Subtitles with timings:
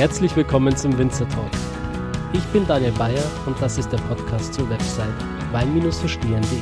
[0.00, 1.50] Herzlich willkommen zum Winzer Talk.
[2.32, 5.12] Ich bin Daniel Bayer und das ist der Podcast zur Website
[5.52, 6.58] wein-verstehen.de.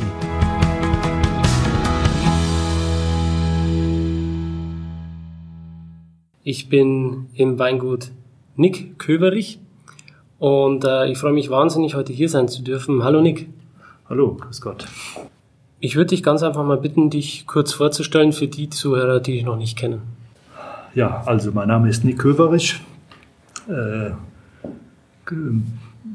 [6.43, 8.11] Ich bin im Weingut
[8.57, 9.61] Nick Köberich
[10.41, 13.05] und äh, ich freue mich wahnsinnig, heute hier sein zu dürfen.
[13.05, 13.49] Hallo Nick.
[14.09, 14.89] Hallo, grüß Gott.
[15.79, 19.45] Ich würde dich ganz einfach mal bitten, dich kurz vorzustellen für die Zuhörer, die dich
[19.45, 20.03] noch nicht kennen.
[20.97, 22.81] Ja, also mein Name ist Nick Köverich.
[23.69, 24.11] Äh,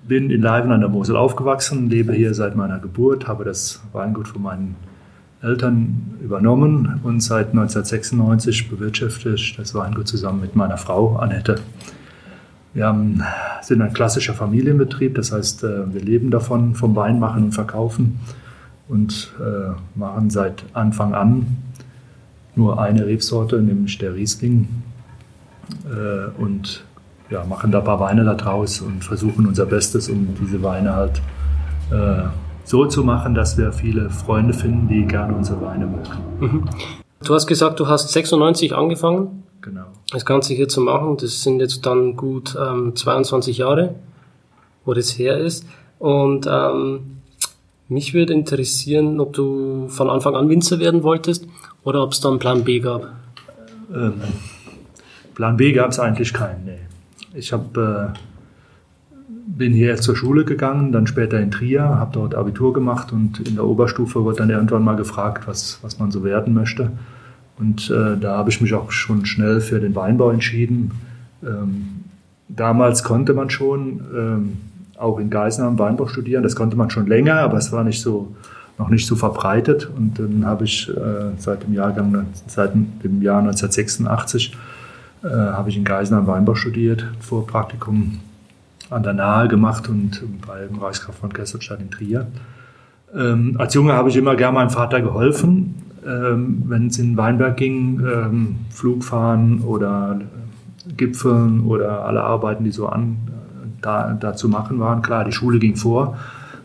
[0.07, 4.27] bin in Leiven an der Mosel aufgewachsen, lebe hier seit meiner Geburt, habe das Weingut
[4.27, 4.75] von meinen
[5.41, 11.57] Eltern übernommen und seit 1996 bewirtschafte ich das Weingut zusammen mit meiner Frau Annette.
[12.73, 13.21] Wir haben,
[13.61, 18.19] sind ein klassischer Familienbetrieb, das heißt, äh, wir leben davon, vom Weinmachen und Verkaufen
[18.87, 21.45] und äh, machen seit Anfang an
[22.55, 24.67] nur eine Rebsorte, nämlich der Riesling.
[25.85, 26.83] Äh, und
[27.29, 30.95] ja, machen da ein paar Weine da draus und versuchen unser Bestes, um diese Weine
[30.95, 31.21] halt
[31.91, 32.23] äh,
[32.63, 36.09] so zu machen, dass wir viele Freunde finden, die gerne unsere Weine mögen.
[36.39, 36.69] Mhm.
[37.23, 39.43] Du hast gesagt, du hast 96 angefangen.
[39.61, 39.85] Genau.
[40.11, 41.17] Das Ganze hier zu machen.
[41.17, 43.95] Das sind jetzt dann gut ähm, 22 Jahre,
[44.83, 45.65] wo das her ist.
[45.99, 47.21] Und ähm,
[47.87, 51.47] mich würde interessieren, ob du von Anfang an Winzer werden wolltest
[51.83, 53.09] oder ob es da einen Plan B gab.
[53.93, 54.13] Ähm,
[55.33, 56.65] Plan B gab es eigentlich keinen.
[56.65, 56.79] Nee.
[57.33, 58.17] Ich habe äh,
[59.45, 63.55] bin hier zur Schule gegangen, dann später in Trier, habe dort Abitur gemacht und in
[63.55, 66.91] der Oberstufe wurde dann irgendwann mal gefragt, was, was man so werden möchte.
[67.59, 70.91] Und äh, da habe ich mich auch schon schnell für den Weinbau entschieden.
[71.43, 72.03] Ähm,
[72.49, 74.57] damals konnte man schon ähm,
[74.97, 76.43] auch in Geisenheim Weinbau studieren.
[76.43, 78.35] Das konnte man schon länger, aber es war nicht so,
[78.77, 79.89] noch nicht so verbreitet.
[79.95, 84.55] Und dann habe ich äh, seit dem Jahrgang, seit dem Jahr 1986
[85.23, 88.19] äh, habe ich in Geisenheim Weinbau studiert, vor Praktikum
[88.89, 92.27] an der Nahe gemacht und beim Reichskraftverband Kesselstadt in Trier.
[93.15, 95.75] Ähm, als Junge habe ich immer gern meinem Vater geholfen,
[96.05, 102.71] ähm, wenn es in Weinberg ging, ähm, Flugfahren oder äh, Gipfeln oder alle Arbeiten, die
[102.71, 103.17] so an,
[103.81, 105.01] da, da zu machen waren.
[105.01, 106.17] Klar, die Schule ging vor,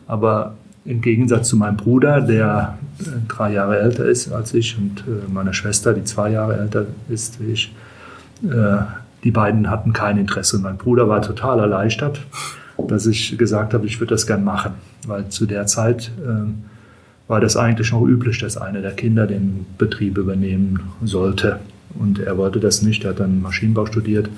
[0.07, 0.55] aber
[0.85, 5.53] im Gegensatz zu meinem Bruder, der äh, drei Jahre älter ist als ich und meiner
[5.53, 7.73] Schwester, die zwei Jahre älter ist wie ich,
[8.43, 8.83] äh,
[9.25, 10.59] die beiden hatten kein Interesse.
[10.59, 12.21] Mein Bruder war total erleichtert,
[12.87, 14.73] dass ich gesagt habe, ich würde das gern machen,
[15.07, 16.49] weil zu der Zeit äh,
[17.29, 21.59] war das eigentlich noch üblich, dass einer der Kinder den Betrieb übernehmen sollte.
[21.99, 24.31] Und er wollte das nicht, er hat dann Maschinenbau studiert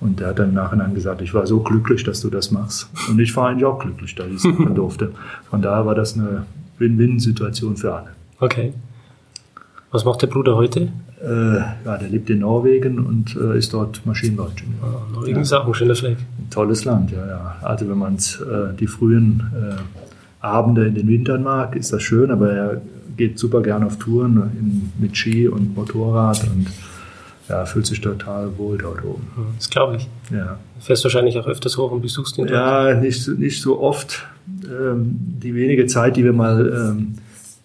[0.00, 2.88] und er hat dann im Nachhinein gesagt, ich war so glücklich, dass du das machst.
[3.08, 5.12] Und ich war eigentlich auch glücklich, dass ich es machen durfte.
[5.48, 6.46] Von daher war das eine
[6.78, 8.08] Win-Win-Situation für alle.
[8.40, 8.72] Okay.
[9.92, 10.88] Was macht der Bruder heute?
[11.22, 14.82] Äh, ja, der lebt in Norwegen und äh, ist dort Maschinenbauingenieur.
[14.82, 15.42] Ah, Norwegen ja.
[15.42, 16.16] ist auch ein schöner Fleck.
[16.18, 17.56] Ein tolles Land, ja, ja.
[17.62, 22.32] Also wenn man äh, die frühen äh, Abende in den Wintern mag, ist das schön,
[22.32, 22.80] aber er
[23.16, 26.66] geht super gern auf Touren in, mit Ski und Motorrad und
[27.48, 29.22] ja, fühlt sich total wohl dort oben.
[29.56, 30.08] Das glaube ich.
[30.30, 30.58] Ja.
[30.78, 32.56] Du fährst wahrscheinlich auch öfters hoch und besuchst ihn dort.
[32.56, 34.26] Ja, nicht, nicht so oft.
[34.64, 37.14] Ähm, die wenige Zeit, die wir mal ähm,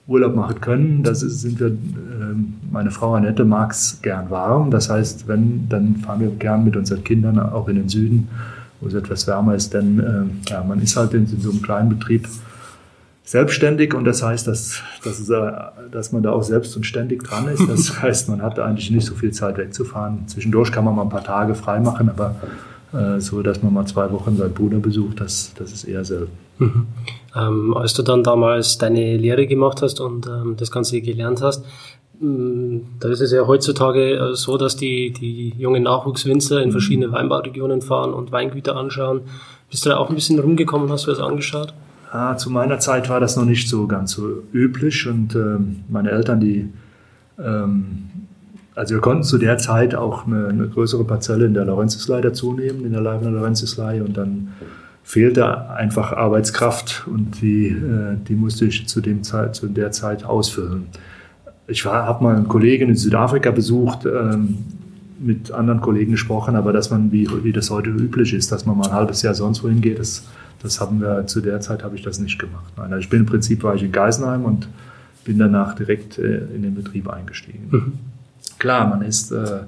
[0.07, 1.03] Urlaub machen können.
[1.03, 4.72] Das ist, sind wir, ähm, meine Frau Annette mag es gern warm.
[4.72, 8.29] Das heißt, wenn, dann fahren wir gern mit unseren Kindern auch in den Süden,
[8.79, 9.73] wo es etwas wärmer ist.
[9.73, 12.28] Denn äh, ja, man ist halt in, in, so einem kleinen Betrieb
[13.25, 15.51] selbstständig und das heißt, dass, dass, es, äh,
[15.91, 17.68] dass man da auch selbst und ständig dran ist.
[17.68, 20.25] Das heißt, man hat eigentlich nicht so viel Zeit wegzufahren.
[20.28, 22.35] Zwischendurch kann man mal ein paar Tage frei machen, aber
[22.94, 26.31] äh, so, dass man mal zwei Wochen seinen Bruder besucht, das, das ist eher selten.
[27.38, 31.66] Ähm, als du dann damals deine Lehre gemacht hast und ähm, das Ganze gelernt hast,
[32.22, 36.72] ähm, da ist es ja heutzutage äh, so, dass die, die jungen Nachwuchswinzer in mhm.
[36.72, 39.22] verschiedene Weinbauregionen fahren und Weingüter anschauen.
[39.69, 41.74] Bist du da auch ein bisschen rumgekommen, hast du das angeschaut?
[42.13, 46.12] Ja, zu meiner Zeit war das noch nicht so ganz so üblich und ähm, meine
[46.12, 46.69] Eltern, die
[47.38, 48.07] ähm,
[48.75, 52.86] also wir konnten zu der Zeit auch eine, eine größere Parzelle in der Laurentiuslei dazunehmen,
[52.86, 54.50] in der Leibener Laurentiuslei und dann
[55.07, 60.25] fehlte einfach Arbeitskraft und die, äh, die musste ich zu, dem Zeit, zu der Zeit
[60.25, 60.88] ausfüllen.
[61.68, 64.57] Ich habe mal einen Kollegen in Südafrika besucht, ähm,
[65.19, 68.77] mit anderen Kollegen gesprochen, aber dass man, wie, wie das heute üblich ist, dass man
[68.77, 70.27] mal ein halbes Jahr sonst wohin geht, das,
[70.62, 72.74] das haben wir, zu der Zeit habe ich das nicht gemacht.
[72.75, 74.68] Nein, also ich bin im Prinzip war ich in Geisenheim und
[75.24, 77.68] bin danach direkt äh, in den Betrieb eingestiegen.
[77.71, 77.94] Mhm
[78.57, 79.59] klar, man ist, äh, äh,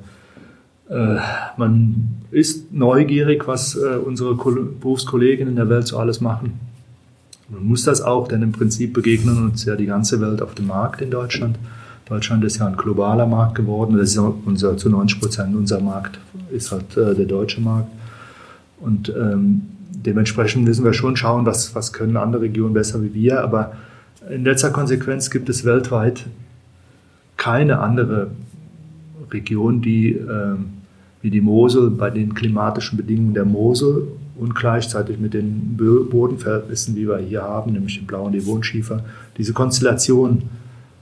[1.57, 6.59] man ist neugierig, was äh, unsere Berufskollegen in der Welt so alles machen.
[7.50, 10.68] Man muss das auch, denn im Prinzip begegnen uns ja die ganze Welt auf dem
[10.68, 11.57] Markt in Deutschland.
[12.07, 13.97] Deutschland ist ja ein globaler Markt geworden.
[13.97, 16.19] Das ist unser, zu 90 Prozent unser Markt
[16.51, 17.89] ist halt äh, der deutsche Markt.
[18.80, 23.41] Und ähm, dementsprechend müssen wir schon schauen, was, was können andere Regionen besser wie wir.
[23.44, 23.74] Aber
[24.30, 26.25] in letzter Konsequenz gibt es weltweit
[27.38, 28.31] keine andere
[29.31, 30.78] Region, die ähm,
[31.21, 34.07] wie die Mosel bei den klimatischen Bedingungen der Mosel
[34.38, 39.04] und gleichzeitig mit den Bodenverhältnissen, wie wir hier haben, nämlich den blauen Devonschiefer,
[39.38, 40.44] diese Konstellation,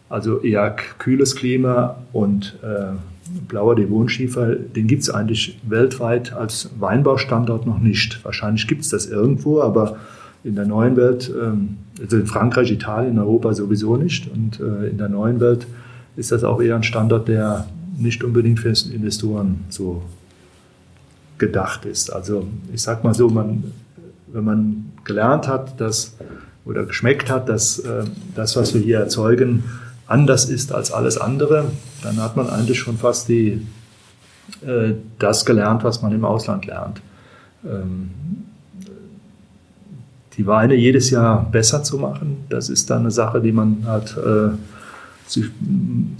[0.09, 2.95] also eher kühles Klima und äh,
[3.47, 8.23] blauer Devonschiefer, den gibt es eigentlich weltweit als Weinbaustandort noch nicht.
[8.23, 9.97] Wahrscheinlich gibt es das irgendwo, aber
[10.43, 14.31] in der neuen Welt, ähm, also in Frankreich, Italien, Europa sowieso nicht.
[14.31, 15.67] Und äh, in der neuen Welt
[16.15, 17.67] ist das auch eher ein Standort, der
[17.97, 20.03] nicht unbedingt für Investoren so
[21.37, 22.11] gedacht ist.
[22.11, 23.71] Also ich sag mal so, man,
[24.27, 26.15] wenn man gelernt hat, dass
[26.65, 28.03] oder geschmeckt hat, dass äh,
[28.35, 29.63] das, was wir hier erzeugen,
[30.05, 31.71] anders ist als alles andere,
[32.03, 33.65] dann hat man eigentlich schon fast die,
[34.65, 37.01] äh, das gelernt, was man im Ausland lernt.
[37.65, 38.09] Ähm,
[40.37, 44.15] die Weine jedes Jahr besser zu machen, das ist dann eine Sache, die man halt
[44.17, 44.49] äh,
[45.27, 45.45] sich,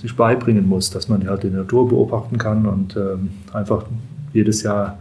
[0.01, 3.85] sich, beibringen muss, dass man halt die Natur beobachten kann und ähm, einfach
[4.33, 4.97] jedes Jahr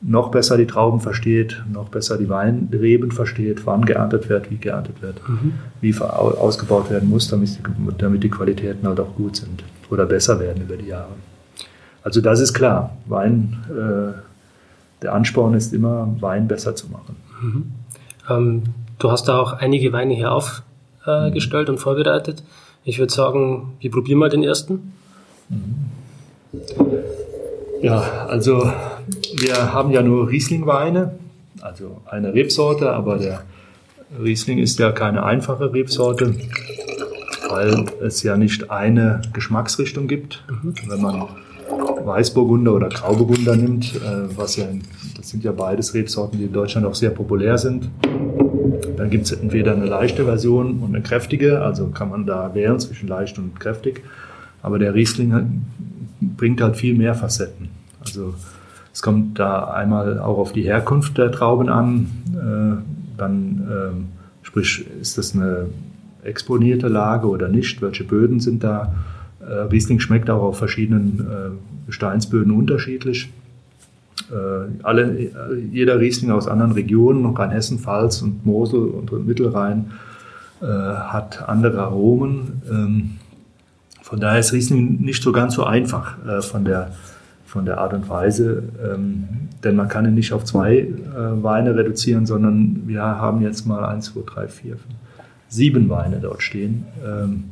[0.00, 5.00] noch besser die Trauben versteht, noch besser die Weinreben versteht, wann geerntet wird, wie geerntet
[5.00, 5.54] wird, mhm.
[5.80, 7.58] wie ausgebaut werden muss, damit,
[7.98, 11.12] damit die Qualitäten halt auch gut sind oder besser werden über die Jahre.
[12.02, 12.96] Also das ist klar.
[13.06, 14.12] Wein, äh,
[15.02, 17.16] der Ansporn ist immer, Wein besser zu machen.
[17.40, 17.72] Mhm.
[18.28, 18.62] Ähm,
[18.98, 21.76] du hast da auch einige Weine hier aufgestellt äh, mhm.
[21.76, 22.42] und vorbereitet.
[22.84, 24.92] Ich würde sagen, wir probieren mal den ersten.
[27.80, 28.70] Ja, also
[29.36, 31.18] wir haben ja nur Riesling-Weine,
[31.60, 33.44] also eine Rebsorte, aber der
[34.22, 36.34] Riesling ist ja keine einfache Rebsorte,
[37.48, 40.44] weil es ja nicht eine Geschmacksrichtung gibt.
[40.48, 40.74] Mhm.
[40.86, 41.28] Wenn man
[42.04, 44.66] Weißburgunder oder Grauburgunder nimmt, äh, was ja,
[45.16, 47.88] das sind ja beides Rebsorten, die in Deutschland auch sehr populär sind.
[48.96, 52.78] Dann gibt es entweder eine leichte Version und eine kräftige, also kann man da wählen
[52.78, 54.02] zwischen leicht und kräftig.
[54.62, 55.62] Aber der Riesling
[56.20, 57.68] bringt halt viel mehr Facetten.
[58.00, 58.34] Also
[58.92, 62.06] es kommt da einmal auch auf die Herkunft der Trauben an.
[62.32, 65.66] Äh, dann, äh, sprich, ist das eine
[66.22, 67.82] exponierte Lage oder nicht?
[67.82, 68.94] Welche Böden sind da?
[69.40, 73.30] Äh, Riesling schmeckt auch auf verschiedenen äh, Gesteinsböden unterschiedlich.
[74.30, 75.30] Äh, alle,
[75.72, 79.92] jeder Riesling aus anderen Regionen, Rheinhessen, Pfalz und Mosel und Mittelrhein,
[80.60, 82.62] äh, hat andere Aromen.
[82.70, 83.10] Ähm,
[84.02, 86.92] von daher ist Riesling nicht so ganz so einfach von der
[87.54, 89.28] von der Art und Weise, ähm,
[89.62, 93.84] denn man kann ihn nicht auf zwei äh, Weine reduzieren, sondern wir haben jetzt mal
[93.84, 94.96] eins, zwei, drei, vier, fünf,
[95.48, 97.44] sieben Weine dort stehen, ähm,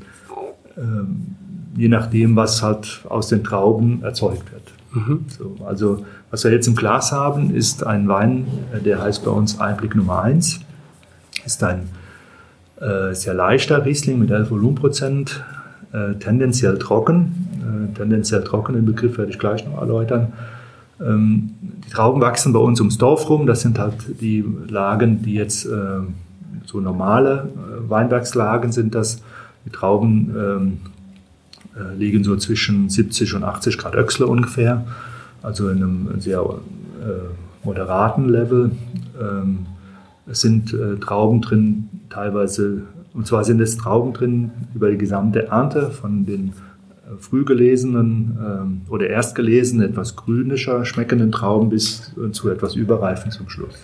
[1.77, 4.73] je nachdem, was halt aus den Trauben erzeugt wird.
[4.93, 5.25] Mhm.
[5.29, 9.31] So, also was wir jetzt im Glas haben, ist ein Wein, äh, der heißt bei
[9.31, 10.61] uns Einblick Nummer 1.
[11.45, 11.89] Ist ein
[12.81, 15.45] äh, sehr leichter Riesling mit 11 Volumenprozent,
[15.93, 17.91] äh, tendenziell trocken.
[17.93, 20.33] Äh, tendenziell trocken, den Begriff werde ich gleich noch erläutern.
[21.01, 21.51] Ähm,
[21.87, 23.47] die Trauben wachsen bei uns ums Dorf rum.
[23.47, 26.01] Das sind halt die Lagen, die jetzt äh,
[26.65, 28.95] so normale äh, Weinbergslagen sind.
[28.95, 29.23] Das.
[29.65, 30.79] Die Trauben ähm,
[31.77, 34.85] äh, liegen so zwischen 70 und 80 Grad Öchsle ungefähr,
[35.43, 38.71] also in einem sehr äh, moderaten Level.
[39.21, 39.67] Ähm,
[40.27, 42.83] es sind Trauben drin, teilweise
[43.15, 48.39] und zwar sind es Trauben drin über die gesamte Ernte von den äh, früh gelesenen
[48.41, 53.75] ähm, oder erst gelesenen, etwas grünischer schmeckenden Trauben bis zu etwas überreifen zum Schluss.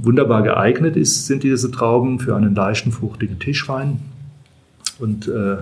[0.00, 3.98] Wunderbar geeignet ist, sind diese Trauben für einen leichten, fruchtigen Tischwein.
[5.00, 5.56] Und äh,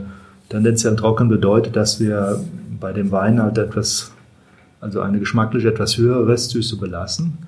[0.49, 2.41] tendenziell trocken bedeutet, dass wir
[2.81, 4.13] bei dem Wein halt etwas,
[4.81, 7.39] also eine geschmacklich etwas höhere Restsüße belassen,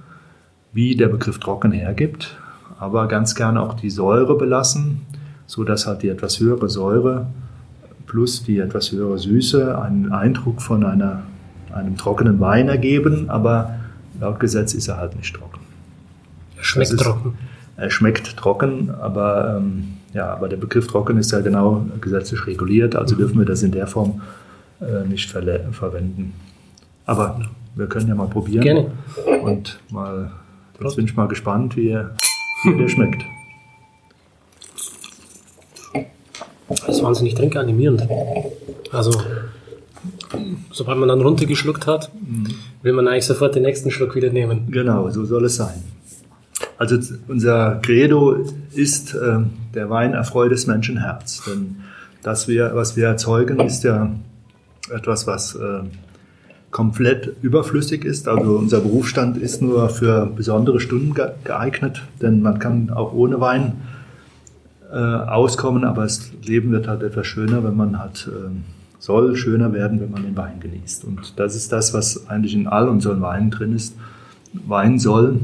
[0.73, 2.37] wie der Begriff trocken hergibt
[2.79, 5.03] aber ganz gerne auch die Säure belassen,
[5.47, 7.27] so dass halt die etwas höhere Säure
[8.07, 11.25] plus die etwas höhere Süße einen Eindruck von einer,
[11.75, 13.75] einem trockenen Wein ergeben, aber
[14.19, 15.61] laut Gesetz ist er halt nicht trocken.
[16.57, 17.35] Er schmeckt ist, trocken.
[17.77, 22.97] Er schmeckt trocken, aber, ähm, ja, aber der Begriff trocken ist ja genau gesetzlich reguliert,
[22.97, 24.23] also dürfen wir das in der Form
[24.81, 26.35] äh, nicht verwenden.
[27.07, 27.41] Aber
[27.75, 28.63] wir können ja mal probieren.
[28.63, 28.91] Gerne.
[29.43, 30.31] Und mal,
[30.81, 32.17] jetzt bin ich mal gespannt, wie er
[32.65, 33.25] wie der schmeckt.
[36.69, 38.07] Das ist wahnsinnig trinkanimierend.
[38.93, 39.13] Also,
[40.71, 42.11] sobald man dann runtergeschluckt hat,
[42.83, 44.71] will man eigentlich sofort den nächsten Schluck wieder nehmen.
[44.71, 45.83] Genau, so soll es sein.
[46.77, 48.45] Also unser Credo
[48.75, 49.39] ist, äh,
[49.75, 51.43] der Wein erfreut des Menschen Herz.
[51.47, 51.77] Denn
[52.23, 54.11] das, wir, was wir erzeugen, ist ja
[54.91, 55.81] etwas, was äh,
[56.71, 58.29] komplett überflüssig ist.
[58.29, 61.15] Also unser Berufsstand ist nur für besondere Stunden
[61.45, 63.73] geeignet, denn man kann auch ohne Wein
[64.93, 68.51] äh, auskommen, aber das Leben wird halt etwas schöner, wenn man halt äh,
[68.99, 71.05] soll schöner werden, wenn man den Wein genießt.
[71.05, 73.95] Und das ist das, was eigentlich in all unseren Weinen drin ist.
[74.53, 75.41] Wein soll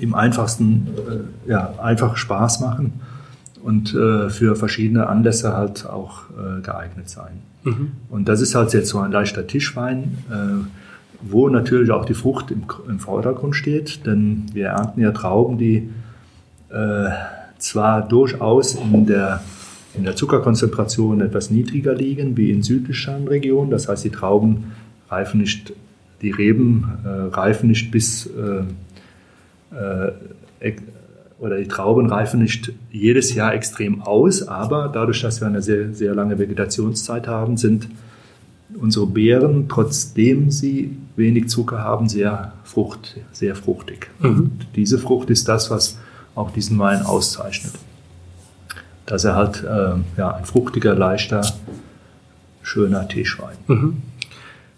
[0.00, 0.88] im einfachsten,
[1.46, 2.92] äh, ja, einfach Spaß machen
[3.62, 7.42] und äh, für verschiedene Anlässe halt auch äh, geeignet sein.
[7.64, 7.92] Mhm.
[8.10, 10.64] Und das ist halt jetzt so ein leichter Tischwein, äh,
[11.22, 15.90] wo natürlich auch die Frucht im, im, Vordergrund steht, denn wir ernten ja Trauben, die
[16.70, 17.10] äh,
[17.58, 19.42] zwar durchaus in der,
[19.94, 24.72] in der Zuckerkonzentration etwas niedriger liegen, wie in südlichen Regionen, das heißt die Trauben
[25.08, 25.72] reifen nicht,
[26.22, 28.64] die Reben äh, reifen nicht bis äh,
[31.42, 35.92] oder die Trauben reifen nicht jedes Jahr extrem aus, aber dadurch, dass wir eine sehr,
[35.92, 37.88] sehr lange Vegetationszeit haben, sind
[38.80, 44.08] unsere Beeren, trotzdem sie wenig Zucker haben, sehr, frucht, sehr fruchtig.
[44.20, 44.52] Mhm.
[44.76, 45.98] diese Frucht ist das, was
[46.36, 47.72] auch diesen Wein auszeichnet.
[49.04, 51.44] Dass er halt äh, ja, ein fruchtiger, leichter,
[52.62, 53.56] schöner Tischwein.
[53.66, 53.96] Mhm.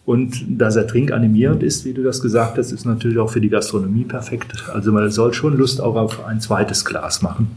[0.06, 3.48] Und dass er trinkanimierend ist, wie du das gesagt hast, ist natürlich auch für die
[3.48, 4.52] Gastronomie perfekt.
[4.72, 7.48] Also man soll schon Lust auch auf ein zweites Glas machen.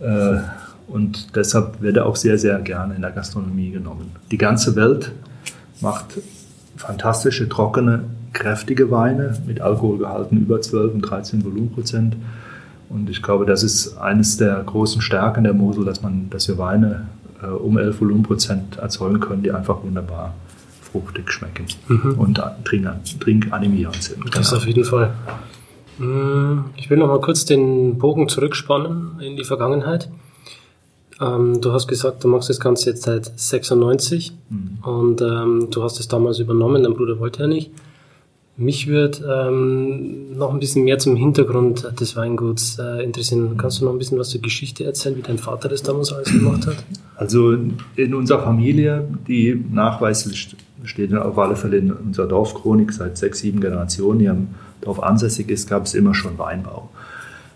[0.00, 0.38] Äh,
[0.86, 4.12] und deshalb wird er auch sehr, sehr gerne in der Gastronomie genommen.
[4.30, 5.12] Die ganze Welt
[5.82, 6.18] macht
[6.76, 12.16] fantastische, trockene, kräftige Weine mit Alkoholgehalten über 12 und 13 Volumenprozent.
[12.88, 16.56] Und ich glaube, das ist eines der großen Stärken der Mosel, dass, man, dass wir
[16.56, 17.08] Weine
[17.42, 20.32] äh, um 11 Volumenprozent erzeugen können, die einfach wunderbar
[20.90, 22.14] fruchtig schmecken mhm.
[22.18, 24.24] und trinkanimierend sind.
[24.34, 24.60] Das genau.
[24.60, 25.14] auf jeden Fall.
[25.98, 30.08] Mm, ich will noch mal kurz den Bogen zurückspannen in die Vergangenheit.
[31.20, 34.78] Ähm, du hast gesagt, du machst das Ganze jetzt seit 96 mhm.
[34.88, 37.70] und ähm, du hast es damals übernommen, dein Bruder wollte ja nicht.
[38.56, 43.56] Mich würde ähm, noch ein bisschen mehr zum Hintergrund des Weinguts äh, interessieren.
[43.56, 46.32] Kannst du noch ein bisschen was zur Geschichte erzählen, wie dein Vater das damals alles
[46.32, 46.76] gemacht hat?
[47.14, 47.56] Also
[47.94, 53.60] in unserer Familie, die nachweislich steht auf alle Fälle in unserer Dorfchronik seit sechs, sieben
[53.60, 54.48] Generationen hier im
[54.80, 56.90] Dorf ansässig ist, gab es immer schon Weinbau.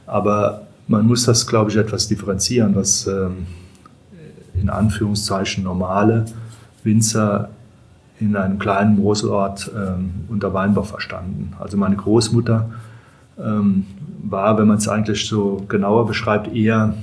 [0.07, 3.47] Aber man muss das, glaube ich, etwas differenzieren, was ähm,
[4.55, 6.27] in Anführungszeichen normale
[6.83, 7.51] Winzer
[8.21, 11.55] in einem kleinen Moselort ähm, unter Weinbau verstanden.
[11.59, 12.71] Also meine Großmutter
[13.39, 13.87] ähm,
[14.23, 16.95] war, wenn man es eigentlich so genauer beschreibt, eher,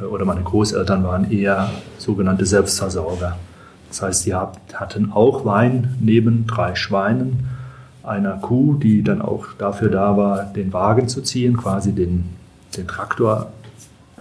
[0.00, 3.36] äh, oder meine Großeltern waren eher sogenannte Selbstversorger.
[3.90, 7.48] Das heißt, sie hatten auch Wein neben drei Schweinen,
[8.02, 12.24] einer Kuh, die dann auch dafür da war, den Wagen zu ziehen, quasi den,
[12.76, 13.52] den Traktor,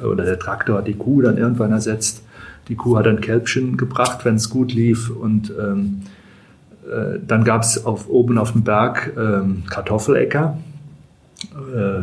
[0.04, 2.24] oder der Traktor hat die Kuh dann irgendwann ersetzt
[2.70, 5.10] die Kuh hat ein Kälbchen gebracht, wenn es gut lief.
[5.10, 6.02] Und ähm,
[6.88, 10.58] äh, dann gab es auf, oben auf dem Berg ähm, Kartoffeläcker.
[11.54, 12.02] Äh,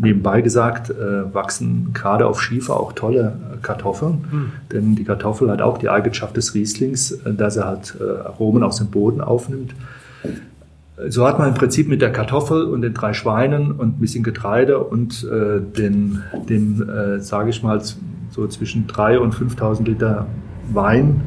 [0.00, 4.24] nebenbei gesagt, äh, wachsen gerade auf Schiefer auch tolle äh, Kartoffeln.
[4.30, 4.52] Mhm.
[4.72, 8.78] Denn die Kartoffel hat auch die Eigenschaft des Rieslings, äh, dass er halt Aromen aus
[8.78, 9.74] dem Boden aufnimmt.
[11.08, 14.24] So hat man im Prinzip mit der Kartoffel und den drei Schweinen und ein bisschen
[14.24, 17.80] Getreide und äh, den, dem, äh, sage ich mal,
[18.30, 20.26] so zwischen 3.000 und 5.000 Liter
[20.72, 21.20] Wein,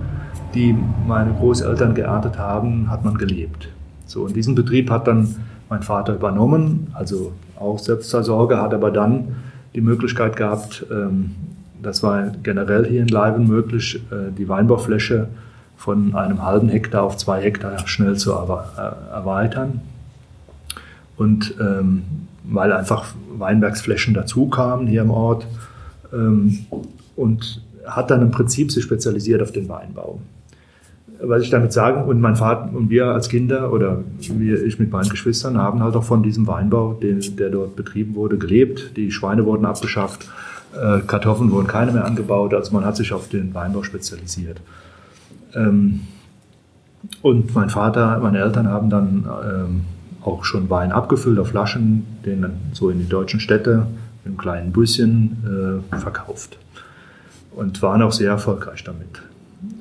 [0.54, 0.76] die
[1.08, 3.70] meine Großeltern geerntet haben, hat man gelebt.
[4.06, 5.36] So, und diesen Betrieb hat dann
[5.70, 9.36] mein Vater übernommen, also auch Selbstversorger, hat aber dann
[9.74, 11.32] die Möglichkeit gehabt, ähm,
[11.82, 15.28] das war generell hier in Leiben möglich, äh, die Weinbaufläche
[15.78, 19.82] von einem halben Hektar auf zwei Hektar schnell zu äh, erweitern.
[21.18, 22.04] Und ähm,
[22.44, 25.46] weil einfach Weinbergsflächen dazu kamen hier im Ort,
[26.14, 26.66] ähm,
[27.16, 30.20] und hat dann im Prinzip sich spezialisiert auf den Weinbau.
[31.24, 34.92] Was ich damit sagen, und mein Vater und wir als Kinder oder wir, ich mit
[34.92, 38.98] meinen Geschwistern haben halt auch von diesem Weinbau, den, der dort betrieben wurde, gelebt.
[38.98, 40.28] Die Schweine wurden abgeschafft,
[40.74, 44.62] äh, Kartoffeln wurden keine mehr angebaut, also man hat sich auf den Weinbau spezialisiert.
[45.54, 46.02] Ähm,
[47.22, 49.82] und mein Vater, meine Eltern haben dann ähm,
[50.24, 53.88] auch schon Wein abgefüllt auf Flaschen, den dann so in die deutschen Städte
[54.24, 56.58] mit einem kleinen Büsschen äh, verkauft
[57.56, 59.31] und waren auch sehr erfolgreich damit.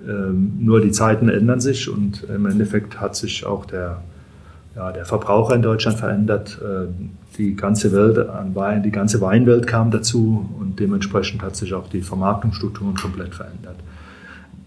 [0.07, 4.03] Ähm, nur die Zeiten ändern sich und im Endeffekt hat sich auch der,
[4.75, 6.59] ja, der Verbraucher in Deutschland verändert.
[6.63, 6.87] Äh,
[7.39, 8.29] die ganze Welt
[8.85, 13.77] die ganze Weinwelt kam dazu und dementsprechend hat sich auch die Vermarktungsstrukturen komplett verändert.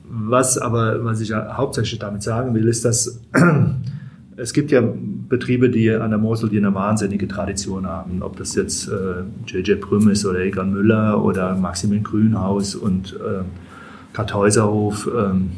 [0.05, 3.19] Was aber, was ich hauptsächlich damit sagen will, ist, dass
[4.37, 8.21] es gibt ja Betriebe, die an der Mosel, die eine wahnsinnige Tradition haben.
[8.21, 8.89] Ob das jetzt
[9.47, 9.69] J.J.
[9.69, 13.43] Äh, Prüm ist oder Egan Müller oder Maximilian Grünhaus und äh,
[14.13, 15.09] Kartäuserhof.
[15.15, 15.51] Ähm,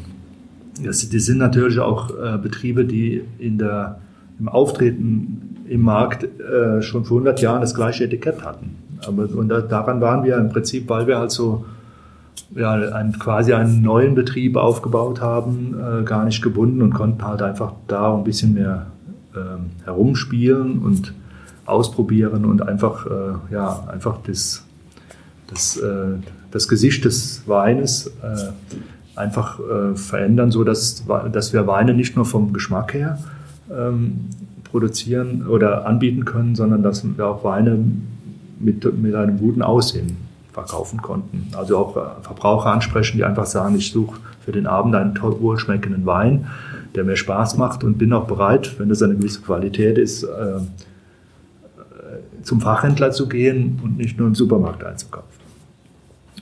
[0.84, 3.98] das, die sind natürlich auch äh, Betriebe, die in der,
[4.38, 8.76] im Auftreten im Markt äh, schon vor 100 Jahren das gleiche Etikett hatten.
[9.06, 11.64] Aber und da, daran waren wir im Prinzip, weil wir halt so
[12.54, 17.42] ja, ein, quasi einen neuen Betrieb aufgebaut haben, äh, gar nicht gebunden und konnten halt
[17.42, 18.86] einfach da ein bisschen mehr
[19.34, 21.12] ähm, herumspielen und
[21.64, 24.64] ausprobieren und einfach, äh, ja, einfach das,
[25.48, 26.18] das, äh,
[26.56, 32.24] das Gesicht des Weines äh, einfach äh, verändern, so dass, dass wir Weine nicht nur
[32.24, 33.18] vom Geschmack her
[33.70, 34.30] ähm,
[34.64, 37.78] produzieren oder anbieten können, sondern dass wir auch Weine
[38.58, 40.16] mit, mit einem guten Aussehen
[40.54, 41.48] verkaufen konnten.
[41.54, 45.36] Also auch äh, Verbraucher ansprechen, die einfach sagen, ich suche für den Abend einen toll
[45.40, 46.46] wohlschmeckenden Wein,
[46.94, 50.60] der mir Spaß macht und bin auch bereit, wenn das eine gewisse Qualität ist, äh,
[52.42, 55.35] zum Fachhändler zu gehen und nicht nur im Supermarkt einzukaufen.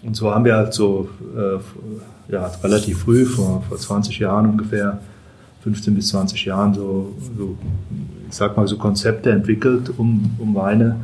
[0.04, 4.98] Und so haben wir halt so äh, ja, relativ früh, vor, vor 20 Jahren ungefähr,
[5.62, 7.56] 15 bis 20 Jahren, so, so
[8.28, 10.96] ich sag mal, so Konzepte entwickelt, um, um Weine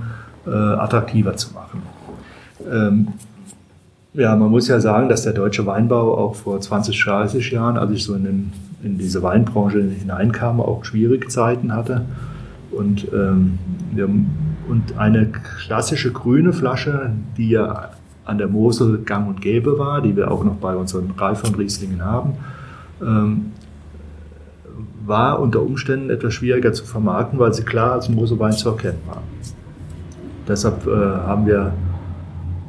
[0.46, 1.82] äh, attraktiver zu machen.
[2.70, 3.08] Ähm,
[4.12, 7.92] ja, man muss ja sagen, dass der deutsche Weinbau auch vor 20, 30 Jahren, als
[7.92, 8.52] ich so in, den,
[8.82, 12.04] in diese Weinbranche hineinkam, auch schwierige Zeiten hatte.
[12.70, 13.58] Und, ähm,
[13.92, 14.08] wir,
[14.68, 17.90] und eine klassische grüne Flasche, die ja
[18.30, 21.58] an der Mosel gang und gäbe war, die wir auch noch bei unseren Reif und
[21.58, 22.34] Rieslingen haben,
[23.02, 23.52] ähm,
[25.04, 29.22] war unter Umständen etwas schwieriger zu vermarkten, weil sie klar als Moselwein zu erkennen war.
[30.46, 31.72] Deshalb äh, haben wir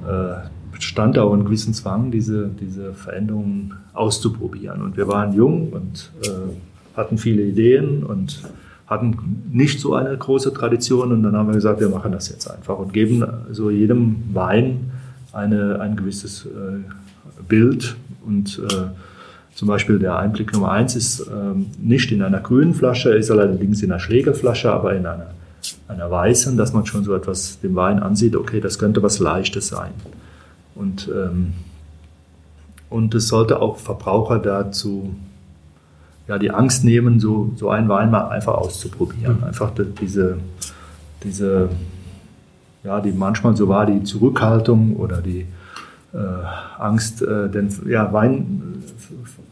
[0.07, 0.49] äh,
[0.79, 4.81] stand auch einen gewissen Zwang, diese, diese Veränderungen auszuprobieren.
[4.81, 8.43] Und wir waren jung und äh, hatten viele Ideen und
[8.87, 11.11] hatten nicht so eine große Tradition.
[11.11, 14.91] Und dann haben wir gesagt, wir machen das jetzt einfach und geben so jedem Wein
[15.33, 17.95] eine, ein gewisses äh, Bild.
[18.25, 18.87] Und äh,
[19.55, 23.81] zum Beispiel der Einblick Nummer eins ist ähm, nicht in einer grünen Flasche, ist allerdings
[23.81, 25.27] in einer Schlägerflasche, aber in einer
[25.87, 29.67] einer weißen, dass man schon so etwas dem Wein ansieht, okay, das könnte was Leichtes
[29.67, 29.91] sein.
[30.75, 31.53] Und, ähm,
[32.89, 35.15] und es sollte auch Verbraucher dazu
[36.27, 39.37] ja, die Angst nehmen, so, so einen Wein mal einfach auszuprobieren.
[39.37, 39.43] Mhm.
[39.43, 40.37] Einfach diese,
[41.23, 41.69] diese,
[42.83, 45.45] ja, die manchmal so war, die Zurückhaltung oder die
[46.13, 46.17] äh,
[46.79, 48.83] Angst, äh, den ja, Wein,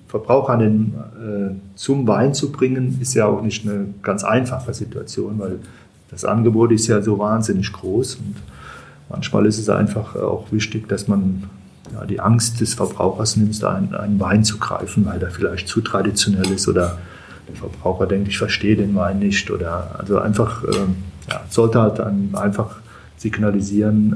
[0.07, 5.37] Verbraucher den, äh, zum Wein zu bringen, ist ja auch nicht eine ganz einfache Situation,
[5.37, 5.59] weil
[6.09, 8.35] das Angebot ist ja so wahnsinnig groß und
[9.09, 11.43] manchmal ist es einfach auch wichtig, dass man
[11.93, 16.49] ja, die Angst des Verbrauchers nimmt, einen, Wein zu greifen, weil der vielleicht zu traditionell
[16.51, 16.97] ist oder
[17.47, 20.67] der Verbraucher denkt, ich verstehe den Wein nicht oder also einfach äh,
[21.29, 22.77] ja, sollte halt einfach
[23.19, 24.15] signalisieren,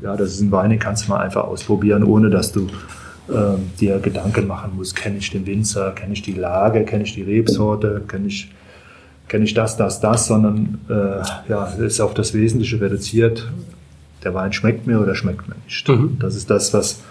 [0.00, 2.66] äh, ja, das ist ein Wein, den kannst du mal einfach ausprobieren, ohne dass du
[3.28, 7.14] äh, dir Gedanken machen musst, kenne ich den Winzer, kenne ich die Lage, kenne ich
[7.14, 8.50] die Rebsorte, kenne ich
[9.28, 13.50] kenne ich das, das, das, sondern äh, ja, ist auf das Wesentliche reduziert.
[14.22, 15.88] Der Wein schmeckt mir oder schmeckt mir nicht.
[15.88, 16.18] Mhm.
[16.18, 17.02] Das ist das, was,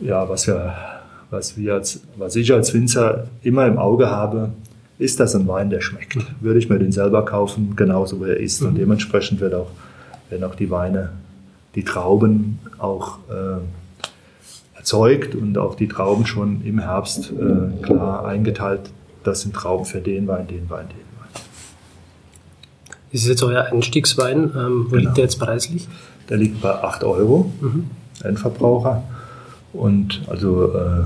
[0.00, 0.74] ja, was, wir,
[1.30, 4.50] was, wir als, was ich als Winzer immer im Auge habe.
[4.98, 6.16] Ist das ein Wein, der schmeckt?
[6.16, 6.22] Mhm.
[6.40, 8.60] Würde ich mir den selber kaufen, genauso wie er ist.
[8.60, 8.68] Mhm.
[8.68, 9.70] Und dementsprechend wird auch,
[10.30, 11.12] werden auch die Weine,
[11.74, 13.58] die Trauben auch äh,
[14.76, 18.90] erzeugt und auch die Trauben schon im Herbst äh, klar eingeteilt.
[19.24, 21.08] Das sind Trauben für den Wein, den Wein, den
[23.12, 24.52] das ist jetzt euer Einstiegswein.
[24.56, 25.02] Ähm, wo genau.
[25.02, 25.88] liegt der jetzt preislich?
[26.28, 27.86] Der liegt bei 8 Euro, mhm.
[28.22, 29.02] Endverbraucher.
[29.72, 31.04] Und also, äh,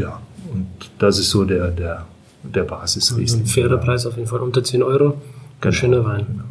[0.00, 0.20] ja,
[0.52, 0.66] und
[0.98, 2.04] das ist so der, der,
[2.42, 3.22] der Basisriesling.
[3.22, 5.20] Also ein fairer Preis auf jeden Fall, unter 10 Euro.
[5.60, 5.72] Genau.
[5.72, 6.26] schöner Wein.
[6.26, 6.44] Genau.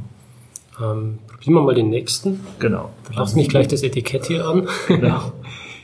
[0.81, 2.39] Ähm, probieren wir mal den nächsten.
[2.59, 2.89] Genau.
[3.09, 4.67] Da lass nicht gleich das Etikett hier an.
[4.87, 5.33] Genau.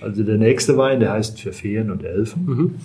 [0.01, 2.45] Also der nächste Wein, der heißt für Feen und Elfen.
[2.45, 2.75] Mhm.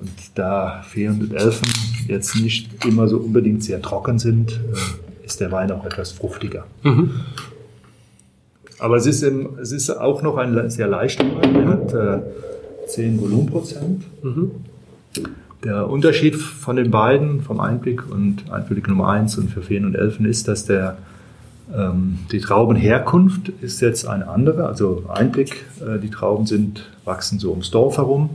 [0.00, 1.68] Und da Feen und Elfen
[2.08, 6.66] jetzt nicht immer so unbedingt sehr trocken sind, äh, ist der Wein auch etwas fruchtiger.
[6.82, 7.10] Mhm.
[8.80, 11.54] Aber es ist, im, es ist auch noch ein sehr leichter Wein.
[11.54, 12.22] Er hat äh,
[12.88, 14.04] 10 Volumenprozent.
[14.22, 14.50] Mhm.
[15.62, 19.94] Der Unterschied von den beiden, vom Einblick und Einblick Nummer 1 und für Feen und
[19.94, 20.96] Elfen, ist, dass der,
[22.32, 24.66] die Traubenherkunft ist jetzt eine andere.
[24.66, 28.30] Also Einblick, äh, die Trauben sind, wachsen so ums Dorf herum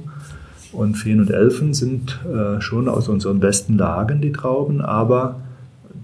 [0.72, 5.36] und Feen und Elfen sind äh, schon aus unseren besten Lagen die Trauben, aber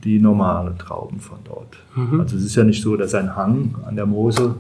[0.04, 1.78] die normalen Trauben von dort.
[1.96, 2.22] Mhm.
[2.22, 4.56] Also es ist ja nicht so, dass ein Hang an der Mosel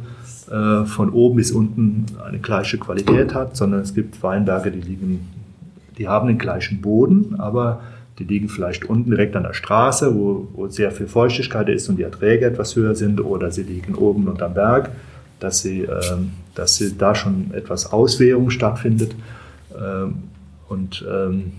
[0.49, 5.27] äh, von oben bis unten eine gleiche Qualität hat, sondern es gibt Weinberge, die liegen,
[5.97, 7.81] die haben den gleichen Boden, aber
[8.19, 11.97] die liegen vielleicht unten direkt an der Straße, wo, wo sehr viel Feuchtigkeit ist und
[11.97, 14.91] die Erträge etwas höher sind, oder sie liegen oben unterm Berg,
[15.39, 16.01] dass sie, äh,
[16.55, 19.15] dass sie da schon etwas Auswehrung stattfindet.
[19.75, 20.23] Ähm,
[20.71, 21.51] Und, ähm,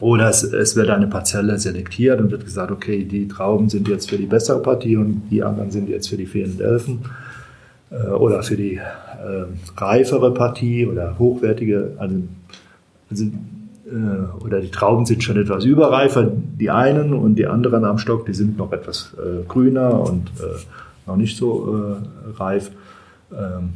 [0.00, 4.10] oder es, es, wird eine Parzelle selektiert und wird gesagt, okay, die Trauben sind jetzt
[4.10, 7.04] für die bessere Partie und die anderen sind jetzt für die fehlenden Elfen
[7.92, 9.44] äh, oder für die äh,
[9.76, 12.16] reifere Partie oder hochwertige, also,
[13.10, 13.26] also
[13.92, 18.26] äh, oder die Trauben sind schon etwas überreifer, die einen und die anderen am Stock,
[18.26, 20.58] die sind noch etwas äh, grüner und äh,
[21.06, 21.98] noch nicht so
[22.38, 22.70] reif.
[23.32, 23.70] Ähm,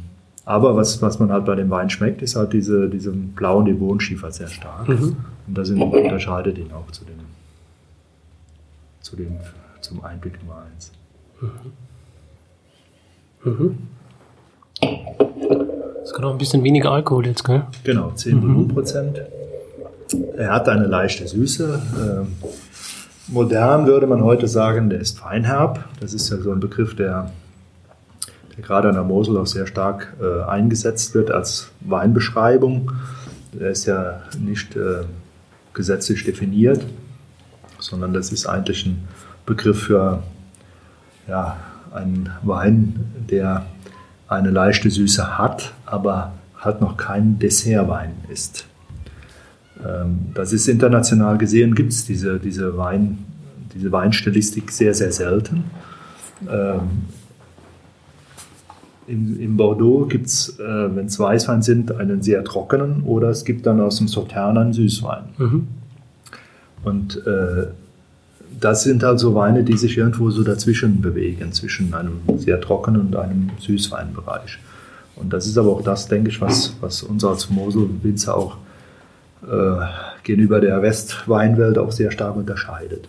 [0.45, 4.31] aber was, was man halt bei dem Wein schmeckt, ist halt diese, diese blauen Devonschiefer
[4.31, 4.87] sehr stark.
[4.87, 5.17] Mhm.
[5.45, 7.19] Und das unterscheidet ihn auch zu dem,
[9.01, 9.37] zu dem
[9.81, 10.91] zum Einblick Nummer 1.
[13.43, 13.51] Mhm.
[13.51, 13.77] Mhm.
[16.03, 17.63] Es hat auch ein bisschen weniger Alkohol jetzt, gell?
[17.83, 18.73] Genau, 10 mhm.
[20.37, 21.81] Er hat eine leichte Süße.
[21.99, 22.27] Ähm,
[23.27, 25.83] modern würde man heute sagen, der ist feinherb.
[25.99, 27.31] Das ist ja so ein Begriff, der,
[28.55, 32.91] der gerade an der Mosel auch sehr stark äh, eingesetzt wird als Weinbeschreibung.
[33.53, 35.03] Der ist ja nicht äh,
[35.73, 36.85] gesetzlich definiert,
[37.79, 39.07] sondern das ist eigentlich ein
[39.45, 40.23] Begriff für
[41.27, 41.57] ja,
[41.93, 43.65] einen Wein, der
[44.27, 48.65] eine leichte Süße hat, aber halt noch kein Dessertwein ist.
[49.85, 53.19] Ähm, das ist international gesehen, gibt es diese, diese, Wein,
[53.73, 55.65] diese Weinstilistik sehr, sehr selten.
[56.49, 56.81] Ähm,
[59.07, 63.45] in, in Bordeaux gibt es, äh, wenn es Weißwein sind, einen sehr trockenen oder es
[63.45, 65.23] gibt dann aus dem Sautern einen Süßwein.
[65.37, 65.67] Mhm.
[66.83, 67.67] Und äh,
[68.59, 73.15] das sind also Weine, die sich irgendwo so dazwischen bewegen, zwischen einem sehr trockenen und
[73.15, 74.59] einem Süßweinbereich.
[75.15, 78.57] Und das ist aber auch das, denke ich, was, was uns als Mosel-Winzer auch
[80.23, 83.07] gegenüber der Westweinwelt auch sehr stark unterscheidet.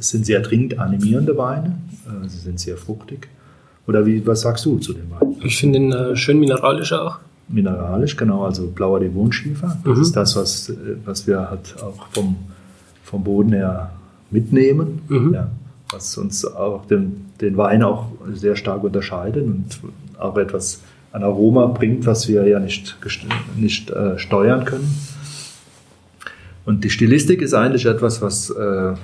[0.00, 3.28] Es sind sehr dringend animierende Weine, äh, sie sind sehr fruchtig.
[3.86, 5.36] Oder wie, was sagst du zu dem Wein?
[5.44, 7.18] Ich finde ihn äh, schön mineralisch auch.
[7.48, 9.76] Mineralisch, genau, also blauer Devonschiefer.
[9.84, 10.02] Das mhm.
[10.02, 12.36] ist das, was, äh, was wir halt auch vom,
[13.04, 13.90] vom Boden her
[14.30, 15.34] mitnehmen, mhm.
[15.34, 15.50] ja,
[15.90, 19.66] was uns auch den, den Wein auch sehr stark unterscheidet und
[20.18, 20.80] auch etwas
[21.12, 22.96] ein Aroma bringt, was wir ja nicht,
[23.56, 24.94] nicht äh, steuern können.
[26.64, 28.94] Und die Stilistik ist eigentlich etwas, was, äh,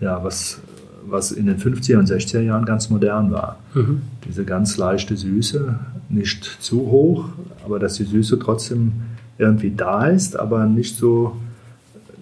[0.00, 0.60] ja, was,
[1.06, 3.58] was in den 50er und 60er Jahren ganz modern war.
[3.74, 4.02] Mhm.
[4.26, 7.28] Diese ganz leichte Süße, nicht zu hoch,
[7.64, 8.92] aber dass die Süße trotzdem
[9.38, 11.36] irgendwie da ist, aber nicht so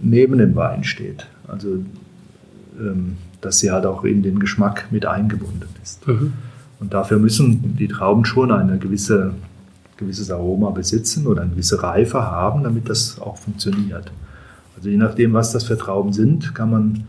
[0.00, 1.26] neben dem Wein steht.
[1.46, 1.84] Also,
[2.78, 6.06] ähm, dass sie halt auch in den Geschmack mit eingebunden ist.
[6.08, 6.32] Mhm.
[6.80, 9.32] Und dafür müssen die Trauben schon ein gewisse,
[9.96, 14.12] gewisses Aroma besitzen oder eine gewisse Reife haben, damit das auch funktioniert.
[14.76, 17.04] Also je nachdem, was das für Trauben sind, kann man,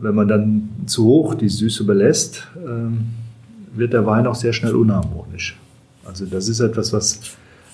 [0.00, 3.08] wenn man dann zu hoch die Süße belässt, ähm,
[3.74, 5.58] wird der Wein auch sehr schnell unharmonisch.
[6.06, 7.20] Also das ist etwas, was,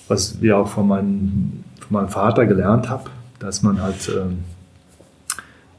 [0.08, 3.04] was wir auch von meinem, von meinem Vater gelernt haben,
[3.38, 4.38] dass man halt ähm,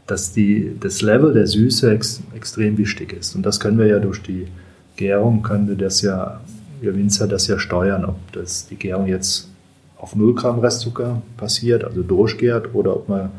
[0.07, 3.35] dass die, das Level der Süße ex, extrem wichtig ist.
[3.35, 4.47] Und das können wir ja durch die
[4.95, 6.41] Gärung, können wir das ja,
[6.81, 9.49] wir Winzer das ja steuern, ob das, die Gärung jetzt
[9.97, 13.31] auf 0 Gramm Restzucker passiert, also durchgärt, oder ob, man,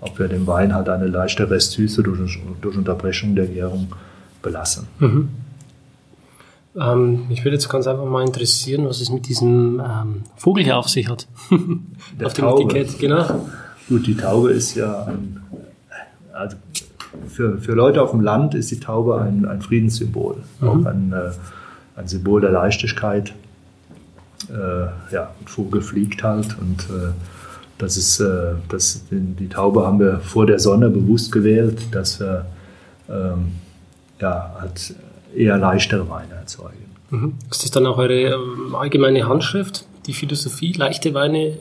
[0.00, 3.88] ob wir dem Wein halt eine leichte Restsüße durch, durch Unterbrechung der Gärung
[4.42, 4.86] belassen.
[5.00, 5.28] Mhm.
[6.74, 10.78] Ähm, mich würde jetzt ganz einfach mal interessieren, was es mit diesem ähm, Vogel hier
[10.78, 11.26] auf sich hat.
[12.24, 13.46] auf dem Etikett, genau.
[13.88, 15.41] Gut, die Taube ist ja ein
[16.42, 16.56] also
[17.28, 20.68] für, für Leute auf dem Land ist die Taube ein, ein Friedenssymbol, mhm.
[20.68, 21.30] auch ein, äh,
[21.96, 23.32] ein Symbol der Leichtigkeit.
[24.50, 27.12] Äh, ja, ein Vogel fliegt halt und äh,
[27.78, 32.46] das ist, äh, das, die Taube haben wir vor der Sonne bewusst gewählt, dass wir
[33.08, 33.52] ähm,
[34.20, 34.94] ja, halt
[35.34, 36.86] eher leichtere Weine erzeugen.
[37.10, 37.34] Mhm.
[37.50, 41.56] Ist das dann auch eure ähm, allgemeine Handschrift, die Philosophie, leichte Weine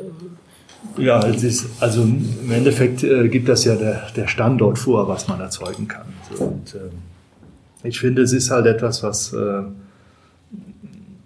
[0.97, 5.27] ja, es ist, also im Endeffekt äh, gibt das ja der, der Standort vor, was
[5.27, 6.07] man erzeugen kann.
[6.37, 9.63] Und äh, ich finde, es ist halt etwas, was äh,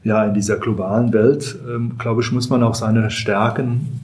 [0.03, 4.01] ja in dieser globalen Welt, ähm, glaube ich, muss man auch seine Stärken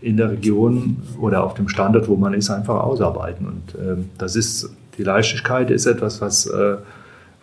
[0.00, 3.46] in der Region oder auf dem Standort, wo man ist, einfach ausarbeiten.
[3.46, 6.76] Und ähm, das ist, die Leichtigkeit ist etwas, was äh,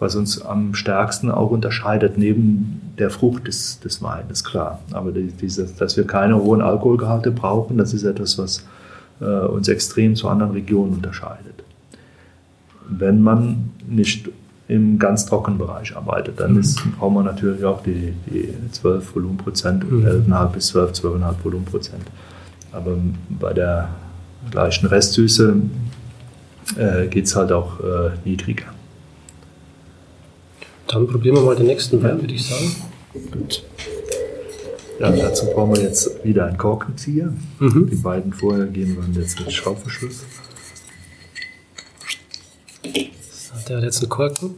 [0.02, 4.80] was uns am stärksten auch unterscheidet, neben der Frucht des, des Weines, klar.
[4.92, 8.66] Aber die, diese, dass wir keine hohen Alkoholgehalte brauchen, das ist etwas, was
[9.22, 11.64] äh, uns extrem zu anderen Regionen unterscheidet.
[12.90, 14.28] Wenn man nicht
[14.68, 19.90] im ganz trockenen Bereich arbeitet, dann ist, braucht man natürlich auch die, die 12 Volumenprozent,
[19.90, 20.04] mhm.
[20.04, 22.06] 11,5 bis 12, 12,5 Volumenprozent.
[22.72, 22.98] Aber
[23.30, 23.90] bei der
[24.52, 25.58] leichten Restsüße
[26.78, 28.66] äh, geht es halt auch äh, niedriger.
[30.92, 32.76] Dann probieren wir mal den nächsten Wein, würde ich sagen.
[33.32, 33.64] Gut.
[35.00, 37.34] Ja, dazu brauchen wir jetzt wieder einen Korkenzieher.
[37.60, 37.90] Mhm.
[37.90, 40.24] Die beiden vorher gehen wir jetzt mit Schraubverschluss.
[43.68, 44.56] Der hat jetzt einen Korken.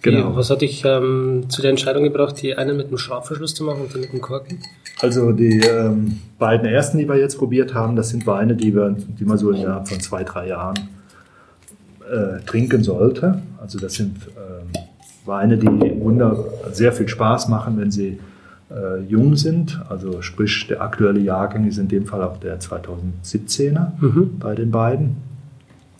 [0.00, 0.32] Genau.
[0.32, 3.64] Wie, was hat dich ähm, zu der Entscheidung gebracht, die eine mit dem Schraubverschluss zu
[3.64, 4.58] machen und die mit dem Korken?
[5.00, 8.90] Also die ähm, beiden ersten, die wir jetzt probiert haben, das sind Weine, die, wir,
[8.90, 10.88] die man so innerhalb von zwei, drei Jahren
[12.10, 13.42] äh, trinken sollte.
[13.60, 14.82] Also das sind ähm,
[15.24, 15.66] Weine, die
[16.00, 16.36] wunder
[16.72, 18.18] sehr viel Spaß machen, wenn sie
[18.70, 19.80] äh, jung sind.
[19.88, 24.38] Also sprich, der aktuelle Jahrgang ist in dem Fall auch der 2017er Mhm.
[24.38, 25.16] bei den beiden.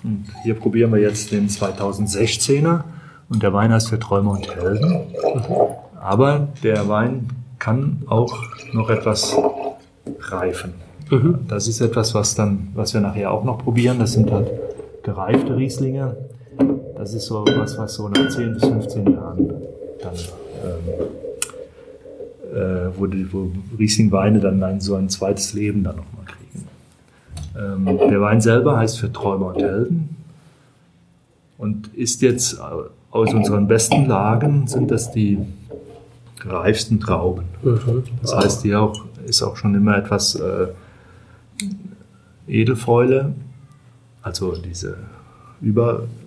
[0.04, 2.82] Und hier probieren wir jetzt den 2016er
[3.28, 5.00] und der Wein heißt für Träume und Helden.
[6.00, 8.32] Aber der Wein kann auch
[8.72, 9.36] noch etwas
[10.20, 10.72] reifen.
[11.10, 11.40] Mhm.
[11.46, 13.98] Das ist etwas, was, dann, was wir nachher auch noch probieren.
[14.00, 14.50] Das sind halt
[15.04, 16.16] gereifte Rieslinge.
[16.96, 19.48] Das ist so was, was so nach 10 bis 15 Jahren
[20.00, 20.14] dann,
[20.64, 20.94] ähm,
[22.54, 26.68] äh, wo, die, wo Rieslingweine dann ein, so ein zweites Leben dann nochmal kriegen.
[27.58, 30.16] Ähm, der Wein selber heißt für Träumer und Helden
[31.58, 32.58] und ist jetzt äh,
[33.10, 35.38] aus unseren besten Lagen sind das die
[36.44, 37.44] reifsten Trauben.
[37.62, 38.04] Mhm.
[38.20, 40.68] Das heißt, die auch, ist auch schon immer etwas äh,
[42.48, 43.34] Edelfäule,
[44.22, 44.96] also diese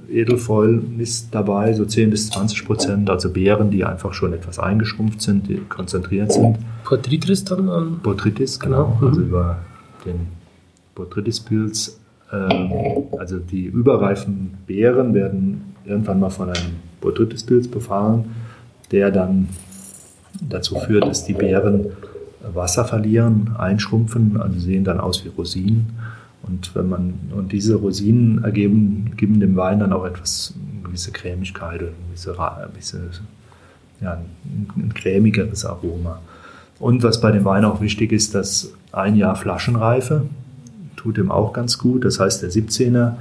[0.08, 5.22] Überedelfäule ist dabei, so 10 bis 20 Prozent, also Beeren, die einfach schon etwas eingeschrumpft
[5.22, 6.58] sind, die konzentriert sind.
[6.84, 8.00] Porträtris dann an.
[8.02, 9.08] Botrytis, genau, Genau, mhm.
[9.08, 9.58] also über
[10.06, 10.28] den
[10.96, 12.00] Botrytis-Pilz.
[12.32, 12.72] Ähm,
[13.18, 18.26] also die überreifen Beeren werden irgendwann mal von einem Botrytis-Pilz befallen,
[18.92, 19.50] der dann
[20.42, 21.88] dazu führt, dass die Beeren
[22.54, 25.88] Wasser verlieren, einschrumpfen, also sehen dann aus wie Rosinen.
[26.48, 31.12] Und wenn man und diese Rosinen ergeben, geben dem Wein dann auch etwas eine gewisse
[31.12, 33.10] Cremigkeit und eine gewisse, Ra- ein bisschen,
[34.02, 36.20] ja, ein, ein cremigeres Aroma.
[36.80, 40.24] Und was bei dem Wein auch wichtig ist, dass ein Jahr Flaschenreife
[40.98, 42.06] tut ihm auch ganz gut.
[42.06, 43.14] Das heißt, der 17er,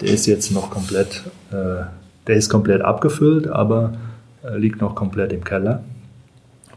[0.00, 1.84] der ist jetzt noch komplett, äh,
[2.26, 3.92] der ist komplett abgefüllt, aber
[4.42, 5.84] äh, liegt noch komplett im Keller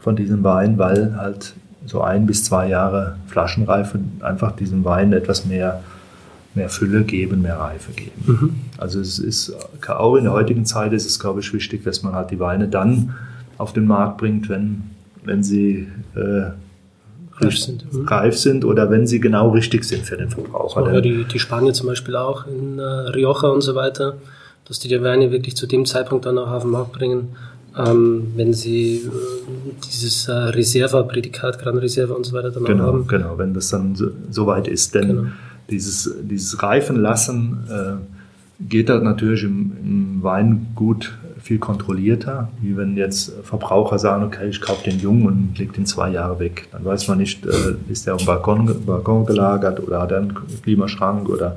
[0.00, 1.54] von diesem Wein, weil halt
[1.88, 5.82] so ein bis zwei Jahre Flaschenreife einfach diesem Wein etwas mehr,
[6.54, 8.24] mehr Fülle geben, mehr Reife geben.
[8.26, 8.54] Mhm.
[8.76, 9.54] Also es ist
[9.88, 12.68] auch in der heutigen Zeit ist es, glaube ich, wichtig, dass man halt die Weine
[12.68, 13.14] dann
[13.56, 14.82] auf den Markt bringt, wenn,
[15.24, 16.50] wenn sie äh,
[17.40, 17.92] Reif sind.
[17.92, 18.06] Mhm.
[18.06, 20.82] reif sind oder wenn sie genau richtig sind für den Verbraucher.
[20.90, 24.16] Denn- die, die Spanier zum Beispiel auch in äh, Rioja und so weiter,
[24.66, 27.28] dass die die Weine wirklich zu dem Zeitpunkt dann auch auf den Markt bringen,
[27.76, 29.10] ähm, wenn sie äh,
[29.86, 33.06] dieses äh, Reserva-Prädikat, Gran Reserva und so weiter dann Genau, haben.
[33.06, 34.94] genau, wenn das dann so, so weit ist.
[34.94, 35.22] Denn Genau.
[35.70, 42.76] dieses, dieses Reifen lassen äh, geht da natürlich im, im Wein gut viel kontrollierter, wie
[42.76, 46.68] wenn jetzt Verbraucher sagen, okay, ich kaufe den jung und leg den zwei Jahre weg.
[46.72, 50.18] Dann weiß man nicht, äh, ist der auf dem Balkon, Balkon gelagert oder hat er
[50.18, 51.56] einen Klimaschrank oder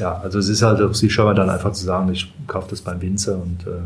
[0.00, 3.00] ja, also es ist halt auch sicherer dann einfach zu sagen, ich kaufe das beim
[3.00, 3.80] Winzer und äh,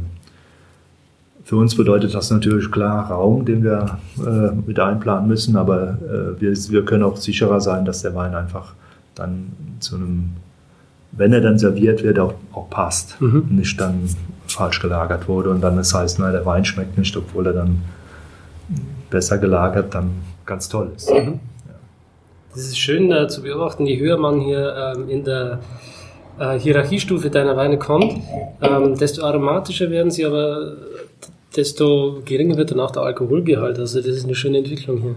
[1.46, 6.40] für uns bedeutet das natürlich klar Raum, den wir äh, mit einplanen müssen, aber äh,
[6.40, 8.74] wir, wir können auch sicherer sein, dass der Wein einfach
[9.14, 10.30] dann zu einem,
[11.12, 13.20] wenn er dann serviert wird, auch, auch passt.
[13.20, 13.42] Mhm.
[13.42, 14.08] Und nicht dann
[14.48, 17.80] falsch gelagert wurde und dann das heißt, nein, der Wein schmeckt nicht, obwohl er dann
[19.08, 20.10] besser gelagert dann
[20.46, 21.12] ganz toll ist.
[21.12, 21.38] Mhm.
[22.50, 25.60] Das ist schön äh, zu beobachten, je höher man hier ähm, in der
[26.40, 28.20] äh, Hierarchiestufe deiner Weine kommt,
[28.60, 30.72] ähm, desto aromatischer werden sie, aber
[31.56, 33.78] desto geringer wird danach der Alkoholgehalt.
[33.78, 35.16] Also das ist eine schöne Entwicklung hier.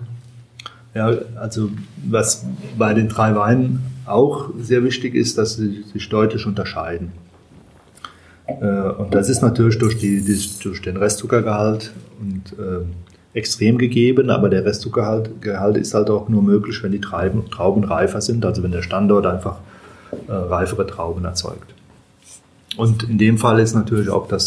[0.95, 1.69] Ja, also
[2.07, 2.45] was
[2.77, 7.11] bei den drei Weinen auch sehr wichtig ist, dass sie sich deutlich unterscheiden.
[8.47, 10.23] Äh, Und das ist natürlich durch, die,
[10.63, 16.41] durch den Restzuckergehalt und äh, extrem gegeben, aber der Restzuckergehalt Gehalt ist halt auch nur
[16.41, 19.59] möglich, wenn die Trauben, Trauben reifer sind, also wenn der Standort einfach
[20.27, 21.75] äh, reifere Trauben erzeugt.
[22.77, 24.37] Und in dem Fall ist natürlich auch, ähm,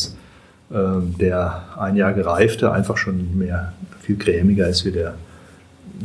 [0.72, 5.14] der ein Jahr gereifte einfach schon mehr viel cremiger ist wie der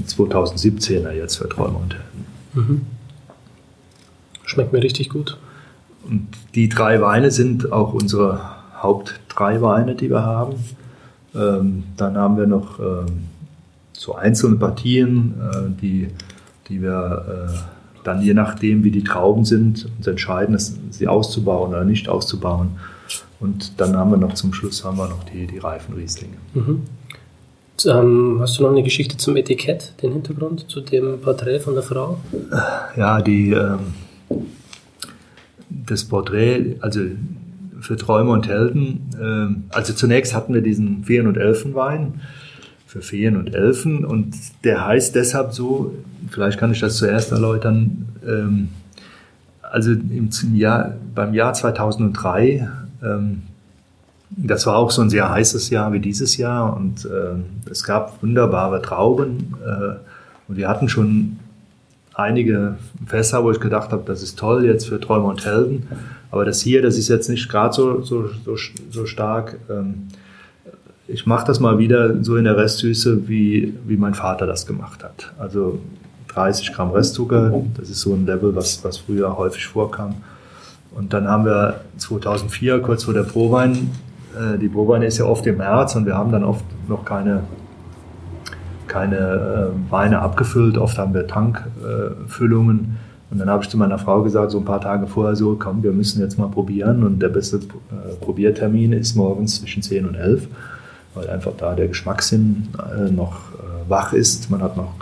[0.05, 2.85] 2017er jetzt für Träume und Helden.
[4.43, 5.37] Schmeckt mir richtig gut.
[6.07, 8.39] Und die drei Weine sind auch unsere
[8.81, 10.55] Haupt drei Weine, die wir haben.
[11.35, 13.27] Ähm, dann haben wir noch ähm,
[13.91, 16.07] so einzelne Partien, äh, die,
[16.69, 17.57] die wir äh,
[18.03, 22.77] dann je nachdem, wie die Trauben sind, uns entscheiden, sie auszubauen oder nicht auszubauen.
[23.39, 26.37] Und dann haben wir noch zum Schluss haben wir noch die, die reifen Rieslinge.
[26.53, 26.83] Mhm.
[27.85, 31.83] Ähm, hast du noch eine Geschichte zum Etikett, den Hintergrund, zu dem Porträt von der
[31.83, 32.19] Frau?
[32.95, 33.79] Ja, die, ähm,
[35.69, 37.01] das Porträt, also
[37.79, 42.21] für Träume und Helden, ähm, also zunächst hatten wir diesen Vieren- und Elfenwein.
[42.87, 45.93] für Feen und Elfen und der heißt deshalb so,
[46.29, 48.69] vielleicht kann ich das zuerst erläutern, ähm,
[49.61, 52.86] also im, Jahr, beim Jahr 2003, ähm,
[54.29, 58.21] das war auch so ein sehr heißes Jahr wie dieses Jahr und äh, es gab
[58.21, 59.95] wunderbare Trauben äh,
[60.47, 61.39] und wir hatten schon
[62.13, 65.87] einige Fässer, wo ich gedacht habe, das ist toll jetzt für Träume und Helden,
[66.31, 68.55] aber das hier, das ist jetzt nicht gerade so, so, so,
[68.89, 69.57] so stark.
[69.69, 70.07] Ähm,
[71.07, 75.03] ich mache das mal wieder so in der Restsüße, wie, wie mein Vater das gemacht
[75.03, 75.31] hat.
[75.37, 75.79] Also
[76.29, 80.15] 30 Gramm Restzucker, das ist so ein Level, was, was früher häufig vorkam.
[80.97, 83.91] Und dann haben wir 2004, kurz vor der Prowein,
[84.35, 87.43] äh, die Prowein ist ja oft im März und wir haben dann oft noch keine,
[88.87, 92.97] keine äh, Weine abgefüllt, oft haben wir Tankfüllungen.
[93.29, 95.83] Und dann habe ich zu meiner Frau gesagt, so ein paar Tage vorher so, komm,
[95.83, 97.03] wir müssen jetzt mal probieren.
[97.03, 100.47] Und der beste äh, Probiertermin ist morgens zwischen 10 und 11,
[101.13, 104.49] weil einfach da der Geschmackssinn äh, noch äh, wach ist.
[104.49, 104.93] Man hat noch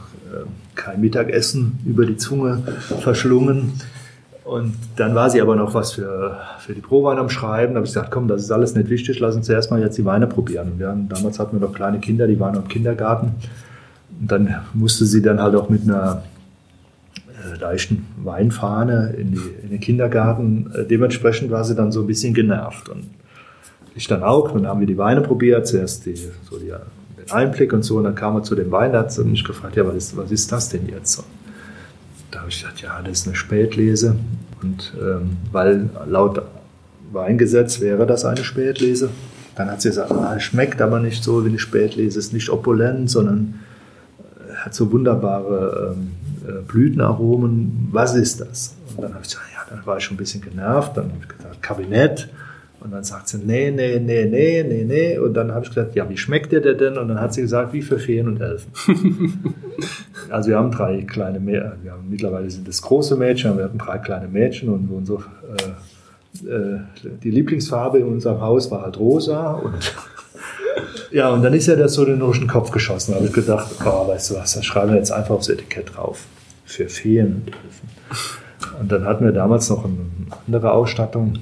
[0.74, 2.62] kein Mittagessen über die Zunge
[3.00, 3.74] verschlungen.
[4.46, 7.74] Und dann war sie aber noch was für, für die Prowein am Schreiben.
[7.74, 9.98] Da habe ich gesagt, komm, das ist alles nicht wichtig, lass uns zuerst mal jetzt
[9.98, 10.74] die Weine probieren.
[10.74, 13.32] Und haben, damals hatten wir noch kleine Kinder, die waren noch im Kindergarten.
[14.22, 16.22] Und dann musste sie dann halt auch mit einer
[17.28, 20.72] äh, leichten Weinfahne in, die, in den Kindergarten.
[20.76, 22.88] Äh, dementsprechend war sie dann so ein bisschen genervt.
[22.88, 23.06] Und
[23.96, 24.52] ich dann auch.
[24.52, 25.66] Dann haben wir die Weine probiert.
[25.66, 26.72] Zuerst die, so die
[27.32, 27.98] Einblick und so.
[27.98, 30.32] Und dann kam er zu dem Wein, da hat mich gefragt, ja, was ist, was
[30.32, 31.18] ist das denn jetzt?
[31.18, 31.26] Und
[32.36, 34.18] da habe ich gesagt, ja, das ist eine Spätlese.
[34.62, 36.42] Und ähm, weil laut
[37.14, 39.10] Weingesetz wäre das eine Spätlese.
[39.56, 43.10] Dann hat sie gesagt, ah, schmeckt aber nicht so wie eine Spätlese, ist nicht opulent,
[43.10, 43.62] sondern
[44.20, 46.12] äh, hat so wunderbare ähm,
[46.46, 47.88] äh, Blütenaromen.
[47.92, 48.76] Was ist das?
[48.98, 50.98] Und dann habe ich gesagt, ja, dann war ich schon ein bisschen genervt.
[50.98, 52.28] Dann habe ich gesagt, Kabinett.
[52.86, 55.18] Und dann sagt sie, nee, nee, nee, nee, nee, nee.
[55.18, 57.00] Und dann habe ich gesagt, ja, wie schmeckt dir der denn?
[57.00, 58.72] Und dann hat sie gesagt, wie für Feen und Elfen.
[60.30, 63.66] also wir haben drei kleine Mädchen, wir haben, mittlerweile sind es große Mädchen, aber wir
[63.66, 65.24] hatten drei kleine Mädchen und unsere,
[66.46, 66.80] äh, äh,
[67.24, 69.54] die Lieblingsfarbe in unserem Haus war halt rosa.
[69.54, 69.96] Und
[71.12, 73.14] ja, und dann ist ja das so in den Kopf geschossen.
[73.14, 75.96] Da habe ich gedacht, oh, weißt du was, da schreiben wir jetzt einfach aufs Etikett
[75.96, 76.24] drauf.
[76.66, 77.90] Für Feen und Elfen.
[78.80, 79.98] Und dann hatten wir damals noch eine
[80.46, 81.40] andere Ausstattung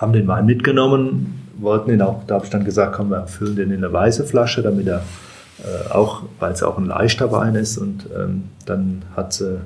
[0.00, 3.56] haben den Wein mitgenommen, wollten ihn auch, da habe ich dann gesagt, komm, wir füllen
[3.56, 5.02] den in eine weiße Flasche, damit er
[5.58, 9.60] äh, auch, weil es auch ein leichter Wein ist und ähm, dann hat sie,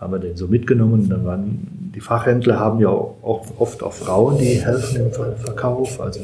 [0.00, 1.08] haben wir den so mitgenommen.
[1.08, 6.00] Dann waren, die Fachhändler haben ja auch oft auch Frauen, die helfen im Verkauf.
[6.00, 6.20] Also,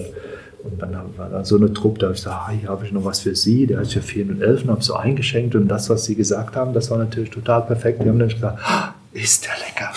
[0.65, 2.91] und dann war da so eine Truppe, da habe ich gesagt, ah, hier habe ich
[2.91, 6.05] noch was für Sie, der ist für 411 und habe so eingeschenkt und das, was
[6.05, 8.03] Sie gesagt haben, das war natürlich total perfekt.
[8.03, 9.93] Die haben dann gesagt, ah, ist der lecker.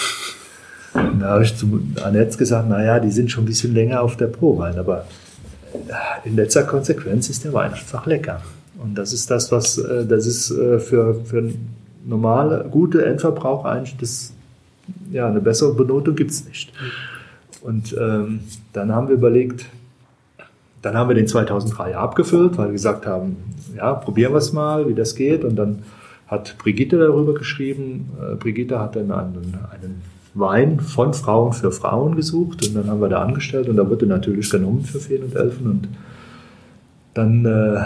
[1.07, 4.17] Und da habe ich zu Annette gesagt, naja, die sind schon ein bisschen länger auf
[4.17, 5.05] der Prowein, aber
[5.73, 8.41] äh, in letzter Konsequenz ist der Wein einfach lecker.
[8.81, 11.51] Und das ist das, was, äh, das ist äh, für, für
[12.05, 14.33] normale, gute Endverbraucher eigentlich das,
[15.11, 16.71] ja, eine bessere Benotung gibt es nicht.
[17.61, 18.39] Und ähm,
[18.73, 19.65] dann haben wir überlegt,
[20.81, 23.37] dann haben wir den 2003 abgefüllt, weil wir gesagt haben,
[23.75, 25.43] ja, probieren wir es mal, wie das geht.
[25.43, 25.83] Und dann
[26.27, 28.09] hat Brigitte darüber geschrieben.
[28.39, 30.01] Brigitte hat dann einen, einen
[30.39, 34.05] Wein von Frauen für Frauen gesucht und dann haben wir da angestellt und da wurde
[34.05, 35.87] natürlich genommen für Feen und Elfen und
[37.13, 37.81] dann äh,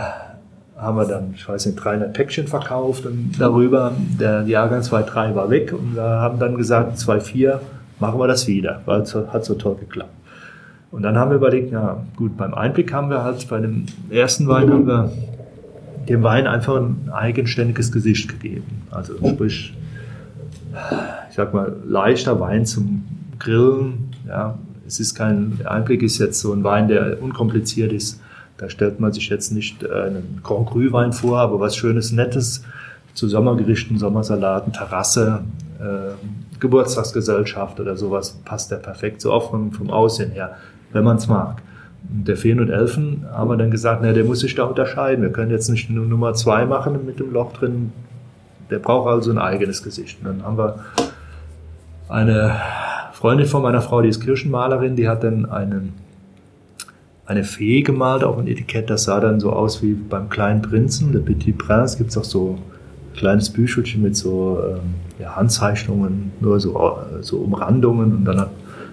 [0.78, 5.50] haben wir dann, ich weiß nicht, 300 Päckchen verkauft und darüber, der Jahrgang 2.3 war
[5.50, 7.60] weg und wir haben dann gesagt, 2.4
[8.00, 10.12] machen wir das wieder, weil es hat so toll geklappt.
[10.92, 14.48] Und dann haben wir überlegt, ja gut, beim Einblick haben wir halt, bei dem ersten
[14.48, 15.12] Wein haben wir
[16.08, 18.84] dem Wein einfach ein eigenständiges Gesicht gegeben.
[18.92, 19.74] Also sprich,
[21.34, 23.06] ich sag mal, leichter Wein zum
[23.40, 24.12] Grillen.
[24.28, 28.22] Ja, es ist kein, Einblick ist jetzt so ein Wein, der unkompliziert ist.
[28.58, 32.64] Da stellt man sich jetzt nicht einen Grand Cru Wein vor, aber was Schönes, Nettes
[33.16, 35.44] zu Sommergerichten, Sommersalaten, Terrasse,
[35.80, 36.14] äh,
[36.60, 40.58] Geburtstagsgesellschaft oder sowas passt der perfekt, so auch vom, vom Aussehen her,
[40.92, 41.64] wenn man es mag.
[42.04, 45.24] Der Feen und Elfen haben wir dann gesagt, na, der muss sich da unterscheiden.
[45.24, 47.92] Wir können jetzt nicht nur Nummer zwei machen mit dem Loch drin.
[48.70, 50.20] Der braucht also ein eigenes Gesicht.
[50.20, 50.76] Und dann haben wir
[52.10, 52.56] eine
[53.14, 55.94] Freundin von meiner Frau, die ist Kirchenmalerin, die hat dann einen,
[57.26, 58.90] eine Fee gemalt auf ein Etikett.
[58.90, 61.98] Das sah dann so aus wie beim kleinen Prinzen, Le Petit Prince.
[61.98, 67.38] Gibt es auch so ein kleines Büchelchen mit so ähm, ja, Handzeichnungen, nur so, so
[67.38, 68.14] Umrandungen.
[68.14, 68.52] Und dann hat,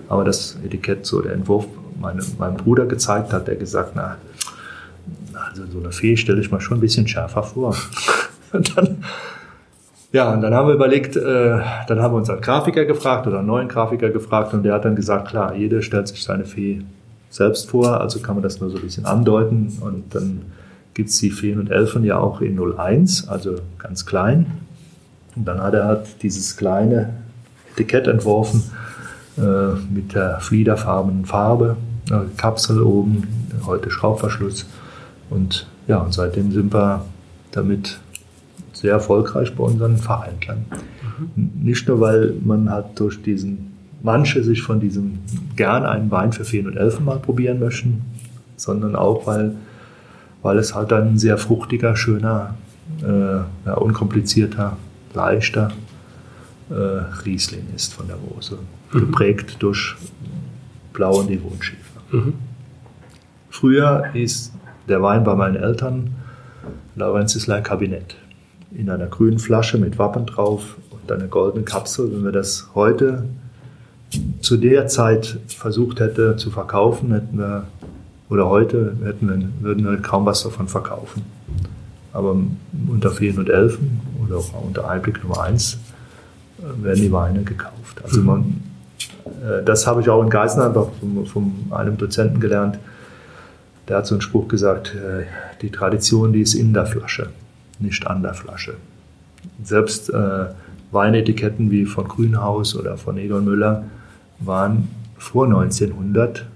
[0.09, 1.67] haben wir das Etikett, so der Entwurf
[2.01, 4.17] meine, meinem Bruder gezeigt, hat der gesagt, na,
[5.33, 7.77] also so eine Fee stelle ich mir schon ein bisschen schärfer vor.
[8.53, 9.05] Und dann
[10.13, 13.39] ja, und dann haben wir überlegt, äh, dann haben wir uns einen Grafiker gefragt oder
[13.39, 16.83] einen neuen Grafiker gefragt und der hat dann gesagt, klar, jeder stellt sich seine Fee
[17.31, 20.43] selbst vor, also kann man das nur so ein bisschen andeuten und dann
[20.95, 24.47] gibt es die Feen und Elfen ja auch in 01, also ganz klein.
[25.37, 27.15] Und dann hat er halt dieses kleine
[27.73, 28.65] Etikett entworfen
[29.39, 31.77] äh, mit der fliederfarbenen Farbe,
[32.11, 33.29] äh, Kapsel oben,
[33.65, 34.67] heute Schraubverschluss.
[35.31, 37.05] Und ja, und seitdem sind wir
[37.53, 38.01] damit
[38.81, 40.65] sehr erfolgreich bei unseren Fachhändlern.
[41.35, 41.51] Mhm.
[41.63, 43.73] Nicht nur, weil man hat durch diesen,
[44.03, 45.19] manche sich von diesem
[45.57, 48.03] gern einen Wein für 4 und 11 mal probieren möchten,
[48.57, 49.55] sondern auch, weil,
[50.43, 52.55] weil es halt ein sehr fruchtiger, schöner,
[53.03, 54.77] äh, ja, unkomplizierter,
[55.15, 55.73] leichter
[56.71, 56.75] äh,
[57.25, 58.59] Riesling ist von der Mosel.
[58.93, 59.01] Mhm.
[59.01, 59.97] Geprägt durch
[60.93, 62.01] blauen Devonschiefer.
[62.13, 62.35] Mhm.
[63.51, 64.53] Früher hieß
[64.89, 66.15] der Wein bei meinen Eltern
[66.97, 68.17] Laurentislei Kabinett.
[68.73, 72.13] In einer grünen Flasche mit Wappen drauf und einer goldenen Kapsel.
[72.13, 73.25] Wenn wir das heute
[74.41, 77.67] zu der Zeit versucht hätte zu verkaufen, hätten wir,
[78.29, 81.23] oder heute hätten wir, würden wir kaum was davon verkaufen.
[82.13, 82.37] Aber
[82.89, 83.79] unter 4 und 11
[84.25, 85.79] oder auch unter Einblick Nummer 1
[86.59, 88.03] äh, werden die Weine gekauft.
[88.03, 88.63] Also man,
[89.27, 92.79] äh, das habe ich auch in Geisenheim von, von einem Dozenten gelernt.
[93.89, 95.25] Der hat so einen Spruch gesagt, äh,
[95.63, 97.31] die Tradition, die ist in der Flasche,
[97.81, 98.75] nicht an der Flasche.
[99.63, 100.47] Selbst äh,
[100.91, 103.85] Weinetiketten wie von Grünhaus oder von Egon Müller
[104.41, 106.47] waren vor 1900,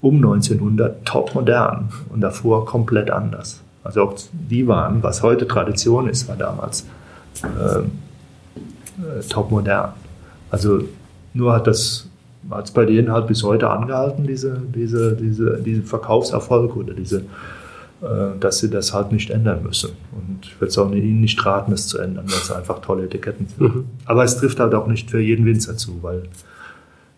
[0.00, 3.62] um 1900 topmodern und davor komplett anders.
[3.84, 6.86] Also auch die waren, was heute Tradition ist, war damals
[7.42, 9.92] äh, äh, topmodern.
[10.50, 10.82] Also
[11.32, 12.10] nur hat das
[12.50, 17.24] hat es bei denen halt bis heute angehalten, diese, diese, diese, diesen Verkaufserfolg oder diese,
[18.40, 19.90] dass sie das halt nicht ändern müssen.
[20.12, 23.04] Und ich würde es auch ihnen nicht raten, es zu ändern, weil es einfach tolle
[23.04, 23.60] Etiketten sind.
[23.60, 23.84] Mhm.
[24.06, 26.22] Aber es trifft halt auch nicht für jeden Winzer zu, weil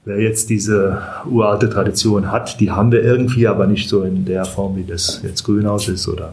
[0.05, 0.99] wer jetzt diese
[1.31, 5.21] uralte Tradition hat, die haben wir irgendwie, aber nicht so in der Form, wie das
[5.23, 6.33] jetzt Grünhaus ist oder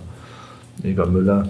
[0.82, 1.48] Eger Müller,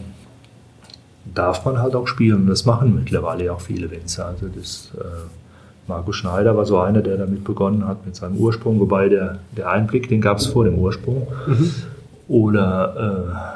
[1.34, 2.48] darf man halt auch spielen.
[2.48, 4.26] Das machen mittlerweile auch viele Winzer.
[4.26, 5.04] Also das, äh,
[5.88, 9.70] Markus Schneider war so einer, der damit begonnen hat mit seinem Ursprung, wobei der, der
[9.70, 11.28] Einblick, den gab es vor dem Ursprung.
[11.48, 11.72] Mhm.
[12.30, 12.94] Oder,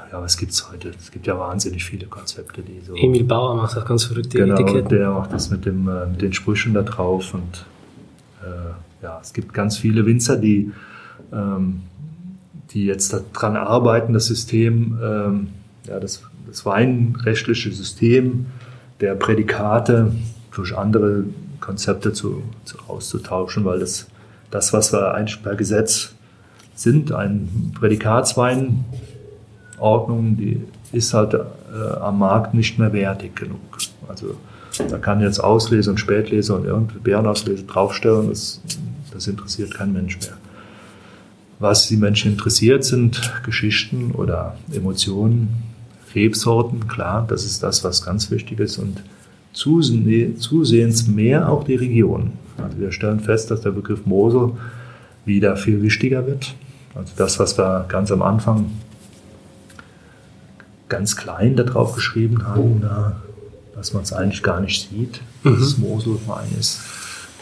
[0.09, 0.93] äh, ja, was gibt es heute?
[0.99, 2.95] Es gibt ja wahnsinnig viele Konzepte, die so.
[2.95, 4.89] Emil Bauer macht das ganz verrückte genau, Etiketten.
[4.89, 7.35] der macht das mit, dem, äh, mit den Sprüchen da drauf.
[7.35, 7.67] Und
[8.41, 10.71] äh, ja, es gibt ganz viele Winzer, die,
[11.31, 11.83] ähm,
[12.71, 15.49] die jetzt daran arbeiten, das System, ähm,
[15.87, 18.47] ja, das, das weinrechtliche System
[19.01, 20.15] der Prädikate
[20.51, 21.25] durch andere
[21.59, 24.07] Konzepte zu, zu auszutauschen, weil das,
[24.49, 26.12] das, was wir eigentlich per Gesetz
[26.75, 30.61] sind, ein Prädikatsweinordnung, die
[30.91, 31.39] ist halt äh,
[31.99, 33.59] am Markt nicht mehr wertig genug.
[34.07, 34.35] Also
[34.89, 38.61] da kann jetzt Auslese und Spätlese und irgendwie Bärenauslese draufstellen, das,
[39.11, 40.37] das interessiert kein Mensch mehr.
[41.59, 45.49] Was die Menschen interessiert, sind Geschichten oder Emotionen,
[46.15, 49.01] Rebsorten, klar, das ist das, was ganz wichtig ist und
[49.53, 52.31] zusehends mehr auch die Region.
[52.57, 54.51] Also wir stellen fest, dass der Begriff Mosel
[55.25, 56.53] wieder viel wichtiger wird.
[56.95, 58.71] Also das, was wir ganz am Anfang
[60.89, 63.21] ganz klein darauf geschrieben haben, da,
[63.75, 65.85] dass man es eigentlich gar nicht sieht, dass es mhm.
[65.85, 66.81] Moselwein ist,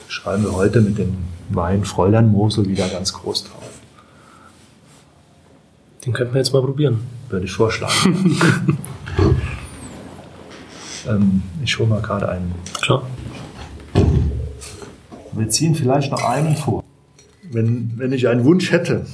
[0.07, 1.17] schreiben wir heute mit dem
[1.49, 3.69] Wein Fräulein Mosel wieder ganz groß drauf.
[6.05, 7.01] Den könnten wir jetzt mal probieren.
[7.29, 8.39] Würde ich vorschlagen.
[11.07, 12.53] Ähm, ich hole mal gerade einen.
[12.81, 13.03] Klar.
[15.33, 16.83] Wir ziehen vielleicht noch einen vor.
[17.51, 19.05] Wenn, wenn ich einen Wunsch hätte,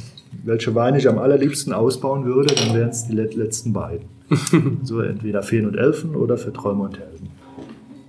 [0.43, 4.07] welche Weine ich am allerliebsten ausbauen würde, dann wären es die letzten beiden.
[4.83, 7.29] so entweder Feen und Elfen oder für Träume und Helden.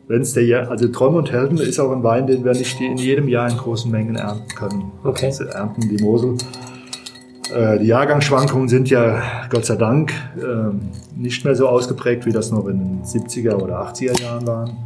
[0.09, 2.97] Wenn es der, also Träume und Helden ist auch ein Wein, den wir nicht in
[2.97, 4.91] jedem Jahr in großen Mengen ernten können.
[5.05, 5.27] Okay.
[5.27, 6.37] Also ernten die Mosel
[7.55, 10.81] äh, die Jahrgangsschwankungen sind ja Gott sei Dank ähm,
[11.17, 14.77] nicht mehr so ausgeprägt, wie das noch in den 70er oder 80er Jahren waren.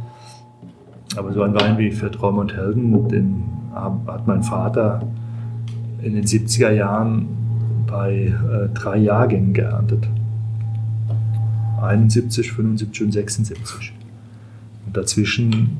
[1.15, 5.01] Aber so ein Wein wie für Traum und Helden, den hat mein Vater
[6.03, 7.27] in den 70er Jahren
[7.87, 10.07] bei äh, drei Jahrgängen geerntet.
[11.81, 13.93] 71, 75 und 76.
[14.85, 15.77] Und dazwischen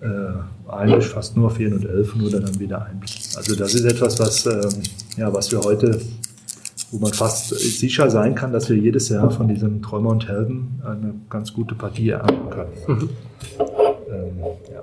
[0.00, 3.00] äh, eigentlich fast nur 4 und 11 oder dann wieder ein.
[3.36, 4.82] Also das ist etwas, was, ähm,
[5.16, 6.00] ja, was wir heute,
[6.90, 10.80] wo man fast sicher sein kann, dass wir jedes Jahr von diesem Träumer und Helden
[10.84, 12.70] eine ganz gute Partie ernten können.
[12.86, 13.08] Mhm.
[14.10, 14.38] Ähm,
[14.72, 14.82] ja.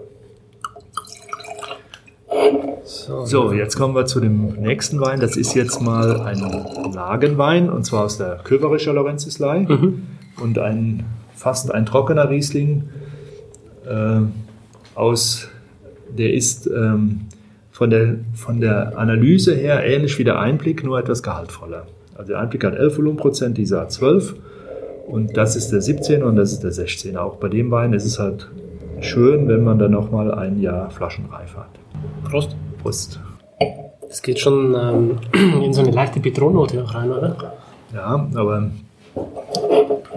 [2.84, 5.20] So, so, jetzt kommen wir zu dem nächsten Wein.
[5.20, 10.04] Das ist jetzt mal ein Lagenwein und zwar aus der Köverischer Lorenzislei mhm.
[10.40, 12.84] und ein fast ein trockener Riesling.
[13.88, 14.22] Äh,
[14.96, 15.48] aus,
[16.16, 17.22] der ist ähm,
[17.72, 21.88] von, der, von der Analyse her ähnlich wie der Einblick, nur etwas gehaltvoller.
[22.16, 24.36] Also der Einblick hat 11 Volumenprozent, dieser hat 12.
[25.08, 27.18] Und das ist der 17er und das ist der 16er.
[27.18, 28.48] Auch bei dem Wein ist es halt
[29.02, 31.70] schön, wenn man dann nochmal ein Jahr Flaschenreif hat.
[32.30, 32.56] Prost.
[32.82, 33.20] Prost.
[34.08, 35.18] Das geht schon ähm,
[35.64, 37.54] in so eine leichte Petrolnote auch rein, oder?
[37.94, 38.70] Ja, aber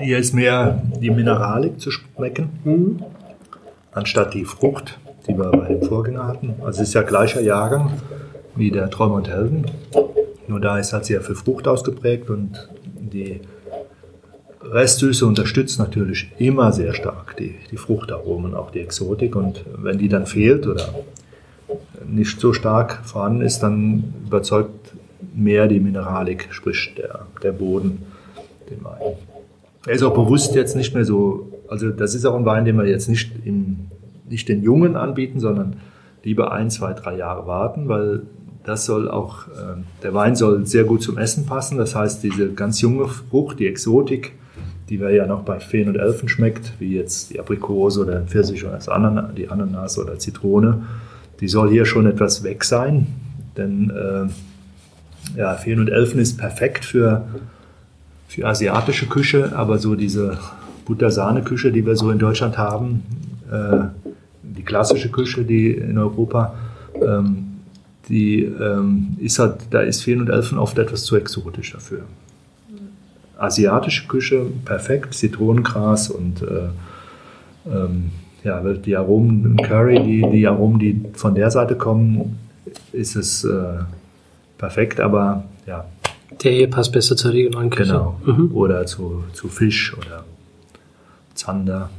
[0.01, 3.03] hier ist mehr die Mineralik zu schmecken, Mhm.
[3.93, 4.99] anstatt die Frucht,
[5.29, 6.55] die wir bei dem Vorgänger hatten.
[6.65, 7.93] Also es ist ja gleicher Jahrgang
[8.57, 9.67] wie der Träume und Helden.
[10.49, 13.41] Nur da ist halt sehr viel Frucht ausgeprägt und die
[14.63, 19.37] Restsüße unterstützt natürlich immer sehr stark die, die Fruchtaromen, auch die Exotik.
[19.37, 20.95] Und wenn die dann fehlt oder
[22.07, 24.93] nicht so stark vorhanden ist, dann überzeugt
[25.35, 28.03] mehr die Mineralik, sprich der, der Boden,
[28.71, 29.17] den Wein.
[29.87, 32.77] Er ist auch bewusst jetzt nicht mehr so, also das ist auch ein Wein, den
[32.77, 33.89] wir jetzt nicht, im,
[34.29, 35.77] nicht den Jungen anbieten, sondern
[36.25, 38.23] lieber ein, zwei, drei Jahre warten, weil
[38.65, 41.79] das soll auch, äh, der Wein soll sehr gut zum Essen passen.
[41.79, 44.33] Das heißt, diese ganz junge Frucht, die Exotik,
[44.89, 48.23] die wir ja noch bei Feen und Elfen schmeckt, wie jetzt die Aprikose oder der
[48.23, 50.83] Pfirsich oder das Ananas, die Ananas oder Zitrone,
[51.41, 53.07] die soll hier schon etwas weg sein.
[53.57, 57.25] Denn äh, ja, Feen und Elfen ist perfekt für,
[58.29, 60.39] für asiatische Küche, aber so diese
[60.87, 63.03] Butter-Sahne-Küche, die wir so in Deutschland haben,
[63.51, 63.87] äh,
[64.43, 66.55] die klassische Küche, die in Europa,
[66.95, 67.45] ähm,
[68.09, 72.05] die ähm, ist halt, da ist Feen und Elfen oft etwas zu exotisch dafür.
[73.39, 76.69] Asiatische Küche, perfekt, Zitronengras und äh,
[77.73, 78.11] ähm,
[78.45, 82.39] ja, die Aromen im Curry, die, die Aromen, die von der Seite kommen,
[82.93, 83.79] ist es äh,
[84.59, 85.85] perfekt, aber ja,
[86.43, 87.93] Der hier passt besser zur regionalen Küche.
[87.93, 88.21] genau.
[88.25, 88.51] Mhm.
[88.55, 90.25] Oder zu, zu Fisch oder
[91.35, 91.91] Zander.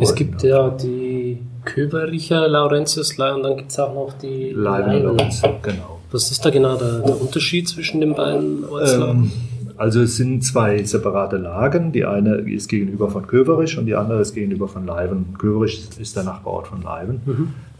[0.00, 5.16] Es gibt ja die Köbericher Laurentiuslei und dann gibt es auch noch die Leiben.
[5.62, 6.00] genau.
[6.12, 9.24] Was ist da genau der, der Unterschied zwischen den beiden Ortslagen?
[9.24, 9.32] Ähm,
[9.76, 11.92] also es sind zwei separate Lagen.
[11.92, 15.34] Die eine ist gegenüber von Köverich und die andere ist gegenüber von Leiben.
[15.38, 17.20] Köverich ist der Nachbarort von Leiben.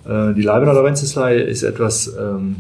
[0.05, 2.57] Äh, die Leibener Laurentiuslei ist etwas ähm,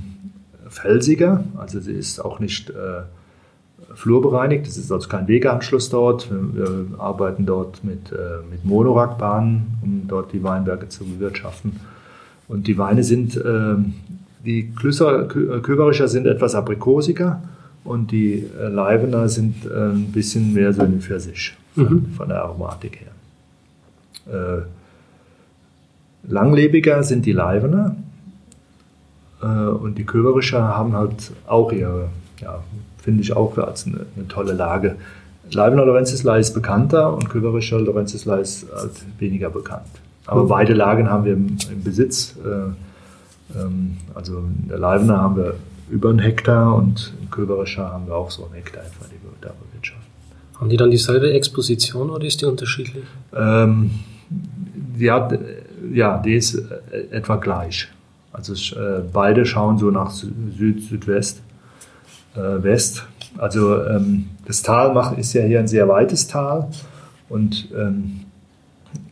[0.68, 2.74] felsiger, also sie ist auch nicht äh,
[3.94, 4.66] flurbereinigt.
[4.66, 6.28] Es ist also kein Wegeanschluss dort.
[6.30, 8.16] Wir, wir arbeiten dort mit, äh,
[8.50, 11.80] mit Monorackbahnen, um dort die Weinberge zu bewirtschaften.
[12.48, 13.94] Und die Weine sind, ähm,
[14.44, 17.42] die Klüsser, Kö- Köverischer sind etwas aprikosiger
[17.86, 23.00] und die Leibener sind äh, ein bisschen mehr so in Pfirsich von, von der Aromatik
[23.00, 23.12] her.
[24.34, 24.62] Äh,
[26.28, 27.96] langlebiger sind die Leibener
[29.42, 32.08] äh, und die Köverischer haben halt auch ihre,
[32.40, 32.60] ja,
[33.02, 34.96] finde ich auch als eine, eine tolle Lage.
[35.52, 39.86] Leibener Lorenzislei ist bekannter und Köverischer Lorenzislei ist halt weniger bekannt.
[40.26, 42.34] Aber beide Lagen haben wir im, im Besitz.
[42.44, 45.54] Äh, ähm, also in der Leibener haben wir
[45.90, 49.32] über einen Hektar und im Köverischer haben wir auch so einen Hektar etwa, die wir
[49.40, 50.06] da bewirtschaften.
[50.60, 53.04] Haben die dann dieselbe Exposition oder ist die unterschiedlich?
[53.34, 53.90] Ähm,
[55.10, 55.38] hat,
[55.92, 57.88] ja, die ist äh, etwa gleich.
[58.32, 61.42] Also äh, beide schauen so nach Sü- Süd, Südwest,
[62.34, 63.06] äh, West.
[63.38, 66.68] Also ähm, das Tal macht, ist ja hier ein sehr weites Tal
[67.28, 68.20] und ähm,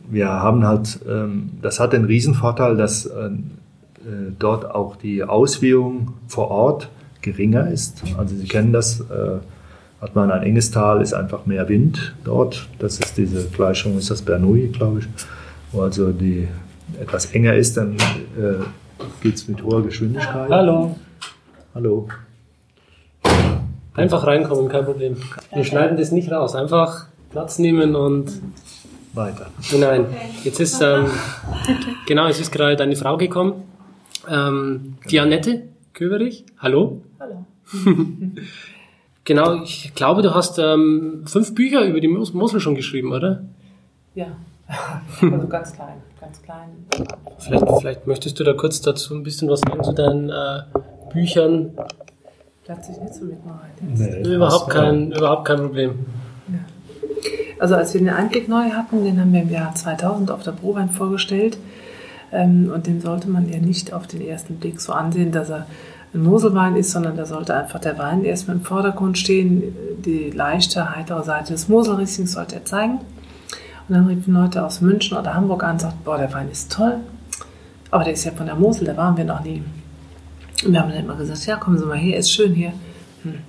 [0.09, 3.31] wir haben halt, ähm, das hat den Riesenvorteil, dass äh, äh,
[4.37, 6.89] dort auch die Auswehung vor Ort
[7.21, 8.03] geringer ist.
[8.17, 9.39] Also Sie kennen das, äh,
[10.01, 12.67] hat man ein enges Tal, ist einfach mehr Wind dort.
[12.79, 15.07] Das ist diese Gleichung, ist das Bernoulli, glaube ich.
[15.71, 16.47] Wo also die
[17.01, 18.63] etwas enger ist, dann äh,
[19.21, 20.49] geht es mit hoher Geschwindigkeit.
[20.49, 20.95] Hallo.
[21.73, 22.07] Hallo.
[23.95, 25.17] Einfach reinkommen, kein Problem.
[25.53, 26.53] Wir schneiden das nicht raus.
[26.53, 28.31] Einfach Platz nehmen und
[29.13, 29.47] Weiter.
[29.61, 30.05] hinein.
[30.43, 31.07] Jetzt ist, ähm,
[32.05, 33.63] genau, es ist gerade deine Frau gekommen.
[34.29, 35.63] Ähm, die Annette
[35.93, 36.45] Köverich.
[36.59, 37.01] Hallo.
[37.19, 37.45] Hallo.
[39.25, 43.41] Genau, ich glaube, du hast ähm, fünf Bücher über die Mos Mosel schon geschrieben, oder?
[44.13, 44.27] Ja,
[45.21, 46.69] also ganz klein, ganz klein.
[47.39, 50.61] Vielleicht, vielleicht möchtest du da kurz dazu ein bisschen was sagen zu deinen äh,
[51.11, 51.71] Büchern.
[52.67, 53.61] Lass sich nicht so mitmachen.
[53.95, 56.05] Nee, Überhaupt kein, überhaupt kein Problem.
[57.57, 60.51] Also als wir den Einblick neu hatten, den haben wir im Jahr 2000 auf der
[60.51, 61.57] Prowein vorgestellt.
[62.35, 65.65] Ähm, und den sollte man ja nicht auf den ersten Blick so ansehen, dass er
[66.13, 69.75] ein Moselwein ist, sondern da sollte einfach der Wein erstmal im Vordergrund stehen.
[70.03, 72.99] Die leichte, heitere Seite des Moselriesings sollte er zeigen.
[73.87, 76.71] Und dann riefen Leute aus München oder Hamburg an und sagten, boah, der Wein ist
[76.71, 76.97] toll.
[77.91, 79.63] Aber der ist ja von der Mosel, da waren wir noch nie.
[80.65, 82.73] Und wir haben dann immer gesagt, ja, kommen Sie mal her, ist schön hier.
[83.23, 83.39] Hm.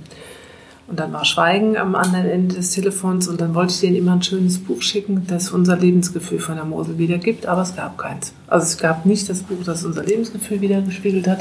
[0.88, 4.12] Und dann war Schweigen am anderen Ende des Telefons und dann wollte ich denen immer
[4.12, 8.32] ein schönes Buch schicken, das unser Lebensgefühl von der Mosel wiedergibt, aber es gab keins.
[8.46, 11.40] Also es gab nicht das Buch, das unser Lebensgefühl wiedergespiegelt hat.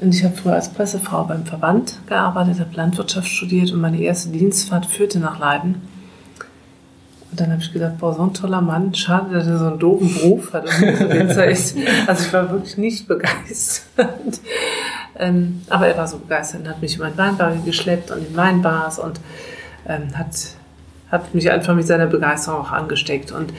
[0.00, 4.30] Und ich habe früher als Pressefrau beim Verband gearbeitet, habe Landwirtschaft studiert und meine erste
[4.30, 5.76] Dienstfahrt führte nach Leiden.
[7.30, 9.78] Und dann habe ich gedacht, boah, so ein toller Mann, schade, dass er so einen
[9.78, 11.76] doofen Beruf hat und Winzer ist.
[12.08, 14.40] Also ich war wirklich nicht begeistert.
[15.22, 18.36] Ähm, aber er war so begeistert und hat mich über den Weinbar geschleppt und in
[18.36, 19.20] Weinbars und
[19.86, 20.34] ähm, hat,
[21.10, 23.30] hat mich einfach mit seiner Begeisterung auch angesteckt.
[23.30, 23.52] Und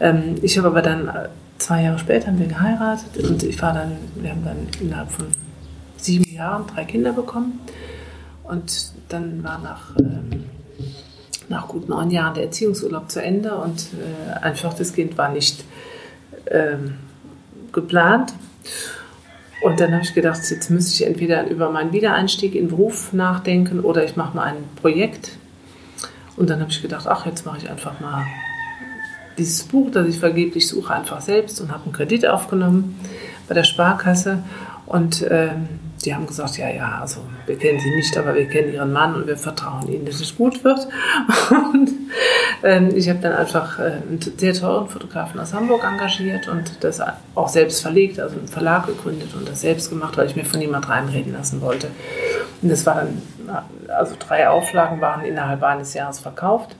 [0.00, 1.28] ähm, ich habe aber dann, äh,
[1.58, 5.26] zwei Jahre später haben wir geheiratet und ich war dann, wir haben dann innerhalb von
[5.96, 7.60] sieben Jahren drei Kinder bekommen.
[8.42, 10.44] Und dann war nach, ähm,
[11.48, 15.64] nach gut neun Jahren der Erziehungsurlaub zu Ende und äh, einfach das Kind war nicht
[16.50, 16.94] ähm,
[17.72, 18.32] geplant.
[19.62, 23.12] Und dann habe ich gedacht, jetzt müsste ich entweder über meinen Wiedereinstieg in den Beruf
[23.12, 25.32] nachdenken oder ich mache mal ein Projekt.
[26.36, 28.26] Und dann habe ich gedacht, ach, jetzt mache ich einfach mal
[29.38, 32.98] dieses Buch, das ich vergeblich suche, einfach selbst und habe einen Kredit aufgenommen
[33.48, 34.42] bei der Sparkasse.
[34.86, 35.68] Und ähm,
[36.04, 39.14] die haben gesagt, ja, ja, also wir kennen sie nicht, aber wir kennen ihren Mann
[39.14, 40.86] und wir vertrauen ihnen, dass es gut wird.
[41.50, 41.90] Und
[42.62, 47.00] ähm, ich habe dann einfach äh, einen sehr teuren Fotografen aus Hamburg engagiert und das
[47.34, 50.60] auch selbst verlegt, also einen Verlag gegründet und das selbst gemacht, weil ich mir von
[50.60, 51.88] niemand reinreden lassen wollte.
[52.62, 53.22] Und das war dann,
[53.88, 56.76] also drei Auflagen waren innerhalb eines Jahres verkauft.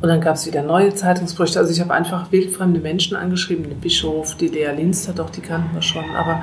[0.00, 1.58] Und dann gab es wieder neue Zeitungsberichte.
[1.58, 5.74] Also ich habe einfach wildfremde Menschen angeschrieben, den Bischof, die Lea Linster, doch die kannten
[5.74, 6.42] wir schon, aber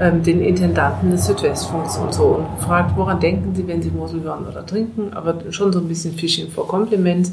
[0.00, 4.22] ähm, den Intendanten des Südwestfunks und so und gefragt, woran denken Sie, wenn Sie Mosel
[4.22, 7.32] hören oder trinken, aber schon so ein bisschen Fishing for Compliments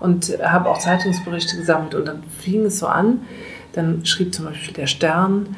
[0.00, 3.22] und habe auch Zeitungsberichte gesammelt und dann fing es so an,
[3.72, 5.56] dann schrieb zum Beispiel der Stern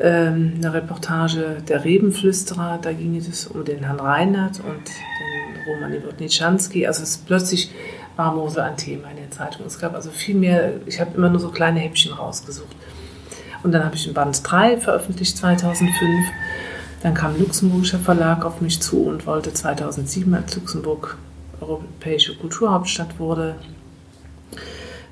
[0.00, 5.92] ähm, eine Reportage der Rebenflüsterer, da ging es um den Herrn Reinhardt und den Roman
[5.94, 7.72] Iwodnitschanski, also es plötzlich
[8.18, 9.68] war Mosel ein Thema in den Zeitungen.
[9.68, 12.76] Es gab also viel mehr, ich habe immer nur so kleine Häppchen rausgesucht.
[13.62, 16.26] Und dann habe ich ein Band 3 veröffentlicht 2005.
[17.02, 21.16] Dann kam ein luxemburgischer Verlag auf mich zu und wollte 2007, als Luxemburg
[21.60, 23.56] europäische Kulturhauptstadt wurde,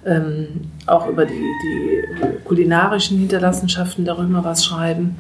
[0.05, 5.17] ähm, auch über die, die, kulinarischen Hinterlassenschaften der Römer was schreiben.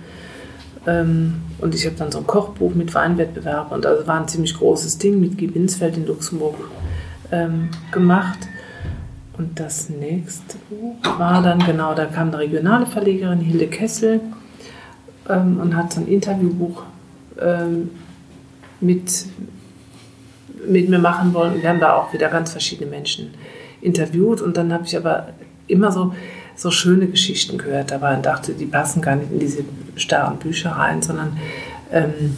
[0.86, 4.56] Ähm, und ich habe dann so ein Kochbuch mit Weinwettbewerb und also war ein ziemlich
[4.56, 6.56] großes Ding mit Guy Binsfeld in Luxemburg
[7.32, 8.38] ähm, gemacht.
[9.38, 14.20] Und das nächste Buch war dann, genau, da kam eine regionale Verlegerin, Hilde Kessel,
[15.28, 16.82] ähm, und hat so ein Interviewbuch
[17.40, 17.90] ähm,
[18.80, 19.26] mit,
[20.66, 21.60] mit mir machen wollen.
[21.60, 23.34] Wir haben da auch wieder ganz verschiedene Menschen
[23.80, 24.40] interviewt.
[24.40, 25.28] Und dann habe ich aber
[25.66, 26.14] immer so,
[26.54, 29.64] so schöne Geschichten gehört dabei und dachte, die passen gar nicht in diese
[29.96, 31.36] starren Bücher rein, sondern
[31.92, 32.36] ähm,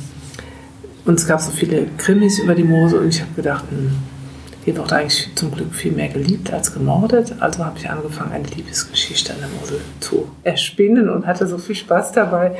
[1.04, 3.92] und es gab so viele Krimis über die Mose und ich habe gedacht, hm,
[4.68, 7.34] hier wird eigentlich zum Glück viel mehr geliebt als gemordet.
[7.40, 11.74] Also habe ich angefangen, eine Liebesgeschichte an der Mosel zu erspinnen und hatte so viel
[11.74, 12.54] Spaß dabei.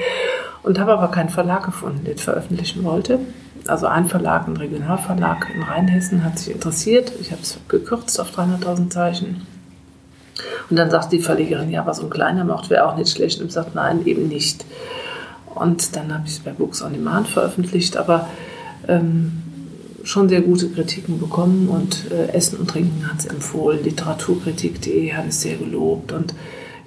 [0.62, 3.18] Und habe aber keinen Verlag gefunden, der es veröffentlichen wollte.
[3.66, 7.12] Also ein Verlag, ein Regionalverlag in Rheinhessen hat sich interessiert.
[7.20, 9.46] Ich habe es gekürzt auf 300.000 Zeichen.
[10.70, 13.38] Und dann sagt die Verlegerin, ja, was so ein kleiner macht, wäre auch nicht schlecht.
[13.42, 14.64] Und ich sagte, nein, eben nicht.
[15.54, 17.98] Und dann habe ich es bei Books on Demand veröffentlicht.
[17.98, 18.28] Aber
[18.88, 19.42] ähm,
[20.08, 25.26] schon sehr gute Kritiken bekommen und äh, Essen und Trinken hat es empfohlen, literaturkritik.de hat
[25.28, 26.34] es sehr gelobt und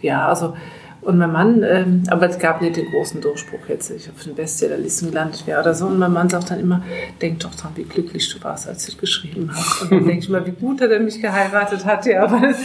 [0.01, 0.55] ja, also
[1.01, 4.36] und mein Mann, ähm, aber es gab nicht den großen Durchbruch jetzt, ich auf den
[4.36, 5.88] Bestsellerlisten gelandet wäre oder so.
[5.88, 6.84] Und mein Mann sagt dann immer,
[7.19, 9.82] denk doch dran, wie glücklich du warst, als du geschrieben hast.
[9.82, 12.55] Und dann denke ich mal, wie gut er mich geheiratet hat, ja, weil,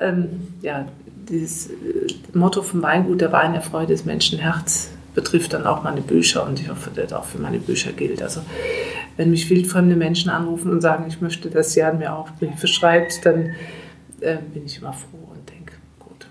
[0.00, 0.28] ähm,
[0.60, 0.84] ja,
[1.30, 1.72] dieses äh,
[2.34, 6.60] Motto vom Weingut, der Wein der Freude des Menschenherz, betrifft dann auch meine Bücher und
[6.60, 8.22] ich hoffe, das auch für meine Bücher gilt.
[8.22, 8.40] Also
[9.16, 13.26] wenn mich wildfremde Menschen anrufen und sagen, ich möchte, dass Jan mir auch Briefe schreibt,
[13.26, 13.50] dann
[14.20, 16.28] äh, bin ich immer froh und denke, gut.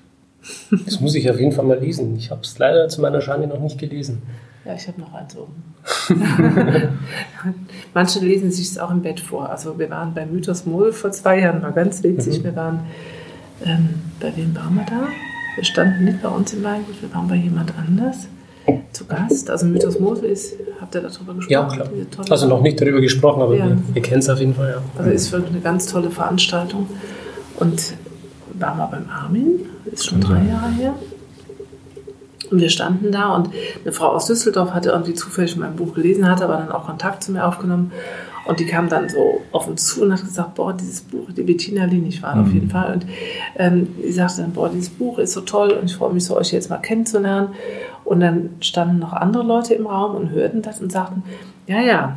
[0.85, 2.15] Das muss ich auf jeden Fall mal lesen.
[2.15, 4.21] Ich habe es leider zu meiner Schande noch nicht gelesen.
[4.63, 5.63] Ja, ich habe noch eins oben.
[7.93, 9.49] Manche lesen sich es auch im Bett vor.
[9.49, 12.39] Also wir waren bei Mythos Mol vor zwei Jahren, war ganz witzig.
[12.39, 12.43] Mhm.
[12.45, 12.79] Wir waren,
[13.65, 13.89] ähm,
[14.21, 15.09] bei wem waren wir da?
[15.57, 18.27] Wir standen nicht bei uns im Weingut, wir waren bei jemand anders
[18.91, 19.49] zu Gast.
[19.49, 21.51] Also Mythos Mosel ist, habt ihr darüber gesprochen?
[21.51, 21.87] Ja, klar.
[22.29, 23.67] Also noch nicht darüber gesprochen, aber ja.
[23.67, 24.81] wir, wir kennen es auf jeden Fall, ja.
[24.97, 26.87] Also ist wirklich eine ganz tolle Veranstaltung.
[27.59, 27.93] Und
[28.53, 30.93] waren wir beim Armin, ist schon drei Jahre her.
[32.49, 33.49] Und wir standen da und
[33.83, 37.23] eine Frau aus Düsseldorf hatte irgendwie zufällig mein Buch gelesen, hatte aber dann auch Kontakt
[37.23, 37.91] zu mir aufgenommen.
[38.47, 41.43] Und die kam dann so auf uns zu und hat gesagt, boah, dieses Buch, die
[41.43, 42.41] Bettina Linig war mhm.
[42.41, 42.93] auf jeden Fall.
[42.93, 43.05] Und
[43.57, 46.37] ähm, die sagte dann, boah, dieses Buch ist so toll und ich freue mich so,
[46.37, 47.49] euch jetzt mal kennenzulernen.
[48.05, 51.23] Und dann standen noch andere Leute im Raum und hörten das und sagten,
[51.67, 52.15] ja, ja,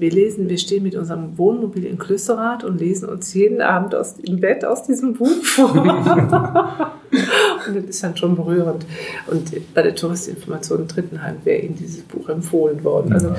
[0.00, 4.14] wir lesen, wir stehen mit unserem Wohnmobil in Klüsserath und lesen uns jeden Abend aus,
[4.22, 5.74] im Bett aus diesem Buch vor.
[7.68, 8.86] und das ist dann schon berührend.
[9.26, 13.12] Und bei der Touristinformation Drittenheim wäre Ihnen dieses Buch empfohlen worden.
[13.12, 13.34] Also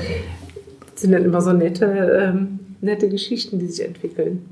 [1.02, 4.46] sind dann immer so nette, ähm, nette Geschichten, die sich entwickeln.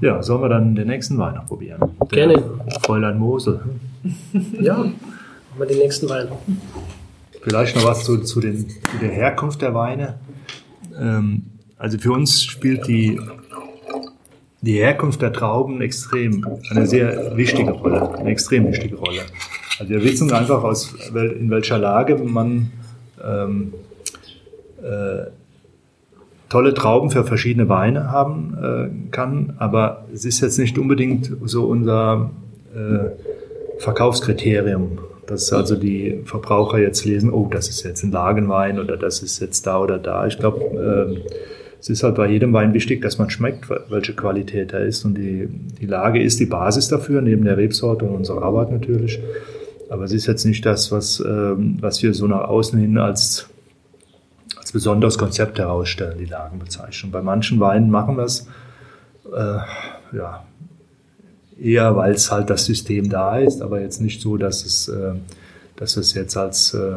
[0.00, 1.80] Ja, sollen wir dann den nächsten Wein noch probieren?
[2.12, 2.42] Der Gerne.
[2.82, 3.60] Fräulein Mosel.
[4.60, 4.94] Ja, machen
[5.58, 6.28] wir den nächsten Wein.
[7.42, 10.14] Vielleicht noch was zu, zu, den, zu der Herkunft der Weine.
[10.98, 11.42] Ähm,
[11.78, 13.20] also für uns spielt die,
[14.62, 19.22] die Herkunft der Trauben extrem eine sehr wichtige Rolle, eine extrem wichtige Rolle.
[19.78, 22.72] Also wir wissen einfach, aus in welcher Lage man
[23.22, 23.74] ähm,
[24.82, 25.26] äh,
[26.48, 31.64] tolle Trauben für verschiedene Weine haben äh, kann, aber es ist jetzt nicht unbedingt so
[31.66, 32.30] unser
[32.74, 33.10] äh,
[33.78, 39.22] Verkaufskriterium, dass also die Verbraucher jetzt lesen, oh, das ist jetzt ein Lagenwein oder das
[39.22, 40.26] ist jetzt da oder da.
[40.26, 41.22] Ich glaube, ähm,
[41.80, 45.04] es ist halt bei jedem Wein wichtig, dass man schmeckt, welche Qualität er ist.
[45.04, 45.48] Und die,
[45.80, 49.20] die Lage ist die Basis dafür, neben der Rebsorte und unserer Arbeit natürlich.
[49.88, 53.48] Aber es ist jetzt nicht das, was, ähm, was wir so nach außen hin als,
[54.66, 57.12] als besonderes Konzept herausstellen, die Lagenbezeichnung.
[57.12, 58.48] Bei manchen Weinen machen wir es
[59.32, 59.58] äh,
[60.16, 60.42] ja,
[61.56, 65.12] eher, weil es halt das System da ist, aber jetzt nicht so, dass es, äh,
[65.76, 66.96] dass es jetzt als, äh,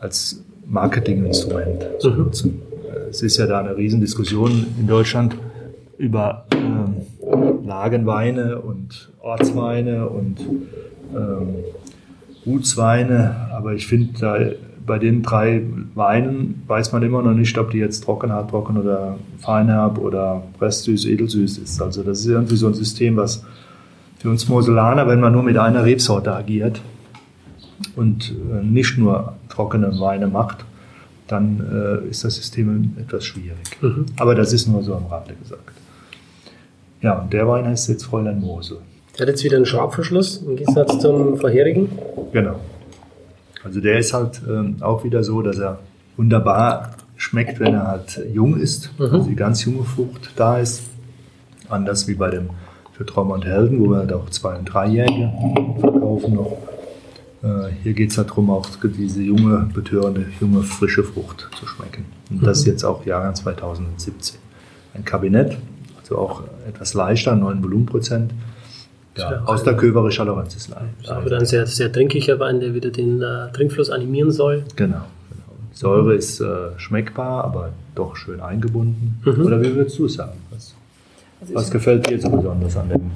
[0.00, 2.18] als Marketinginstrument zu Mhm.
[2.18, 2.62] nutzen.
[3.08, 5.36] Es ist ja da eine Riesendiskussion in Deutschland
[5.96, 7.02] über ähm,
[7.64, 10.40] Lagenweine und Ortsweine und
[11.14, 11.54] ähm,
[12.44, 14.38] Gutsweine, aber ich finde, da
[14.86, 15.62] bei den drei
[15.94, 21.06] Weinen weiß man immer noch nicht, ob die jetzt trockenhart, trocken oder feinherb oder presssüß,
[21.06, 21.80] edelsüß ist.
[21.80, 23.44] Also das ist irgendwie so ein System, was
[24.18, 26.80] für uns Moselaner, wenn man nur mit einer Rebsorte agiert
[27.96, 30.64] und äh, nicht nur trockene Weine macht,
[31.28, 33.58] dann äh, ist das System etwas schwierig.
[33.80, 34.06] Mhm.
[34.18, 35.72] Aber das ist nur so am Rande gesagt.
[37.00, 38.78] Ja, und der Wein heißt jetzt Fräulein Mosel.
[39.18, 41.88] Der hat jetzt wieder einen Schraubverschluss im Gegensatz zum vorherigen.
[42.32, 42.60] Genau.
[43.64, 45.78] Also der ist halt ähm, auch wieder so, dass er
[46.16, 49.04] wunderbar schmeckt, wenn er halt jung ist, Mhm.
[49.04, 50.82] also die ganz junge Frucht da ist.
[51.68, 52.50] Anders wie bei dem
[52.92, 55.32] für Traum und Helden, wo wir halt auch zwei- und dreijährige
[55.80, 56.58] verkaufen noch.
[57.42, 62.04] Äh, hier geht es halt darum, auch diese junge, betörende, junge, frische Frucht zu schmecken.
[62.30, 64.38] Und das jetzt auch Jahrgang 2017.
[64.94, 65.56] Ein Kabinett,
[66.00, 68.32] also auch etwas leichter, 9 Volumenprozent.
[69.16, 70.90] Ja, Ja, aus der Köverischer Lorenzislein.
[71.08, 74.64] Auch wieder ein sehr, sehr trinkiger Wein, der wieder den äh, Trinkfluss animieren soll.
[74.76, 74.96] Genau.
[74.96, 75.04] genau.
[75.72, 79.20] Säure ist äh, schmeckbar, aber doch schön eingebunden.
[79.24, 79.46] Mhm.
[79.46, 80.38] Oder wie würdest du sagen?
[80.50, 80.74] Was,
[81.40, 83.10] Also, was gefällt dir so besonders an dem?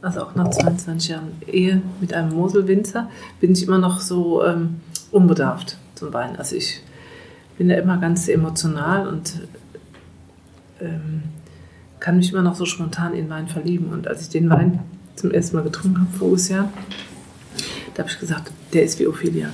[0.00, 3.08] also auch nach 22 Jahren Ehe mit einem Moselwinzer
[3.40, 6.36] bin ich immer noch so ähm, unbedarft zum Wein.
[6.36, 6.80] Also ich
[7.56, 9.40] bin da immer ganz emotional und
[10.80, 11.24] ähm,
[11.98, 13.90] kann mich immer noch so spontan in Wein verlieben.
[13.90, 14.80] Und als ich den Wein
[15.18, 16.72] zum ersten Mal getrunken habe, voriges Jahr,
[17.94, 19.50] da habe ich gesagt, der ist wie Ophelia.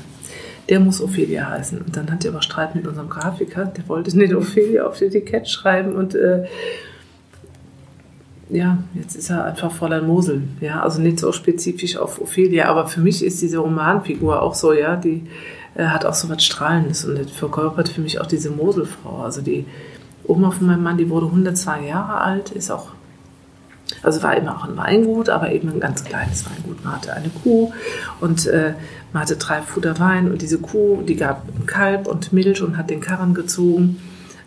[0.69, 1.79] Der muss Ophelia heißen.
[1.79, 5.03] Und dann hatte ich aber Streit mit unserem Grafiker, der wollte nicht Ophelia auf das
[5.03, 6.45] Etikett schreiben und äh,
[8.51, 10.43] ja, jetzt ist er einfach Fräulein Mosel.
[10.61, 14.73] Ja, also nicht so spezifisch auf Ophelia, aber für mich ist diese Romanfigur auch so,
[14.73, 15.27] ja, die
[15.75, 19.23] äh, hat auch so was Strahlendes und das verkörpert für mich auch diese Moselfrau.
[19.23, 19.65] Also die
[20.27, 22.93] Oma von meinem Mann, die wurde 102 Jahre alt, ist auch,
[24.05, 26.85] also war immer auch ein Weingut, aber eben ein ganz kleines Weingut.
[26.85, 27.73] Man hatte eine Kuh
[28.21, 28.75] und äh,
[29.13, 32.77] man hatte drei Futter Wein und diese Kuh, die gab ein Kalb und Milch und
[32.77, 34.01] hat den Karren gezogen.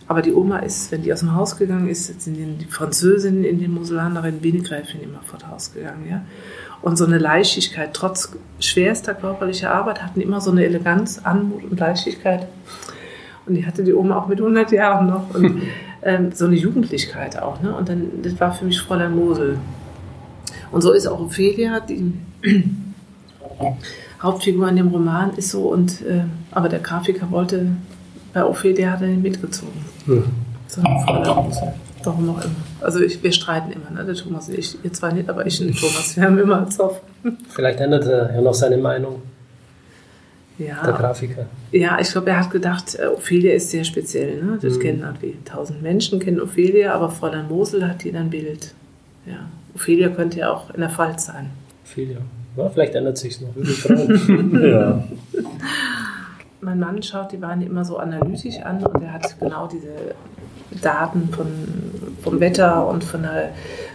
[0.08, 3.60] Aber die Oma ist, wenn die aus dem Haus gegangen ist, sind die Französinnen in
[3.60, 6.08] den Moselanerinnen wie eine Gräfin immer vor das Haus gegangen.
[6.10, 6.22] Ja?
[6.82, 11.80] Und so eine Leichtigkeit, trotz schwerster körperlicher Arbeit, hatten immer so eine Eleganz, Anmut und
[11.80, 12.48] Leichtigkeit.
[13.48, 15.34] Und die hatte die Oma auch mit 100 Jahren noch.
[15.34, 15.62] Und
[16.04, 17.62] ähm, so eine Jugendlichkeit auch.
[17.62, 17.76] Ne?
[17.76, 19.58] Und dann, das war für mich Fräulein Mosel.
[20.72, 22.14] Und so ist auch Ophelia, die
[24.22, 25.70] Hauptfigur in dem Roman ist so.
[25.70, 27.68] Und, äh, aber der Grafiker wollte,
[28.34, 29.86] bei Ophelia hat er ihn mitgezogen.
[30.06, 30.26] Mhm.
[30.68, 31.74] So eine Fräulein Mosel.
[32.04, 32.56] Warum auch immer.
[32.82, 34.06] Also ich, wir streiten immer, ne?
[34.06, 34.78] der Thomas und ich.
[34.84, 36.16] Ihr zwei nicht, aber ich und Thomas.
[36.16, 37.02] Wir haben immer Zoff.
[37.50, 39.22] Vielleicht ändert er ja noch seine Meinung,
[40.60, 41.46] der Ja, Grafiker.
[41.72, 44.42] ja, ich glaube, er hat gedacht, äh, Ophelia ist sehr speziell.
[44.44, 44.58] Ne?
[44.62, 44.80] Das Mhm.
[44.82, 48.74] kennen irgendwie tausend Menschen, kennen Ophelia, aber Fräulein Mosel hat hier ein Bild.
[49.26, 49.48] Ja.
[49.76, 51.52] Ophelia könnte ja auch in der Pfalz sein.
[51.84, 52.12] Viel,
[52.58, 52.70] ja.
[52.70, 53.50] vielleicht ändert sich noch.
[54.62, 55.04] Ja.
[56.60, 59.94] Mein Mann schaut die Weine immer so analytisch an und er hat genau diese
[60.82, 61.46] Daten von,
[62.24, 63.52] vom Wetter und von, der,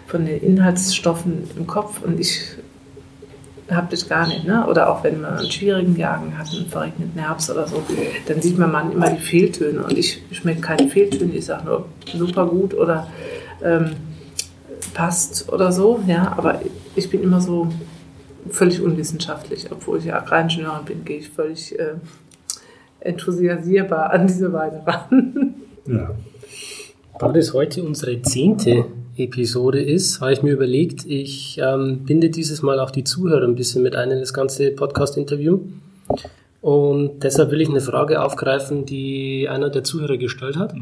[0.07, 2.41] von den Inhaltsstoffen im Kopf und ich
[3.71, 4.45] habe das gar nicht.
[4.45, 4.67] Ne?
[4.67, 7.83] Oder auch wenn man einen schwierigen Jagen hat, einen verregneten Herbst oder so,
[8.27, 11.33] dann sieht mein Mann immer die Fehltöne und ich schmecke keine Fehltöne.
[11.33, 13.09] Ich sage nur super gut oder
[13.63, 13.93] ähm,
[14.95, 16.01] passt oder so.
[16.07, 16.35] Ja?
[16.37, 16.61] Aber
[16.97, 17.69] ich bin immer so
[18.51, 19.71] völlig unwissenschaftlich.
[19.71, 21.95] Obwohl ich ja Agraringenieurin bin, gehe ich völlig äh,
[23.01, 25.55] enthusiasierbar an diese Weine ran.
[25.87, 26.11] Ja.
[27.19, 28.87] Da das heute unsere zehnte
[29.17, 33.55] Episode ist, habe ich mir überlegt, ich ähm, binde dieses Mal auch die Zuhörer ein
[33.55, 35.61] bisschen mit ein in das ganze Podcast-Interview.
[36.61, 40.73] Und deshalb will ich eine Frage aufgreifen, die einer der Zuhörer gestellt hat.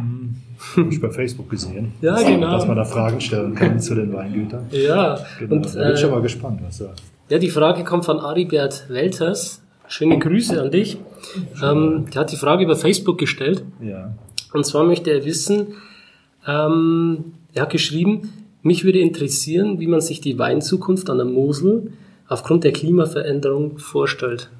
[0.77, 1.93] Habe ich bei Facebook gesehen.
[2.03, 2.51] Ja, genau.
[2.53, 4.67] Dass man da Fragen stellen kann zu den Weingütern.
[4.71, 5.55] Ja, Genau.
[5.57, 6.85] und da bin ich schon äh, mal gespannt, was
[7.31, 9.63] ja, die Frage kommt von Aribert Welters.
[9.87, 10.99] Schöne Grüße an dich.
[11.63, 13.63] Ähm, der hat die Frage über Facebook gestellt.
[13.81, 14.15] Ja.
[14.53, 15.69] Und zwar möchte er wissen,
[16.47, 18.33] ähm, er hat geschrieben,
[18.63, 21.93] mich würde interessieren, wie man sich die Weinzukunft an der Mosel
[22.29, 24.51] aufgrund der Klimaveränderung vorstellt.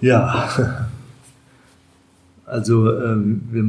[0.00, 0.48] Ja,
[2.46, 3.64] also ähm, wir,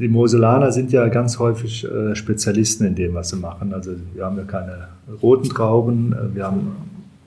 [0.00, 3.74] die Moselaner sind ja ganz häufig äh, Spezialisten in dem, was sie machen.
[3.74, 4.88] Also wir haben ja keine
[5.20, 6.72] roten Trauben, äh, wir haben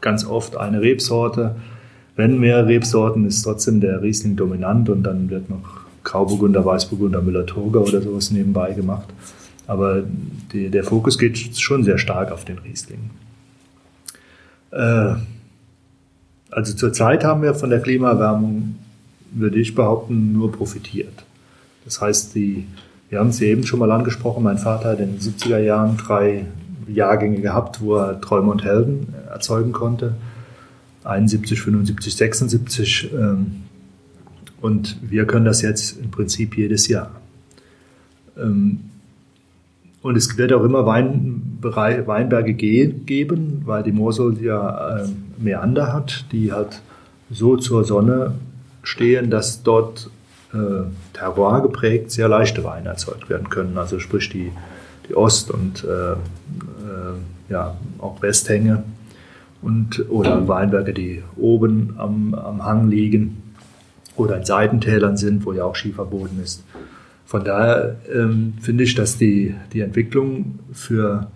[0.01, 1.55] ganz oft eine Rebsorte.
[2.15, 7.81] Wenn mehr Rebsorten, ist trotzdem der Riesling dominant und dann wird noch Grauburgunder, Weißburgunder, Müller-Thurgau
[7.81, 9.09] oder sowas nebenbei gemacht.
[9.67, 10.03] Aber
[10.53, 13.09] die, der Fokus geht schon sehr stark auf den Riesling.
[14.71, 15.15] Äh,
[16.49, 18.75] also zurzeit haben wir von der Klimaerwärmung,
[19.31, 21.25] würde ich behaupten, nur profitiert.
[21.83, 22.65] Das heißt, die,
[23.09, 26.45] wir haben es eben schon mal angesprochen, mein Vater hat in den 70er Jahren drei
[26.87, 30.13] Jahrgänge gehabt, wo er Träume und Helden erzeugen konnte.
[31.03, 33.11] 71, 75, 76.
[33.13, 33.66] ähm,
[34.61, 37.11] Und wir können das jetzt im Prinzip jedes Jahr.
[38.37, 38.79] Ähm,
[40.03, 45.91] Und es wird auch immer Weinberei- Weinberge ge- geben, weil die Mosel ja ähm, Meander
[45.91, 46.81] hat, die halt
[47.29, 48.33] so zur Sonne
[48.83, 50.09] stehen, dass dort
[50.53, 50.83] äh,
[51.13, 53.77] Terroir geprägt sehr leichte Weine erzeugt werden können.
[53.77, 54.51] Also sprich die,
[55.09, 56.15] die Ost- und äh, äh,
[57.49, 58.83] ja, auch Westhänge
[59.61, 63.41] und, oder Weinberge, die oben am, am Hang liegen
[64.17, 66.63] oder in Seitentälern sind, wo ja auch Schieferboden ist.
[67.25, 71.27] Von daher ähm, finde ich, dass die, die Entwicklung für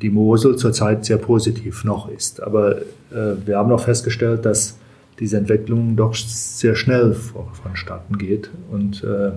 [0.00, 2.42] die Mosel zurzeit sehr positiv noch ist.
[2.42, 4.78] Aber äh, wir haben auch festgestellt, dass
[5.18, 9.32] diese Entwicklung doch sehr schnell vor, vonstatten geht und äh,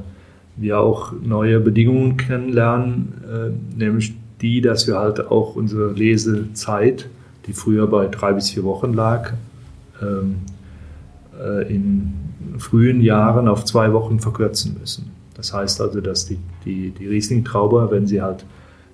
[0.55, 7.09] wir auch neue Bedingungen kennenlernen, äh, nämlich die, dass wir halt auch unsere Lesezeit,
[7.47, 9.33] die früher bei drei bis vier Wochen lag,
[10.01, 10.35] ähm,
[11.41, 11.73] äh,
[12.59, 15.11] frühen Jahren auf zwei Wochen verkürzen müssen.
[15.35, 18.45] Das heißt also, dass die, die, die Riesling-Traube, wenn sie halt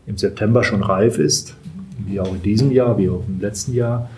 [0.08, 1.56] im September schon reif ist,
[2.06, 4.10] wie auch in diesem Jahr, wie auch im letzten Jahr,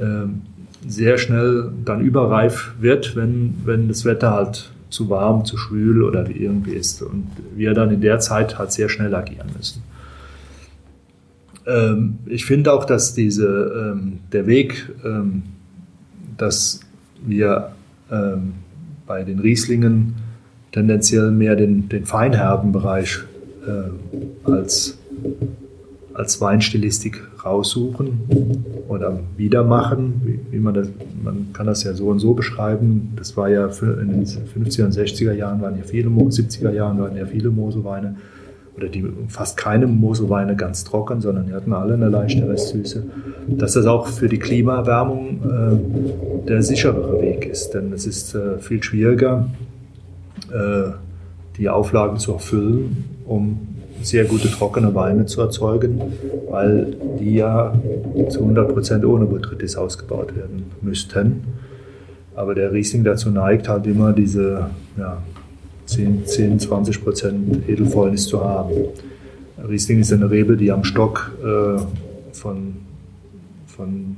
[0.00, 0.42] ähm,
[0.86, 6.28] sehr schnell dann überreif wird, wenn, wenn das Wetter halt zu warm, zu schwül oder
[6.28, 7.02] wie irgendwie ist.
[7.02, 7.26] Und
[7.56, 9.82] wir dann in der Zeit halt sehr schnell agieren müssen.
[11.66, 15.42] Ähm, ich finde auch, dass diese, ähm, der Weg, ähm,
[16.36, 16.80] dass
[17.24, 17.72] wir
[18.10, 18.54] ähm,
[19.06, 20.14] bei den Rieslingen
[20.72, 23.18] tendenziell mehr den, den feinherben Bereich
[23.66, 24.98] äh, als,
[26.14, 28.18] als Weinstilistik raussuchen
[28.88, 30.88] oder wieder machen, wie, wie man das,
[31.22, 33.12] man kann das ja so und so beschreiben.
[33.16, 36.70] Das war ja für- in den 50er und 60er Jahren waren ja viele, Mo- 70er
[36.70, 38.16] Jahren waren ja viele Moselweine
[38.76, 43.04] oder die fast keine Moselweine ganz trocken, sondern die hatten alle eine leichte Restsüße.
[43.46, 48.58] Dass das auch für die Klimaerwärmung äh, der sicherere Weg ist, denn es ist äh,
[48.58, 49.48] viel schwieriger,
[50.52, 50.90] äh,
[51.56, 53.58] die Auflagen zu erfüllen, um
[54.02, 56.00] sehr gute trockene Weine zu erzeugen,
[56.50, 57.72] weil die ja
[58.28, 61.44] zu 100% ohne Botrytis ausgebaut werden müssten.
[62.34, 65.22] Aber der Riesling dazu neigt halt immer diese ja,
[65.86, 68.74] 10, 10 20% Edelfäulnis zu haben.
[69.68, 71.80] Riesling ist eine Rebe, die am Stock äh,
[72.32, 72.76] von,
[73.66, 74.16] von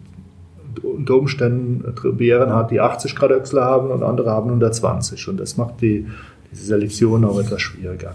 [0.83, 1.85] unter Umständen
[2.17, 5.29] Beeren hat, die 80 Grad Öchsel haben und andere haben 120.
[5.29, 6.07] Und das macht die,
[6.53, 8.15] diese Selektion auch etwas schwieriger.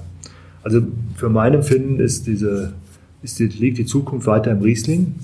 [0.64, 0.82] Also
[1.16, 2.74] für mein Empfinden ist diese,
[3.24, 5.16] ist die, liegt die Zukunft weiter im Riesling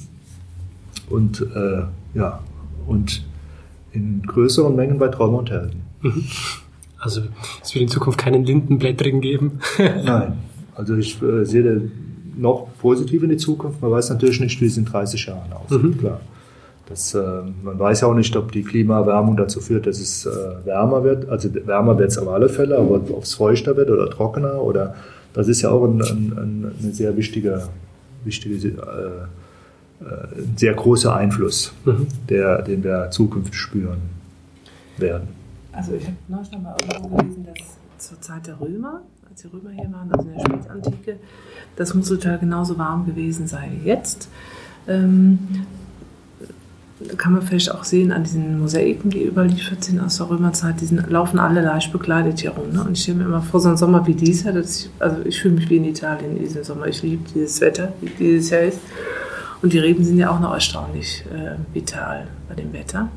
[1.09, 1.83] und, äh,
[2.17, 2.39] ja,
[2.87, 3.25] und
[3.91, 5.81] in größeren Mengen bei Träume und Helden.
[7.07, 7.21] Also
[7.63, 9.59] es wird in Zukunft keinen Lindenblättrigen geben.
[9.77, 10.33] Nein,
[10.75, 11.81] also ich äh, sehe da
[12.35, 13.81] noch positiv in die Zukunft.
[13.81, 16.19] Man weiß natürlich nicht, wie es in 30 Jahren aussieht, klar.
[16.89, 17.21] Das, äh,
[17.63, 21.29] man weiß ja auch nicht, ob die Klimaerwärmung dazu führt, dass es äh, wärmer wird.
[21.29, 24.95] Also wärmer wird es auf alle Fälle, aber ob es feuchter wird oder trockener oder
[25.33, 27.69] das ist ja auch ein, ein, ein, sehr wichtige,
[28.25, 30.27] wichtige äh, äh,
[30.57, 31.73] sehr großer Einfluss,
[32.29, 34.01] der, den wir zukünftig spüren
[34.97, 35.36] werden.
[35.77, 39.47] Also ich habe neulich noch mal irgendwo gelesen, dass zur Zeit der Römer, als die
[39.47, 41.19] Römer hier waren, also in der Spätantike,
[41.75, 44.27] das Museltal genauso warm gewesen sei wie jetzt.
[44.87, 45.37] Ähm,
[47.17, 50.85] kann man vielleicht auch sehen an diesen Mosaiken, die überliefert sind aus der Römerzeit, die
[50.85, 52.71] sind, laufen alle leicht bekleidet hier rum.
[52.71, 52.83] Ne?
[52.83, 55.55] Und ich stelle mir immer vor, so einen Sommer wie dieser, ich, also ich fühle
[55.55, 56.87] mich wie in Italien in diesem Sommer.
[56.87, 58.79] Ich liebe dieses Wetter, wie dieses Jahr ist.
[59.61, 63.09] Und die Reben sind ja auch noch erstaunlich äh, vital bei dem Wetter.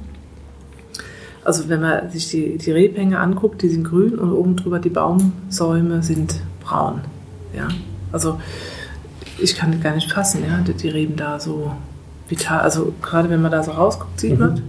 [1.51, 4.89] Also wenn man sich die, die Rebhänge anguckt, die sind grün und oben drüber die
[4.89, 7.01] Baumsäume sind braun.
[7.53, 7.67] Ja?
[8.13, 8.41] Also
[9.37, 11.73] ich kann das gar nicht fassen, ja, die Reben da so
[12.29, 14.39] vital, also gerade wenn man da so rausguckt, sieht mhm.
[14.39, 14.63] man,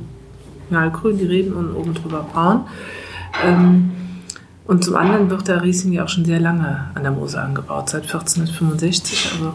[0.69, 2.61] knallgrün die Reben und oben drüber braun.
[3.45, 3.91] Ähm,
[4.65, 7.91] und zum anderen wird der Riesling ja auch schon sehr lange an der Mosel angebaut,
[7.91, 9.53] seit 1465, also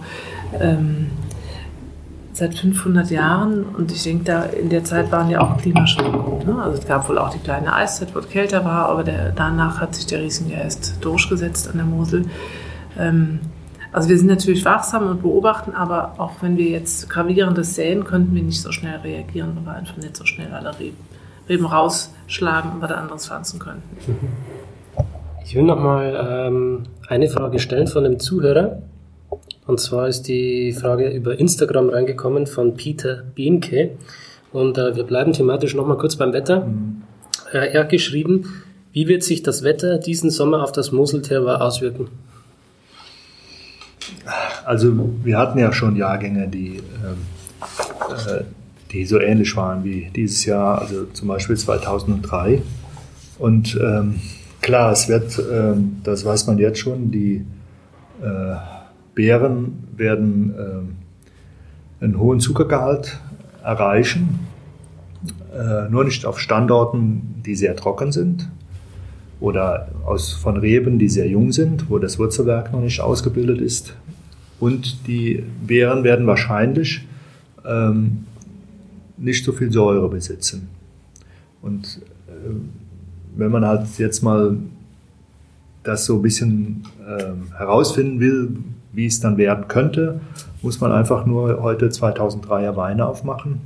[0.60, 1.08] ähm,
[2.36, 3.64] seit 500 Jahren.
[3.64, 6.46] Und ich denke, da in der Zeit waren ja auch Klimaschwankungen.
[6.46, 6.62] Ne?
[6.62, 9.80] Also es gab wohl auch die kleine Eiszeit, wo es kälter war, aber der, danach
[9.80, 12.26] hat sich der Riesling ja erst durchgesetzt an der Mosel.
[12.98, 13.40] Ähm,
[13.92, 18.34] also wir sind natürlich wachsam und beobachten, aber auch wenn wir jetzt gravierendes säen, könnten
[18.34, 20.98] wir nicht so schnell reagieren, weil wir einfach nicht so schnell alle Reben,
[21.48, 23.82] Reben rausschlagen und was anderes pflanzen könnten.
[25.44, 28.82] Ich will noch mal ähm, eine Frage stellen von einem Zuhörer.
[29.66, 33.90] Und zwar ist die Frage über Instagram reingekommen von Peter Bienke.
[34.52, 36.66] Und äh, wir bleiben thematisch noch mal kurz beim Wetter.
[36.66, 37.02] Mhm.
[37.52, 38.62] Äh, er hat geschrieben,
[38.92, 42.08] wie wird sich das Wetter diesen Sommer auf das Moselterroir auswirken?
[44.64, 44.92] Also
[45.22, 47.18] wir hatten ja schon Jahrgänge, die, ähm,
[48.28, 48.44] äh,
[48.92, 52.62] die so ähnlich waren wie dieses Jahr, also zum Beispiel 2003.
[53.38, 54.20] Und ähm,
[54.60, 57.44] klar, es wird, äh, das weiß man jetzt schon, die
[58.22, 58.56] äh,
[59.16, 63.18] Beeren werden äh, einen hohen Zuckergehalt
[63.64, 64.38] erreichen,
[65.52, 68.48] äh, nur nicht auf Standorten, die sehr trocken sind
[69.40, 73.94] oder aus, von Reben, die sehr jung sind, wo das Wurzelwerk noch nicht ausgebildet ist.
[74.60, 77.06] Und die Beeren werden wahrscheinlich
[77.64, 78.26] ähm,
[79.16, 80.68] nicht so viel Säure besitzen.
[81.62, 82.50] Und äh,
[83.34, 84.58] wenn man halt jetzt mal
[85.82, 88.56] das so ein bisschen äh, herausfinden will,
[88.96, 90.20] wie es dann werden könnte,
[90.62, 93.60] muss man einfach nur heute 2003er Weine aufmachen.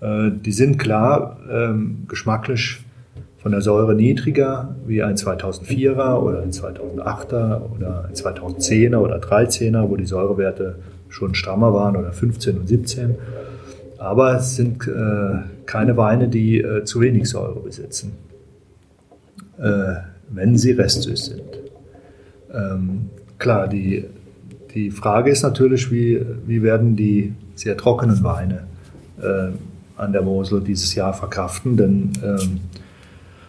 [0.00, 2.80] Äh, die sind klar ähm, geschmacklich
[3.42, 9.86] von der Säure niedriger wie ein 2004er oder ein 2008er oder ein 2010er oder 13er,
[9.90, 10.76] wo die Säurewerte
[11.10, 13.16] schon strammer waren oder 15 und 17.
[13.98, 18.12] Aber es sind äh, keine Weine, die äh, zu wenig Säure besitzen,
[19.58, 19.96] äh,
[20.30, 21.42] wenn sie restsüß sind.
[22.54, 23.10] Ähm,
[23.42, 24.04] klar, die,
[24.74, 28.64] die Frage ist natürlich, wie, wie werden die sehr trockenen Weine
[29.20, 29.50] äh,
[30.00, 32.60] an der Mosel dieses Jahr verkraften, denn ähm,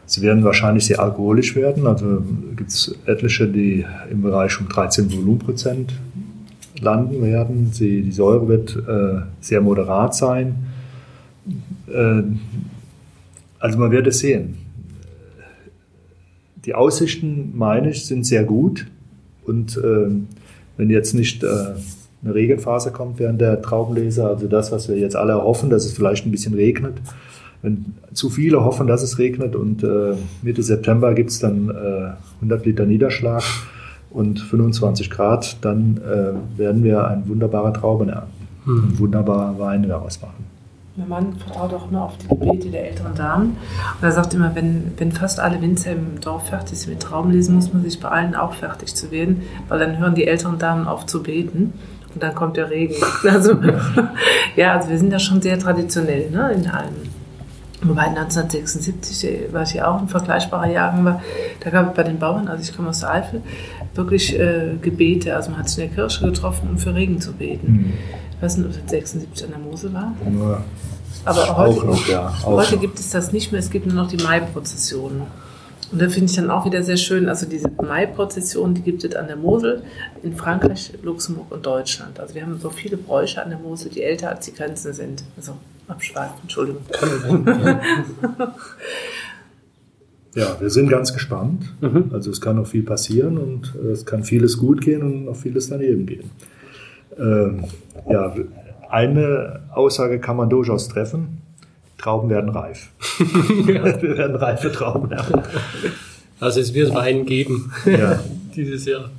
[0.06, 1.88] Sie werden wahrscheinlich sehr alkoholisch werden.
[1.88, 2.22] Also
[2.56, 5.94] gibt es etliche, die im Bereich um 13 Volumenprozent
[6.80, 7.72] landen werden.
[7.72, 10.56] Sie, die Säure wird äh, sehr moderat sein.
[11.88, 12.24] Äh,
[13.60, 14.58] also man wird es sehen.
[16.66, 18.88] Die Aussichten, meine ich, sind sehr gut.
[19.46, 20.10] Und äh,
[20.78, 21.48] wenn jetzt nicht äh,
[22.24, 25.94] eine Regenphase kommt während der Traubenleser, also das, was wir jetzt alle hoffen, dass es
[25.94, 26.94] vielleicht ein bisschen regnet,
[27.62, 32.12] wenn zu viele hoffen, dass es regnet und äh, Mitte September gibt es dann äh,
[32.36, 33.44] 100 Liter Niederschlag
[34.12, 38.84] und 25 Grad, dann äh, werden wir ein wunderbarer Trauben ernten hm.
[38.84, 40.53] und wunderbare Weine daraus machen.
[40.96, 43.58] Mein Mann vertraut auch nur auf die Gebete der älteren Damen.
[44.00, 47.56] Und er sagt immer, wenn, wenn fast alle Winzer im Dorf fertig sind mit Traubenlesen,
[47.56, 51.08] muss man sich beeilen, auch fertig zu werden, weil dann hören die älteren Damen auf
[51.08, 51.74] zu beten
[52.14, 52.94] und dann kommt der Regen.
[53.28, 53.58] Also,
[54.56, 56.94] ja, also wir sind ja schon sehr traditionell ne, in allem.
[57.82, 61.22] Wobei 1976, was ja auch ein vergleichbarer Jahrgang war,
[61.62, 63.42] da gab es bei den Bauern, also ich komme aus der Eifel,
[63.96, 65.36] wirklich äh, Gebete.
[65.36, 67.72] Also man hat sich in der Kirche getroffen, um für Regen zu beten.
[67.72, 67.94] Mhm.
[68.36, 70.14] Ich weiß nicht, ob es 76 an der Mose war.
[70.40, 70.64] Ja.
[71.26, 74.22] Aber heute, noch, ja, heute gibt es das nicht mehr, es gibt nur noch die
[74.22, 75.22] Mai-Prozessionen.
[75.92, 79.16] Und da finde ich dann auch wieder sehr schön, also diese Mai-Prozession, die gibt es
[79.16, 79.84] an der Mosel
[80.24, 82.20] in Frankreich, Luxemburg und Deutschland.
[82.20, 85.24] Also wir haben so viele Bräuche an der Mosel, die älter als die Grenzen sind.
[85.38, 85.54] Also
[85.88, 86.82] abschweifen, Entschuldigung.
[90.36, 91.74] Ja, wir sind ganz gespannt.
[91.82, 92.12] Mhm.
[92.12, 95.36] Also es kann noch viel passieren und äh, es kann vieles gut gehen und noch
[95.36, 96.32] vieles daneben gehen.
[97.18, 97.66] Ähm,
[98.10, 98.34] ja,
[98.90, 101.42] eine Aussage kann man durchaus treffen.
[101.98, 102.90] Trauben werden reif.
[103.68, 104.02] ja.
[104.02, 105.44] Wir werden reife Trauben haben.
[106.40, 108.20] Also es wird Wein geben ja.
[108.56, 109.10] dieses Jahr.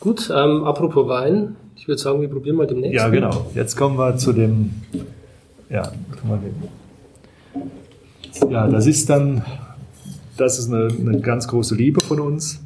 [0.00, 2.96] Gut, ähm, apropos Wein, ich würde sagen, wir probieren mal demnächst.
[2.96, 3.50] Ja, genau.
[3.54, 4.70] Jetzt kommen wir zu dem
[5.72, 5.90] ja,
[8.50, 9.42] ja, das ist dann,
[10.42, 12.60] das ist eine, eine ganz große Liebe von uns.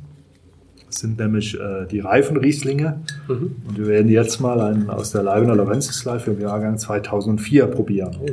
[0.87, 3.01] Das sind nämlich äh, die Reifenrieslinge.
[3.29, 3.57] Mhm.
[3.69, 8.17] Und wir werden jetzt mal einen aus der Leibener Lorenzislei für den Jahrgang 2004 probieren.
[8.21, 8.27] Oh.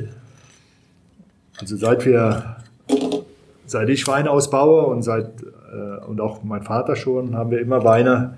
[1.60, 2.56] Also seit wir,
[3.66, 5.30] seit ich Weine ausbaue und seit
[5.74, 8.36] äh, und auch mein Vater schon, haben wir immer Weine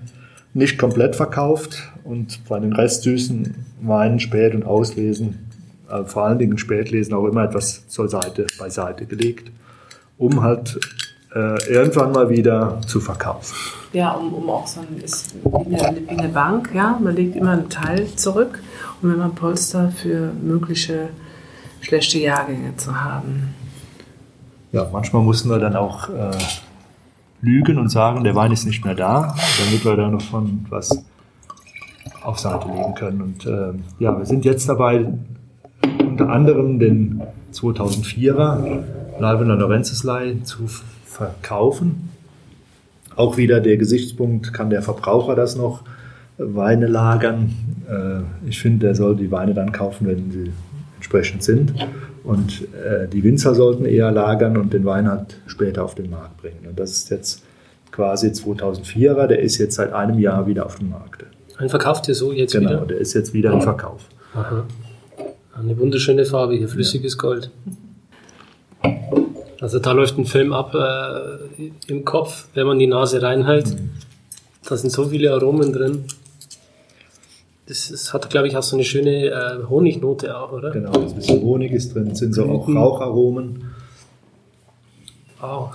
[0.54, 5.50] nicht komplett verkauft und bei den restsüßen Weinen spät und auslesen,
[5.88, 9.52] äh, vor allen Dingen Spätlesen auch immer etwas zur Seite, beiseite gelegt,
[10.18, 10.78] um halt
[11.34, 13.54] äh, irgendwann mal wieder zu verkaufen.
[13.92, 17.36] Ja, um, um auch so ein, ist wie eine, wie eine Bank, ja, man legt
[17.36, 18.60] immer einen Teil zurück,
[19.02, 21.08] um immer ein Polster für mögliche
[21.80, 23.54] schlechte Jahrgänge zu haben.
[24.72, 26.30] Ja, manchmal mussten wir dann auch äh,
[27.40, 31.04] lügen und sagen, der Wein ist nicht mehr da, damit wir da noch von was
[32.22, 33.22] auf Seite legen können.
[33.22, 35.06] Und äh, ja, wir sind jetzt dabei,
[36.00, 38.84] unter anderem den 2004er
[39.18, 40.66] Lalvener Lorenzeslei zu
[41.04, 42.10] verkaufen.
[43.14, 45.82] Auch wieder der Gesichtspunkt, kann der Verbraucher das noch
[46.38, 47.54] Weine lagern?
[47.88, 50.52] Äh, ich finde, der soll die Weine dann kaufen, wenn sie
[50.96, 51.72] entsprechend sind.
[52.24, 56.36] Und äh, die Winzer sollten eher lagern und den Wein halt später auf den Markt
[56.38, 56.66] bringen.
[56.68, 57.42] Und das ist jetzt
[57.92, 61.24] quasi 2004er, der ist jetzt seit einem Jahr wieder auf dem Markt.
[61.56, 62.76] Ein verkauft ihr so jetzt genau, wieder?
[62.78, 64.02] Genau, der ist jetzt wieder im Verkauf.
[64.34, 64.64] Aha.
[65.58, 67.20] Eine wunderschöne Farbe hier, flüssiges ja.
[67.22, 67.50] Gold.
[69.60, 73.68] Also da läuft ein Film ab äh, im Kopf, wenn man die Nase reinhält.
[73.68, 73.90] Mhm.
[74.68, 76.04] Da sind so viele Aromen drin.
[77.66, 80.70] Das, das hat, glaube ich, auch so eine schöne äh, Honignote auch, oder?
[80.70, 83.64] Genau, ein bisschen Honig ist drin, sind so auch Raucharomen.
[85.40, 85.70] Wow.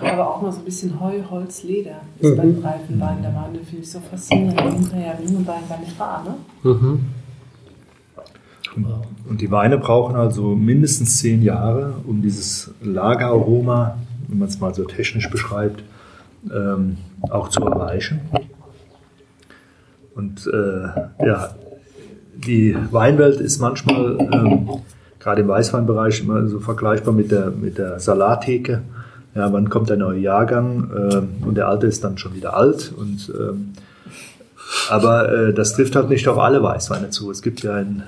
[0.00, 2.36] Aber auch mal so ein bisschen Heu, Holz, Leder ist mhm.
[2.36, 3.58] beim Reifenwein der Wein.
[3.64, 4.92] finde ich so faszinierend.
[4.92, 6.70] Ja, Jungenwein war nicht wahr, ne?
[6.70, 7.04] Mhm.
[9.28, 13.98] Und die Weine brauchen also mindestens zehn Jahre, um dieses Lageraroma,
[14.28, 15.82] wenn man es mal so technisch beschreibt,
[16.52, 16.98] ähm,
[17.30, 18.20] auch zu erreichen.
[20.14, 21.54] Und äh, ja,
[22.34, 24.68] die Weinwelt ist manchmal, ähm,
[25.18, 28.82] gerade im Weißweinbereich, immer so vergleichbar mit der, mit der Salattheke.
[29.34, 32.92] Ja, wann kommt der neue Jahrgang äh, und der alte ist dann schon wieder alt.
[32.96, 33.72] Und, ähm,
[34.88, 37.30] aber äh, das trifft halt nicht auf alle Weißweine zu.
[37.30, 38.02] Es gibt ja ein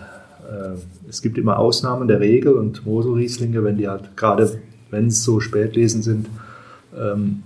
[0.49, 0.77] äh,
[1.09, 5.41] es gibt immer Ausnahmen der Regel und Mosel-Rieslinge, wenn die halt gerade, wenn es so
[5.41, 6.27] Spätlesen sind,
[6.99, 7.43] ähm,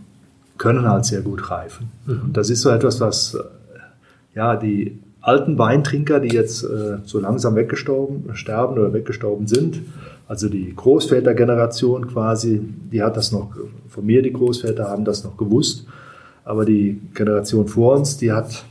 [0.58, 1.90] können halt sehr gut reifen.
[2.06, 2.20] Mhm.
[2.24, 3.40] Und das ist so etwas, was äh,
[4.34, 9.80] ja die alten Weintrinker, die jetzt äh, so langsam weggestorben, sterben oder weggestorben sind,
[10.28, 13.50] also die Großvätergeneration quasi, die hat das noch,
[13.88, 15.86] von mir die Großväter haben das noch gewusst,
[16.44, 18.64] aber die Generation vor uns, die hat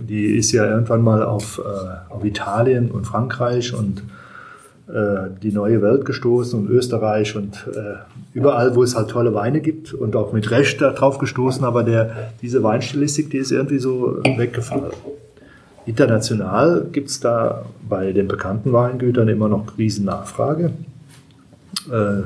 [0.00, 4.02] die ist ja irgendwann mal auf, äh, auf Italien und Frankreich und
[4.88, 7.94] äh, die neue Welt gestoßen und Österreich und äh,
[8.34, 12.32] überall, wo es halt tolle Weine gibt und auch mit Recht darauf gestoßen, aber der,
[12.42, 14.92] diese Weinstilistik, die ist irgendwie so weggefallen.
[15.86, 20.72] International gibt es da bei den bekannten Weingütern immer noch riesen Nachfrage.
[21.90, 22.22] Äh,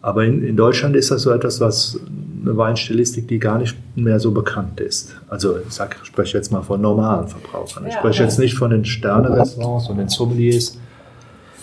[0.00, 2.00] aber in, in Deutschland ist das so etwas, was
[2.42, 5.16] eine Weinstilistik, die gar nicht mehr so bekannt ist.
[5.28, 7.86] Also ich, sag, ich spreche jetzt mal von normalen Verbrauchern.
[7.86, 10.78] Ich spreche jetzt nicht von den Sterne-Restaurants und den Sommeliers.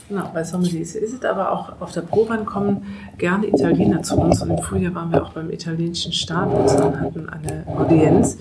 [0.07, 2.83] Genau, bei Sommeliers ist es aber auch auf der Prowein kommen
[3.17, 4.41] gerne Italiener zu uns.
[4.41, 8.37] Und im Frühjahr waren wir auch beim italienischen Staat und hatten eine Audienz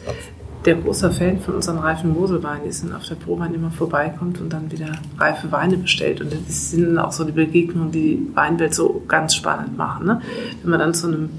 [0.65, 4.53] der großer Fan von unseren reifen Moselweinen ist und auf der Prowein immer vorbeikommt und
[4.53, 6.21] dann wieder reife Weine bestellt.
[6.21, 10.07] Und das sind dann auch so die Begegnungen, die die Weinwelt so ganz spannend machen.
[10.07, 10.21] Ne?
[10.63, 11.31] Wenn man dann zu einem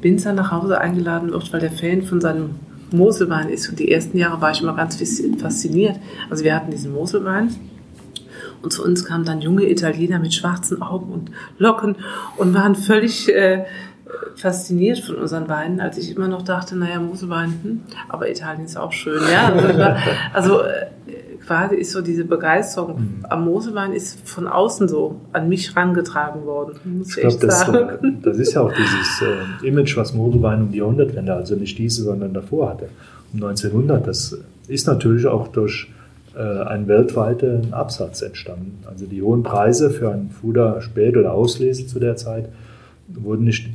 [0.00, 2.56] Winzer nach Hause eingeladen wird, weil der Fan von seinem
[2.92, 3.68] Moselwein ist.
[3.68, 4.96] Und die ersten Jahre war ich immer ganz
[5.38, 5.98] fasziniert.
[6.28, 7.54] Also wir hatten diesen Moselwein
[8.62, 11.96] und zu uns kamen dann junge Italiener mit schwarzen Augen und Locken
[12.36, 13.64] und waren völlig äh,
[14.36, 18.76] fasziniert von unseren Weinen, als ich immer noch dachte, naja, Moselwein, hm, aber Italien ist
[18.76, 19.22] auch schön.
[19.30, 19.52] Ja?
[20.32, 20.86] Also, also äh,
[21.50, 23.26] quasi ist so diese Begeisterung mhm.
[23.28, 26.74] am Moselwein ist von außen so an mich rangetragen worden.
[26.84, 28.20] Muss ich, ich glaub, das, sagen.
[28.22, 32.04] das ist ja auch dieses äh, Image, was Moselwein um die Jahrhundertwende, also nicht diese,
[32.04, 32.88] sondern davor hatte,
[33.32, 34.06] um 1900.
[34.06, 35.90] Das ist natürlich auch durch
[36.36, 38.84] äh, einen weltweiten Absatz entstanden.
[38.88, 42.48] Also die hohen Preise für ein Fuder Spät- oder Auslese zu der Zeit
[43.08, 43.68] wurden nicht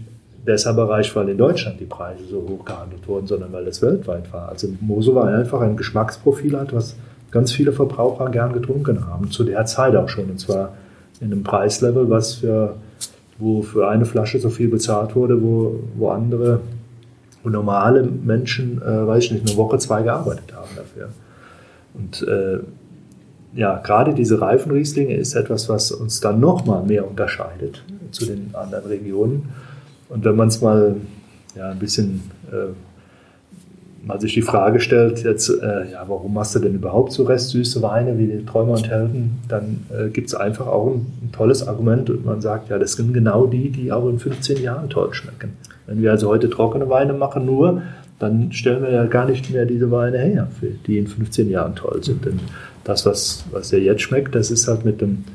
[0.48, 4.32] deshalb erreicht, weil in Deutschland die Preise so hoch gehandelt wurden, sondern weil das weltweit
[4.32, 4.48] war.
[4.48, 6.96] Also Moso war einfach ein Geschmacksprofil hat, was
[7.36, 10.30] ganz viele Verbraucher gern getrunken haben, zu der Zeit auch schon.
[10.30, 10.72] Und zwar
[11.20, 12.78] in einem Preislevel, was für,
[13.38, 16.62] wo für eine Flasche so viel bezahlt wurde, wo, wo andere,
[17.44, 21.10] wo normale Menschen, äh, weiß ich nicht, eine Woche, zwei gearbeitet haben dafür.
[21.94, 22.60] Und äh,
[23.54, 28.86] ja, gerade diese Reifenrieslinge ist etwas, was uns dann nochmal mehr unterscheidet zu den anderen
[28.86, 29.50] Regionen.
[30.08, 30.96] Und wenn man es mal
[31.54, 32.72] ja, ein bisschen äh,
[34.06, 37.82] man sich die Frage stellt, jetzt, äh, ja, warum machst du denn überhaupt so restsüße
[37.82, 41.68] Weine wie die Träumer und Helden, dann äh, gibt es einfach auch ein, ein, tolles
[41.68, 45.14] Argument und man sagt, ja, das sind genau die, die auch in 15 Jahren toll
[45.14, 45.54] schmecken.
[45.88, 47.82] Wenn wir also heute trockene Weine machen nur,
[48.20, 50.48] dann stellen wir ja gar nicht mehr diese Weine her,
[50.88, 52.26] die in 15 Jahren toll sind.
[52.26, 52.40] Denn
[52.84, 55.26] das, was, was ja jetzt schmeckt, das ist halt mit dem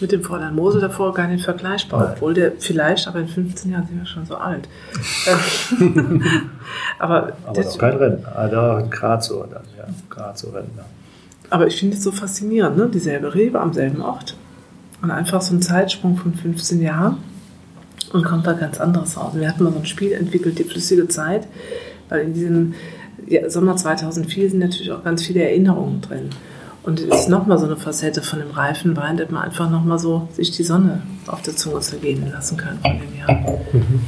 [0.00, 2.12] mit dem Fräulein Mose davor gar nicht vergleichbar, Nein.
[2.14, 4.68] obwohl der vielleicht, aber in 15 Jahren sind wir schon so alt.
[6.98, 8.24] aber aber das, kein Rennen.
[8.34, 10.78] Ah, da Grazo dann, ja, Grazo Rennen.
[11.50, 12.88] Aber ich finde es so faszinierend, ne?
[12.88, 14.36] dieselbe Rebe am selben Ort
[15.02, 17.18] und einfach so ein Zeitsprung von 15 Jahren
[18.12, 19.32] und kommt da ganz anderes raus.
[19.34, 21.46] Wir hatten mal so ein Spiel entwickelt, die flüssige Zeit,
[22.08, 22.74] weil in diesem
[23.48, 26.30] Sommer 2004 sind natürlich auch ganz viele Erinnerungen drin.
[26.82, 29.98] Und es ist nochmal so eine Facette von dem reifen Wein, dass man einfach nochmal
[29.98, 33.58] so sich die Sonne auf der Zunge zergehen lassen kann von dem Jahr.
[33.72, 34.00] Mhm.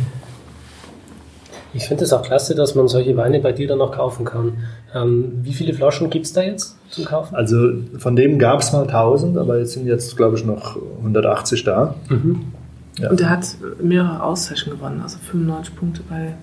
[1.74, 4.58] Ich finde es auch klasse, dass man solche Weine bei dir dann noch kaufen kann.
[4.94, 7.34] Ähm, wie viele Flaschen gibt es da jetzt zum Kaufen?
[7.34, 7.56] Also
[7.98, 11.94] von dem gab es mal 1000, aber jetzt sind jetzt, glaube ich, noch 180 da.
[12.08, 12.52] Mhm.
[12.98, 13.10] Ja.
[13.10, 13.46] Und er hat
[13.82, 16.34] mehrere Auszeichnungen gewonnen, also 95 Punkte bei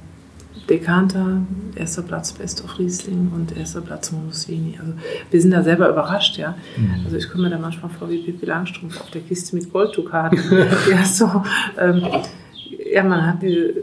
[0.70, 1.41] Dekanter,
[1.76, 4.78] erster Platz Best of Riesling und erster Platz Monusini.
[4.80, 4.94] Also
[5.32, 6.56] wir sind da selber überrascht, ja.
[6.78, 7.06] Mhm.
[7.06, 10.40] Also ich komme mir da manchmal vor wie Pippi Langstrumpf auf der Kiste mit Golddukaten.
[10.91, 11.44] ja, so,
[11.80, 12.06] ähm,
[12.91, 13.74] ja, man hat die,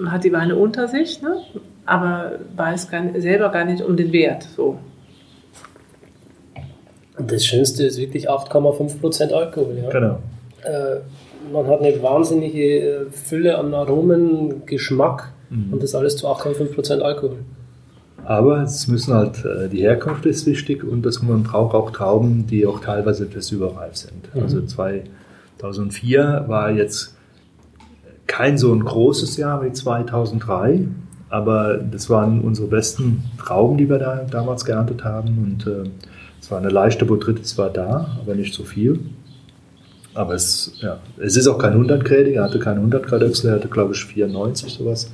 [0.00, 1.42] man hat die Weine unter sich, ne?
[1.84, 4.46] aber weiß gar nicht, selber gar nicht um den Wert.
[4.56, 4.78] So.
[7.18, 9.78] Das Schönste ist wirklich 8,5% Alkohol.
[9.82, 9.90] Ja?
[9.90, 10.18] Genau.
[10.62, 11.00] Äh,
[11.52, 15.74] man hat eine wahnsinnige äh, Fülle an Aromen, Geschmack Mhm.
[15.74, 17.38] Und das alles zu 8,5% Alkohol.
[18.24, 22.46] Aber es müssen halt, äh, die Herkunft ist wichtig und dass man braucht auch Trauben,
[22.46, 24.34] die auch teilweise etwas überreif sind.
[24.34, 24.42] Mhm.
[24.42, 27.16] Also 2004 war jetzt
[28.26, 30.86] kein so ein großes Jahr wie 2003,
[31.28, 35.88] aber das waren unsere besten Trauben, die wir da damals geerntet haben und äh,
[36.40, 38.98] es war eine leichte Botrytis war da, aber nicht so viel.
[40.14, 43.52] Aber es, ja, es ist auch kein 100 Grad, er hatte keine 100 Grad er
[43.52, 45.10] hatte glaube ich 94 sowas.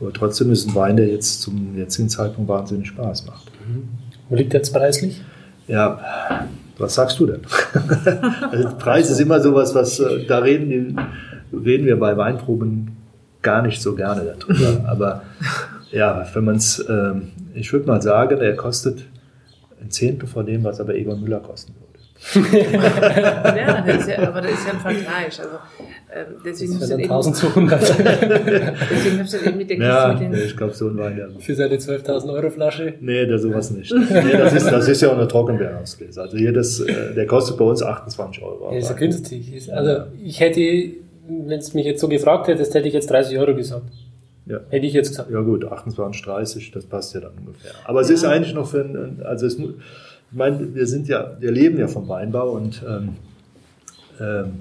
[0.00, 3.50] Aber trotzdem ist ein Wein, der jetzt zum jetzigen Zeitpunkt wahnsinnig Spaß macht.
[3.66, 3.88] Mhm.
[4.28, 5.22] Wo liegt der jetzt preislich?
[5.66, 6.46] Ja,
[6.78, 7.42] was sagst du denn?
[8.50, 12.96] also Preis ist immer sowas, was äh, da reden, die, reden wir bei Weinproben
[13.42, 14.88] gar nicht so gerne darüber.
[14.88, 15.22] Aber
[15.92, 19.04] ja, wenn man es, ähm, ich würde mal sagen, er kostet
[19.80, 21.84] ein Zehntel von dem, was aber Egon Müller kosten würde
[22.34, 25.40] ja, das ist ja, aber das ist ja ein Vergleich.
[25.40, 25.58] Also,
[26.14, 27.80] ähm, deswegen das ist ja 1200.
[28.90, 30.34] deswegen hast du eben mit der Kiste ja, mit den.
[30.34, 31.18] ich glaube, so ein Wein.
[31.18, 31.26] Ja.
[31.40, 32.94] Für seine 12.000 Euro Flasche?
[33.00, 33.92] Nee, das sowas nicht.
[33.92, 36.22] Nee, das ist, das ist ja auch eine Trockenbeerauslese.
[36.22, 38.70] Also hier das, äh, der kostet bei uns 28 Euro.
[38.70, 39.68] Ja, ist ja günstig.
[39.72, 43.56] Also ich hätte, wenn es mich jetzt so gefragt hättest, hätte ich jetzt 30 Euro
[43.56, 43.90] gesagt.
[44.46, 44.60] Ja.
[44.68, 45.30] Hätte ich jetzt gesagt.
[45.30, 47.72] Ja gut, 28, 30, das passt ja dann ungefähr.
[47.84, 51.50] Aber es ist eigentlich noch für ein, also es ich meine, wir sind ja, wir
[51.50, 53.10] leben ja vom Weinbau und ähm,
[54.20, 54.60] ähm,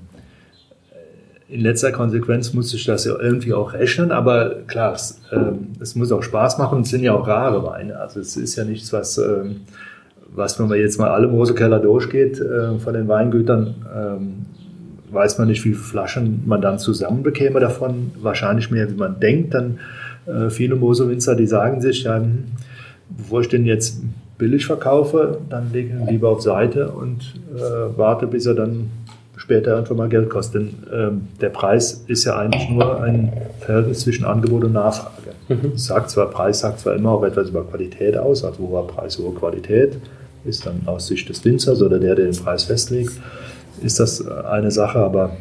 [1.54, 5.94] in letzter Konsequenz muss sich das ja irgendwie auch rechnen, aber klar, es, ähm, es
[5.94, 8.00] muss auch Spaß machen es sind ja auch rare Weine.
[8.00, 9.58] Also es ist ja nichts, was, ähm,
[10.34, 14.46] was wenn man jetzt mal alle Mosekeller durchgeht äh, von den Weingütern, ähm,
[15.12, 18.12] weiß man nicht, wie viele Flaschen man dann zusammenbekäme davon.
[18.20, 19.54] Wahrscheinlich mehr, wie man denkt.
[19.54, 19.78] Dann
[20.26, 22.46] äh, viele Mosewinzer, die sagen sich, ja, hm,
[23.16, 24.02] bevor ich den jetzt
[24.40, 28.90] billig verkaufe, dann lege ich ihn lieber auf Seite und äh, warte, bis er dann
[29.35, 30.61] später einfach mal Geld kostet.
[30.61, 35.31] Denn ähm, der Preis ist ja eigentlich nur ein Verhältnis zwischen Angebot und Nachfrage.
[35.49, 35.77] Mhm.
[35.77, 39.34] Sagt zwar, Preis sagt zwar immer auch etwas über Qualität aus, also hoher Preis, hohe
[39.34, 39.97] Qualität,
[40.45, 43.11] ist dann aus Sicht des Winzers oder der, der den Preis festlegt,
[43.81, 45.35] ist das eine Sache, aber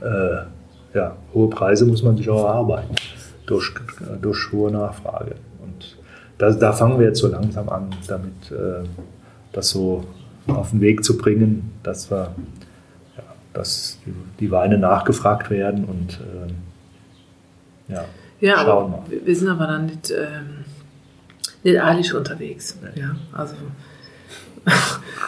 [0.00, 2.94] äh, ja, hohe Preise muss man sich auch erarbeiten
[3.46, 3.72] durch,
[4.20, 5.34] durch hohe Nachfrage
[6.40, 8.86] da, da fangen wir jetzt so langsam an, damit äh,
[9.52, 10.04] das so
[10.46, 12.34] auf den Weg zu bringen, dass wir
[13.52, 18.04] dass die, die Weine nachgefragt werden und äh, ja,
[18.40, 19.02] ja schauen aber mal.
[19.24, 20.64] Wir sind aber dann nicht, ähm,
[21.62, 22.76] nicht eilig unterwegs.
[22.82, 23.00] Nee.
[23.00, 23.54] Ja, also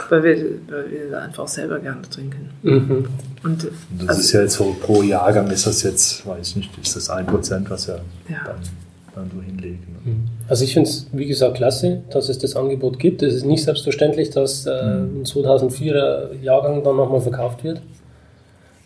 [0.09, 0.36] weil wir,
[0.69, 2.51] weil wir einfach selber gerne trinken.
[2.62, 3.09] Mhm.
[3.43, 3.69] Und,
[3.99, 6.94] das also, ist ja jetzt so pro Jahrgang ist das jetzt, weiß ich nicht, ist
[6.94, 7.97] das ein Prozent, was ja,
[8.28, 8.44] ja.
[8.44, 8.61] dann
[9.15, 9.86] dann so hinlegen.
[10.05, 10.12] Ne?
[10.12, 10.24] Mhm.
[10.49, 13.23] Also ich finde es, wie gesagt, klasse, dass es das Angebot gibt.
[13.23, 17.81] Es ist nicht selbstverständlich, dass äh, ein 2004er Jahrgang dann nochmal verkauft wird.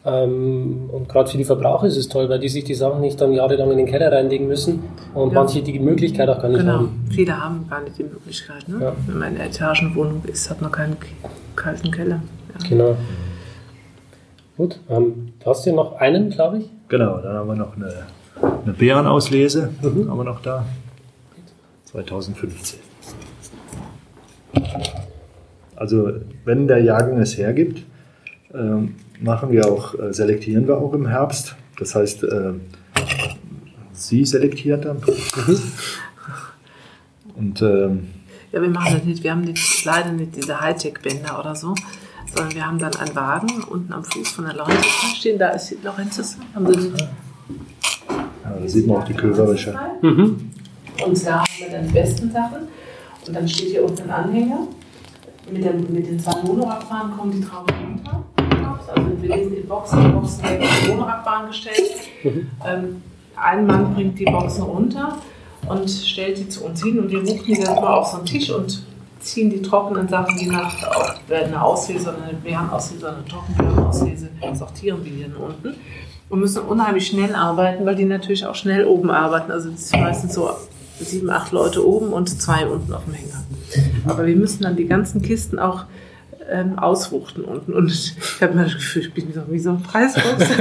[0.06, 3.20] Ähm, und gerade für die Verbraucher ist es toll, weil die sich die Sachen nicht
[3.20, 4.84] dann jahrelang in den Keller reinlegen müssen
[5.14, 5.40] und ja.
[5.40, 6.72] manche die Möglichkeit auch gar nicht genau.
[6.74, 7.04] haben.
[7.10, 8.68] Viele haben gar nicht die Möglichkeit.
[8.68, 8.78] Ne?
[8.80, 8.92] Ja.
[9.06, 10.96] Wenn man in einer Etagenwohnung ist, hat man keinen
[11.56, 12.22] kalten Keller.
[12.60, 12.68] Ja.
[12.68, 12.96] Genau.
[14.56, 16.70] Gut, ähm, du hast ja noch einen, glaube ich.
[16.88, 17.92] Genau, dann haben wir noch eine
[18.42, 20.10] eine Bärenauslese mhm.
[20.10, 20.66] haben wir noch da.
[21.84, 22.80] 2015.
[25.74, 26.12] Also
[26.44, 27.84] wenn der Jahrgang es hergibt,
[28.52, 31.56] ähm, machen wir auch, äh, selektieren wir auch im Herbst.
[31.78, 32.52] Das heißt, äh,
[33.92, 34.98] sie selektiert dann.
[37.36, 38.08] Und ähm,
[38.52, 39.22] Ja, wir machen das nicht.
[39.22, 41.74] Wir haben nicht, leider nicht diese Hightech-Bänder oder so,
[42.34, 45.38] sondern wir haben dann einen Wagen unten am Fuß von der Laurentius stehen.
[45.38, 46.36] Da ist die Laurentius.
[46.54, 47.04] Haben Sie die?
[48.46, 49.78] ja, da sieht man auch die Köverische.
[50.02, 50.50] Mhm.
[51.04, 52.68] Und da haben wir dann die besten Sachen.
[53.26, 54.68] Und dann steht hier unten ein Anhänger.
[55.50, 58.24] Mit, der, mit den zwei Monoradbahnen kommen die Trauben runter.
[58.88, 61.92] Also wir legen die Boxen, die Boxen werden auf die Monoradbahn gestellt.
[62.24, 63.02] Ähm,
[63.36, 65.16] ein Mann bringt die Boxen runter
[65.68, 68.26] und stellt die zu uns hin und wir rufen die dann mal auf so einen
[68.26, 68.82] Tisch und
[69.20, 75.12] ziehen die trockenen Sachen, die nach auch eine Auslese eine Bärenauslese eine Trockenbärenauslese sortieren wir
[75.12, 75.74] hier unten.
[76.28, 79.52] Und müssen unheimlich schnell arbeiten, weil die natürlich auch schnell oben arbeiten.
[79.52, 80.50] Also es sind meistens so
[80.98, 83.44] sieben, acht Leute oben und zwei unten auf dem Hänger.
[84.06, 85.84] Aber wir müssen dann die ganzen Kisten auch
[86.50, 87.72] ähm, auswuchten unten.
[87.72, 90.44] Und ich habe mir das Gefühl, ich bin so wie so ein Preisbox.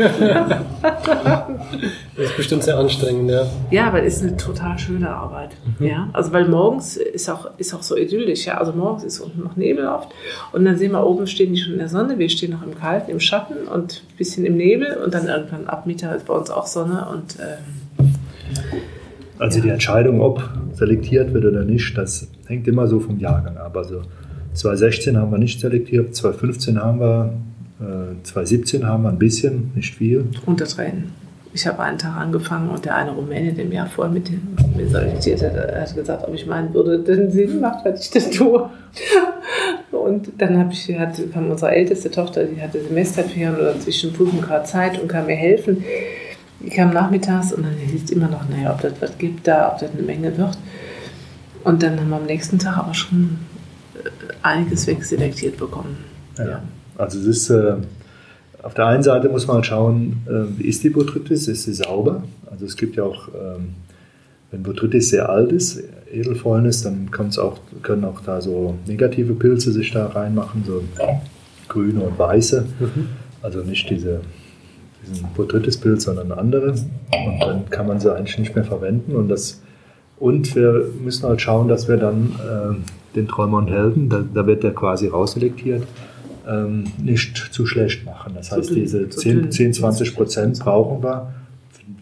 [2.15, 3.45] Das ist bestimmt sehr anstrengend, ja.
[3.71, 5.49] ja, aber es ist eine total schöne Arbeit.
[5.79, 8.45] Ja, also weil morgens ist auch, ist auch so idyllisch.
[8.45, 10.09] Ja, also morgens ist unten noch Nebel oft
[10.53, 12.17] und dann sehen wir oben stehen die schon in der Sonne.
[12.17, 15.67] Wir stehen noch im Kalten, im Schatten und ein bisschen im Nebel und dann irgendwann
[15.67, 18.13] ab Mittag ist bei uns auch Sonne und ähm,
[19.37, 23.75] Also die Entscheidung, ob selektiert wird oder nicht, das hängt immer so vom Jahrgang ab.
[23.75, 24.03] Also
[24.55, 27.33] 2016 haben wir nicht selektiert, 2015 haben wir,
[27.79, 30.25] äh, 2017 haben wir ein bisschen, nicht viel.
[30.45, 31.11] unter Tränen.
[31.53, 35.41] Ich habe einen Tag angefangen und der eine Rumäne, der mir vorher mit mir salutiert
[35.41, 38.69] hat, er hat gesagt, ob ich meinen würde, den Sinn macht, was ich das tue.
[39.91, 44.41] Und dann habe ich, hat, kam unsere älteste Tochter, die hatte Semesterferien oder zwischen Prüfungen
[44.41, 45.83] gerade Zeit und kann mir helfen.
[46.59, 49.79] Die kam nachmittags und dann hieß immer noch, naja, ob das was gibt da, ob
[49.79, 50.57] das eine Menge wird.
[51.63, 53.54] Und dann haben wir am nächsten Tag aber schon äh,
[54.45, 55.97] einiges wegselektiert bekommen.
[56.37, 56.61] Ja.
[56.97, 57.75] Also es ist, äh,
[58.63, 62.23] auf der einen Seite muss man schauen, äh, wie ist die Botrytis, ist sie sauber?
[62.49, 63.75] Also es gibt ja auch, ähm,
[64.51, 69.71] wenn Botrytis sehr alt ist, Edelfäulnis, dann kommt's auch, können auch da so negative Pilze
[69.71, 70.83] sich da reinmachen, so
[71.67, 72.65] grüne und weiße.
[73.41, 74.21] Also nicht diese,
[75.07, 76.71] diesen Botrytis-Pilz, sondern andere.
[76.71, 79.15] Und dann kann man sie eigentlich nicht mehr verwenden.
[79.15, 79.61] Und, das,
[80.17, 84.47] und wir müssen halt schauen, dass wir dann äh, den Träumer und Helden, da, da
[84.47, 85.83] wird der quasi rausselektiert,
[86.47, 88.33] ähm, nicht zu schlecht machen.
[88.35, 89.51] Das heißt, diese zu 10, dünn.
[89.51, 91.33] 10 20 Prozent brauchen wir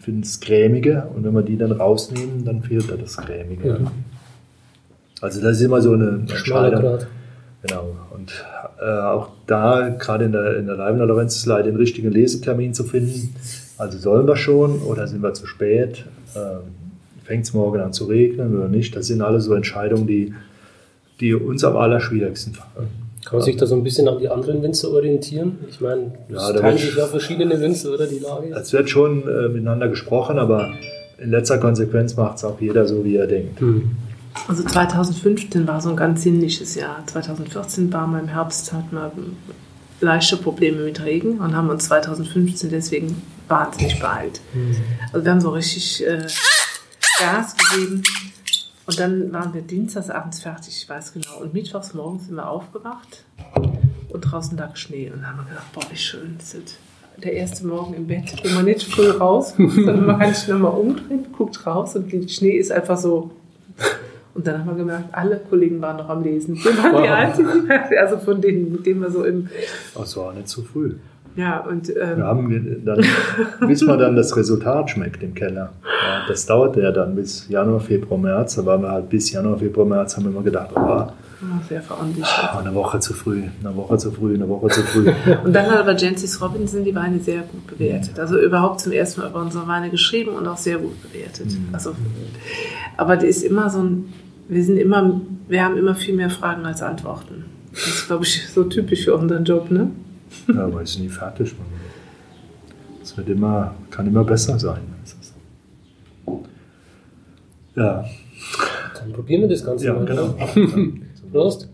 [0.00, 1.08] für das Cremige.
[1.14, 3.68] Und wenn wir die dann rausnehmen, dann fehlt da das Cremige.
[3.68, 3.92] Ja.
[5.20, 6.98] Also das ist immer so eine Entscheidung.
[7.62, 7.96] Genau.
[8.14, 8.44] Und
[8.80, 13.34] äh, auch da, gerade in der, in der Leibnizer Lorenzlei, den richtigen Lesetermin zu finden.
[13.78, 16.04] Also sollen wir schon oder sind wir zu spät?
[16.36, 16.83] Ähm,
[17.24, 18.94] Fängt es morgen an zu regnen oder nicht?
[18.96, 20.34] Das sind alles so Entscheidungen, die,
[21.20, 22.88] die uns am allerschwierigsten fallen.
[23.24, 25.58] Kann man sich da so ein bisschen an die anderen Winzer orientieren?
[25.70, 28.48] Ich meine, Ja, es da teilen wird- sich ja verschiedene Winzer, oder die Lage?
[28.54, 30.74] Es wird schon äh, miteinander gesprochen, aber
[31.18, 33.60] in letzter Konsequenz macht es auch jeder so, wie er denkt.
[33.60, 33.92] Hm.
[34.48, 37.02] Also 2015 war so ein ganz sinnliches Jahr.
[37.06, 39.10] 2014 waren wir im Herbst, hatten wir
[40.00, 44.40] leichte Probleme mit Regen und haben uns 2015 deswegen wahnsinnig beeilt.
[45.12, 46.26] Also wir haben so richtig äh,
[47.18, 48.02] Gas gegeben
[48.86, 51.40] und dann waren wir dienstags abends fertig, ich weiß genau.
[51.40, 53.24] Und mittwochs morgens sind wir aufgewacht
[54.08, 56.78] und draußen lag Schnee und dann haben wir gedacht, boah, wie schön das ist.
[57.22, 60.48] Der erste Morgen im Bett, wo man nicht früh raus muss, sondern man kann sich
[60.48, 63.30] nochmal umdrehen, guckt raus und der Schnee ist einfach so
[64.34, 66.56] und dann haben wir gemerkt, alle Kollegen waren noch am Lesen.
[66.56, 67.10] Wir waren die Wow.
[67.10, 67.70] Einzigen,
[68.00, 69.48] also von denen, mit denen wir so im,
[70.02, 70.96] es war nicht zu früh.
[71.36, 73.04] Ja, und ähm, Wir haben dann,
[73.66, 75.72] bis man dann das Resultat schmeckt im Keller.
[75.82, 78.56] Ja, das dauerte ja dann bis Januar, Februar, März.
[78.56, 81.12] Da waren wir halt bis Januar, Februar, März, haben wir immer gedacht, oh, war
[81.68, 82.50] sehr verunsichert.
[82.54, 85.10] oh, eine Woche zu früh, eine Woche zu früh, eine Woche zu früh.
[85.44, 88.18] Und dann hat aber Jensis Robinson die Weine sehr gut bewertet.
[88.18, 91.48] Also überhaupt zum ersten Mal über unsere Weine geschrieben und auch sehr gut bewertet.
[91.72, 91.94] Also,
[92.96, 94.12] aber die ist immer so ein,
[94.48, 97.44] wir sind immer, wir haben immer viel mehr Fragen als Antworten.
[97.72, 99.90] Das ist, glaube ich, so typisch für unseren Job, ne?
[100.54, 101.54] Ja, aber ist nie fertig.
[103.02, 104.80] Es wird immer, kann immer besser sein.
[107.76, 108.04] Ja,
[108.98, 110.04] Dann probieren wir das Ganze ja mal.
[110.04, 110.34] genau.
[111.32, 111.68] Prost.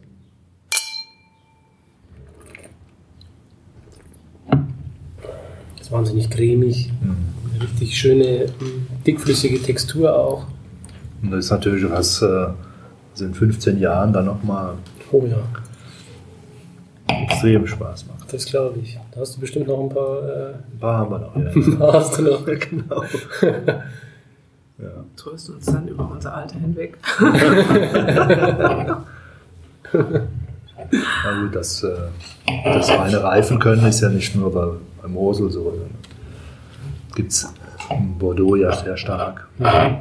[5.76, 6.90] Das ist wahnsinnig cremig.
[7.02, 8.46] Eine richtig schöne,
[9.06, 10.46] dickflüssige Textur auch.
[11.22, 12.46] Und das ist natürlich was, äh,
[13.12, 14.74] was in 15 Jahren dann nochmal
[15.12, 15.42] Oh ja,
[17.24, 18.19] extrem Spaß macht.
[18.32, 18.98] Das glaube ich.
[19.12, 20.22] Da hast du bestimmt noch ein paar.
[20.28, 21.36] Äh, Ein paar haben wir noch.
[21.36, 21.50] Ja.
[21.54, 22.44] ein paar hast du noch.
[22.46, 23.04] genau.
[24.82, 25.04] Ja.
[25.14, 26.96] Trösten uns dann über unser Alter hinweg.
[29.92, 31.94] Na gut, das, äh,
[32.64, 34.68] das reine Reifen können ist ja nicht nur bei,
[35.02, 35.78] bei Mosel so.
[37.14, 37.52] Gibt es
[37.90, 39.48] in Bordeaux ja sehr stark.
[39.58, 40.00] Und, äh,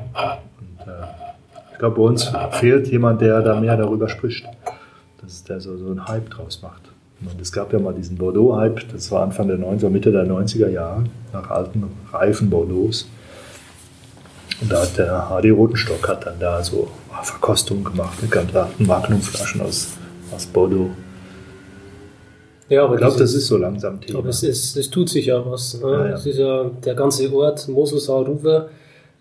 [1.73, 4.45] ich glaube, bei uns fehlt jemand, der da mehr darüber spricht.
[5.21, 6.83] Dass der so, so einen Hype draus macht.
[7.21, 10.69] Und es gab ja mal diesen Bordeaux-Hype, das war Anfang der 90er, Mitte der 90er
[10.69, 13.05] Jahre, nach alten Reifen Bordeaux.
[14.61, 16.87] Und da hat der HD Rotenstock hat dann da so
[17.21, 19.89] Verkostungen gemacht mit ganz alten Magnumflaschen aus
[20.33, 20.89] aus Bordeaux.
[22.69, 24.19] Ja, aber ich glaube, das ist so langsam Thema.
[24.19, 25.81] Aber es, ist, es tut sich ja was.
[25.81, 25.91] Ne?
[25.91, 26.13] Ja, ja.
[26.13, 28.69] Es ist ja der ganze Ort, Moselsau, Ruwe,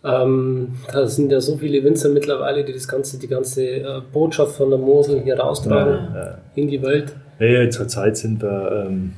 [0.05, 4.57] ähm, da sind ja so viele Winzer mittlerweile, die das ganze, die ganze äh, Botschaft
[4.57, 6.39] von der Mosel hier raustragen ja.
[6.55, 7.17] in die Welt.
[7.39, 9.13] Nee, zurzeit sind wir, ähm,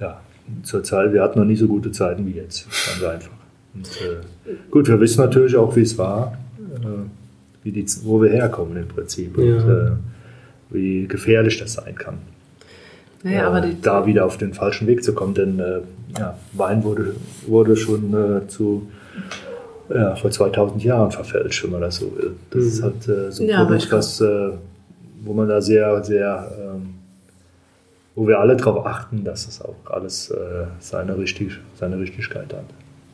[0.00, 0.20] ja,
[0.62, 2.66] zurzeit, wir hatten noch nie so gute Zeiten wie jetzt.
[2.66, 3.32] Ganz einfach.
[3.74, 6.86] Und, äh, gut, wir wissen natürlich auch, wie es war, äh,
[7.62, 9.36] wie die, wo wir herkommen im Prinzip.
[9.38, 9.90] Und, äh,
[10.70, 12.18] wie gefährlich das sein kann.
[13.22, 15.80] Naja, aber äh, da wieder auf den falschen Weg zu kommen, denn äh,
[16.18, 17.14] ja, Wein wurde,
[17.46, 18.88] wurde schon äh, zu
[19.88, 22.32] ja, vor 2000 Jahren verfälscht, wenn man das so will.
[22.50, 22.68] Das mhm.
[22.68, 24.50] ist halt äh, so ein ja, Produkt, was, äh,
[25.22, 26.94] wo man da sehr, sehr, ähm,
[28.18, 32.64] wo wir alle darauf achten, dass es auch alles äh, seine, Richtig, seine Richtigkeit hat.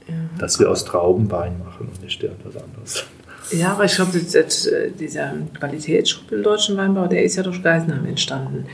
[0.08, 0.14] Ja.
[0.38, 3.04] Dass wir aus Trauben Wein machen und nicht etwas anderes.
[3.52, 4.12] Ja, aber ich glaube,
[4.98, 8.64] dieser Qualitätsschub im deutschen Weinbau, der ist ja durch Geisenheim entstanden.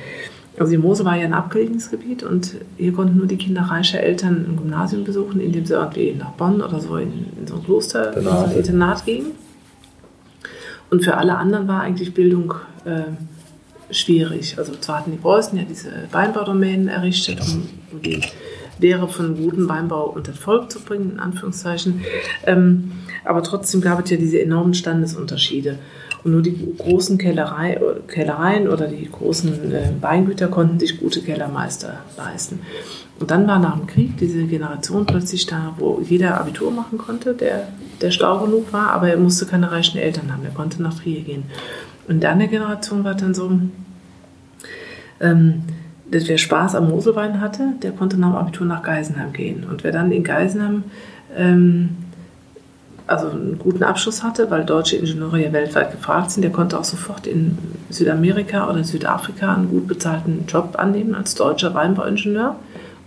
[0.56, 3.98] Also die Mose war ja ein abgelegenes Gebiet und hier konnten nur die Kinder reicher
[4.00, 7.64] Eltern ein Gymnasium besuchen, indem sie irgendwie nach Bonn oder so in, in so ein
[7.64, 9.32] Kloster, in so ein Internat gingen.
[10.90, 12.54] Und für alle anderen war eigentlich Bildung
[12.84, 13.02] äh,
[13.92, 14.58] schwierig.
[14.58, 18.20] Also zwar hatten die Preußen ja diese Weinbaudomänen errichtet, um, um die
[18.78, 22.02] Lehre von gutem Weinbau unter Volk zu bringen, in Anführungszeichen.
[22.46, 22.92] Ähm,
[23.24, 25.78] aber trotzdem gab es ja diese enormen Standesunterschiede.
[26.22, 32.00] Und nur die großen Kellerei, Kellereien oder die großen äh, Weingüter konnten sich gute Kellermeister
[32.16, 32.60] leisten.
[33.18, 37.34] Und dann war nach dem Krieg diese Generation plötzlich da, wo jeder Abitur machen konnte,
[37.34, 37.68] der,
[38.00, 41.20] der schlau genug war, aber er musste keine reichen Eltern haben, er konnte nach Trier
[41.20, 41.44] gehen.
[42.10, 43.52] Und der Generation war dann so,
[45.20, 45.62] ähm,
[46.06, 49.64] wer Spaß am Moselwein hatte, der konnte nach dem Abitur nach Geisenheim gehen.
[49.70, 50.82] Und wer dann in Geisenheim
[51.36, 51.90] ähm,
[53.06, 56.84] also einen guten Abschluss hatte, weil deutsche Ingenieure ja weltweit gefragt sind, der konnte auch
[56.84, 57.56] sofort in
[57.90, 62.56] Südamerika oder Südafrika einen gut bezahlten Job annehmen als deutscher Weinbauingenieur.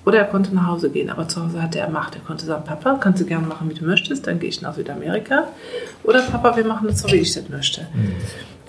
[0.06, 2.16] Oder er konnte nach Hause gehen, aber zu Hause hatte er Macht.
[2.16, 4.76] Er konnte sagen, Papa, kannst du gerne machen, wie du möchtest, dann gehe ich nach
[4.76, 5.50] Südamerika.
[6.06, 7.82] Oder Papa, wir machen das so, wie ich das möchte.
[7.94, 8.16] Mhm.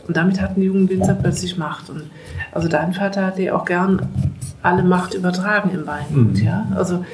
[0.07, 1.91] Und damit hatten die jungen Winzer plötzlich Macht.
[1.91, 2.03] Und
[2.53, 4.03] also dein Vater hat dir auch gern
[4.63, 6.39] alle Macht übertragen im Weingut.
[6.39, 6.45] Mhm.
[6.45, 6.67] Ja?
[6.75, 7.05] Also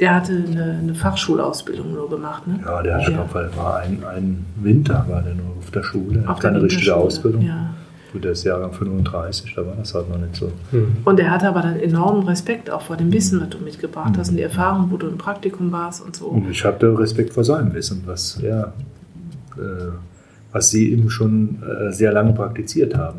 [0.00, 2.46] der hatte eine, eine, Fachschulausbildung nur gemacht.
[2.46, 2.60] Ne?
[2.64, 3.10] Ja, der hat, ja.
[3.10, 6.26] glaube war ein, ein Winter war der nur auf der Schule.
[6.26, 7.42] Hat keine richtige Ausbildung.
[7.42, 7.70] Ja.
[8.12, 10.50] Gut, der ist Jahrgang 35, da war das halt noch nicht so.
[10.72, 10.96] Mhm.
[11.04, 14.28] Und er hatte aber dann enormen Respekt auch vor dem Wissen, was du mitgebracht hast
[14.28, 14.32] mhm.
[14.32, 16.26] und die Erfahrung, wo du im Praktikum warst und so.
[16.26, 18.72] Und ich hatte Respekt vor seinem Wissen, was er
[19.56, 19.92] äh,
[20.52, 23.18] was sie eben schon äh, sehr lange praktiziert haben.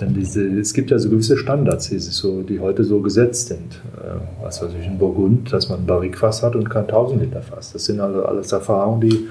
[0.00, 3.80] Denn diese, es gibt ja so gewisse Standards, die, so, die heute so gesetzt sind.
[3.96, 7.42] Äh, was weiß ich, in Burgund, dass man ein Barrikfass hat und kein 1000 Liter
[7.42, 7.72] Fass.
[7.72, 9.28] Das sind also alles Erfahrungen, die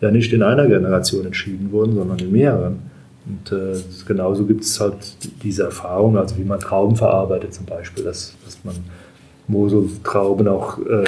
[0.00, 2.90] ja nicht in einer Generation entschieden wurden, sondern in mehreren.
[3.24, 4.96] Und äh, genauso gibt es halt
[5.42, 8.74] diese Erfahrung, also wie man Trauben verarbeitet zum Beispiel, dass, dass man
[9.46, 11.04] Moseltrauben auch äh,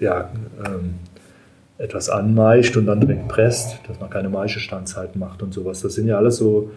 [0.00, 0.30] ja,
[0.66, 0.94] ähm,
[1.78, 5.80] etwas anmeischt und dann direkt presst, dass man keine Maischestandzeit macht und sowas.
[5.80, 6.70] Das sind ja alles so,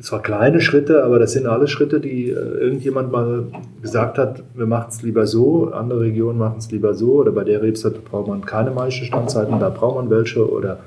[0.00, 3.44] zwar kleine Schritte, aber das sind alles Schritte, die äh, irgendjemand mal
[3.80, 7.44] gesagt hat, wir machen es lieber so, andere Regionen machen es lieber so, oder bei
[7.44, 10.80] der Rebsorte braucht man keine Maischestandzeiten, da braucht man welche, oder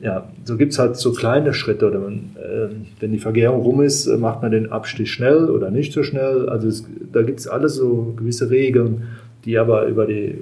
[0.00, 2.68] ja, so gibt es halt so kleine Schritte, oder man, äh,
[2.98, 6.66] wenn die Vergärung rum ist, macht man den Abstich schnell oder nicht so schnell, also
[6.66, 9.02] es, da gibt es alles so gewisse Regeln,
[9.44, 10.38] die aber über die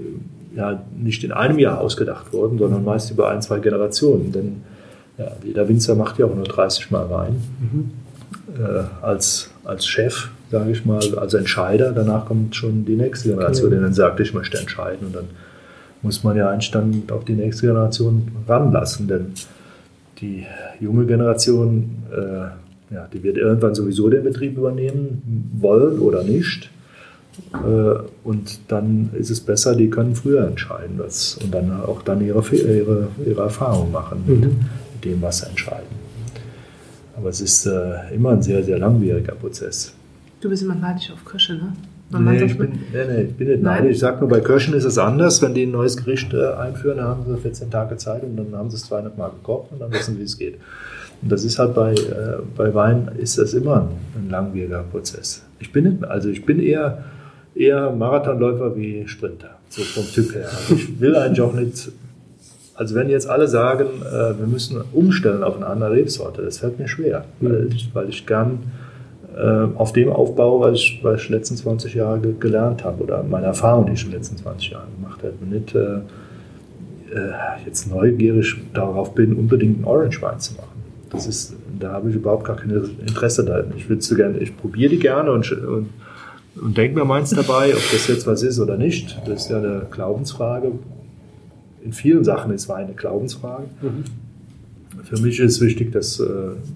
[0.55, 4.33] ja, nicht in einem Jahr ausgedacht worden, sondern meist über ein, zwei Generationen.
[4.33, 4.63] Denn
[5.19, 7.43] ja, jeder Winzer macht ja auch nur 30 Mal Wein.
[7.61, 7.91] Mhm.
[8.59, 11.93] Äh, als, als Chef, sage ich mal, als Entscheider.
[11.93, 15.07] Danach kommt schon die nächste Generation, die dann sagt, ich möchte entscheiden.
[15.07, 15.25] Und dann
[16.03, 19.09] muss man ja Einstand auf die nächste Generation ranlassen.
[19.09, 19.33] Denn
[20.21, 20.45] die
[20.81, 26.71] junge Generation, äh, ja, die wird irgendwann sowieso den Betrieb übernehmen wollen oder nicht.
[27.55, 27.59] Äh,
[28.25, 32.43] und dann ist es besser, die können früher entscheiden was, und dann auch dann ihre,
[32.55, 34.61] ihre, ihre Erfahrung machen mit, mhm.
[35.05, 36.03] dem, was sie entscheiden.
[37.17, 39.95] Aber es ist äh, immer ein sehr, sehr langwieriger Prozess.
[40.41, 41.73] Du bist immer neidisch auf Köche, ne?
[42.19, 43.77] Nee, ich bin, nee, nee, ich bin nicht Nein?
[43.83, 43.93] neidisch.
[43.93, 45.41] Ich sag nur, bei Kirschen ist es anders.
[45.41, 48.55] Wenn die ein neues Gericht äh, einführen, dann haben sie 14 Tage Zeit und dann
[48.55, 50.59] haben sie es 200 Mal gekocht und dann wissen, wie es geht.
[51.23, 53.89] Und das ist halt bei, äh, bei Wein ist das immer ein,
[54.23, 55.43] ein langwieriger Prozess.
[55.59, 57.05] Ich bin nicht, also ich bin eher,
[57.55, 60.49] eher Marathonläufer wie Sprinter, so vom Typ her.
[60.49, 61.91] Also ich will eigentlich auch nicht,
[62.75, 66.79] also wenn jetzt alle sagen, äh, wir müssen umstellen auf eine andere Rebsorte, das fällt
[66.79, 68.61] mir schwer, weil ich, weil ich gern
[69.37, 73.03] äh, auf dem aufbaue, was ich, was ich die letzten 20 Jahre ge gelernt habe
[73.03, 75.33] oder meine Erfahrung, die ich in den letzten 20 Jahren gemacht habe.
[75.41, 76.01] Und nicht äh,
[77.15, 77.33] äh,
[77.65, 80.69] jetzt neugierig darauf bin, unbedingt einen Orange Wein zu machen.
[81.11, 83.73] Das ist, da habe ich überhaupt gar kein Interesse daran.
[83.77, 85.89] Ich würde so gerne, ich probiere die gerne und, und,
[86.61, 89.21] und denke mir meins dabei, ob das jetzt was ist oder nicht.
[89.27, 90.73] Das ist ja eine Glaubensfrage.
[91.83, 93.65] In vielen Sachen ist Wein eine Glaubensfrage.
[95.05, 96.27] Für mich ist wichtig, dass, äh,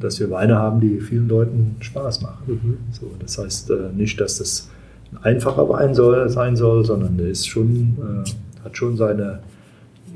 [0.01, 2.79] dass wir Weine haben, die vielen Leuten Spaß machen.
[2.93, 4.71] So, das heißt äh, nicht, dass das
[5.13, 9.41] ein einfacher Wein soll, sein soll, sondern der ist schon, äh, hat schon seine,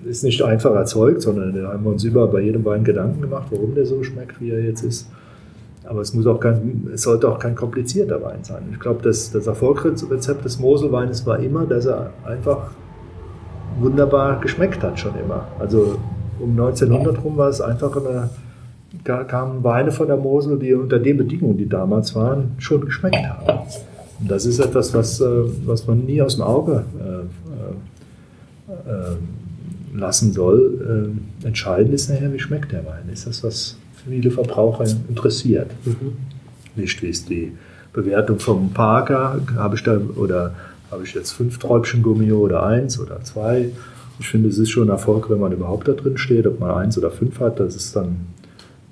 [0.05, 3.49] ist nicht einfach erzeugt, sondern da haben wir uns über bei jedem Wein Gedanken gemacht,
[3.51, 5.07] warum der so schmeckt, wie er jetzt ist.
[5.91, 8.63] Aber es muss auch kein, es sollte auch kein komplizierter Wein sein.
[8.71, 12.71] Ich glaube, das, das Erfolgsrezept des Moselweines war immer, dass er einfach
[13.81, 15.49] wunderbar geschmeckt hat schon immer.
[15.59, 15.99] Also
[16.39, 18.31] um 1900 rum war es einfach eine,
[19.03, 23.59] kamen Weine von der Mosel, die unter den Bedingungen, die damals waren, schon geschmeckt haben.
[24.21, 25.27] Und das ist etwas, was, äh,
[25.67, 27.09] was man nie aus dem Auge äh,
[28.71, 31.19] äh, äh, lassen soll.
[31.43, 33.09] Äh, entscheidend ist nachher, wie schmeckt der Wein.
[33.13, 35.71] Ist das, was viele Verbraucher interessiert?
[36.77, 37.53] Nicht, wie ist die
[37.93, 39.41] Bewertung vom Parker?
[39.57, 40.55] Habe ich da oder
[40.91, 43.71] habe ich jetzt fünf Träubchen Gummi oder eins oder zwei?
[44.19, 46.71] Ich finde, es ist schon ein Erfolg, wenn man überhaupt da drin steht, ob man
[46.71, 47.59] eins oder fünf hat.
[47.59, 48.27] Das ist dann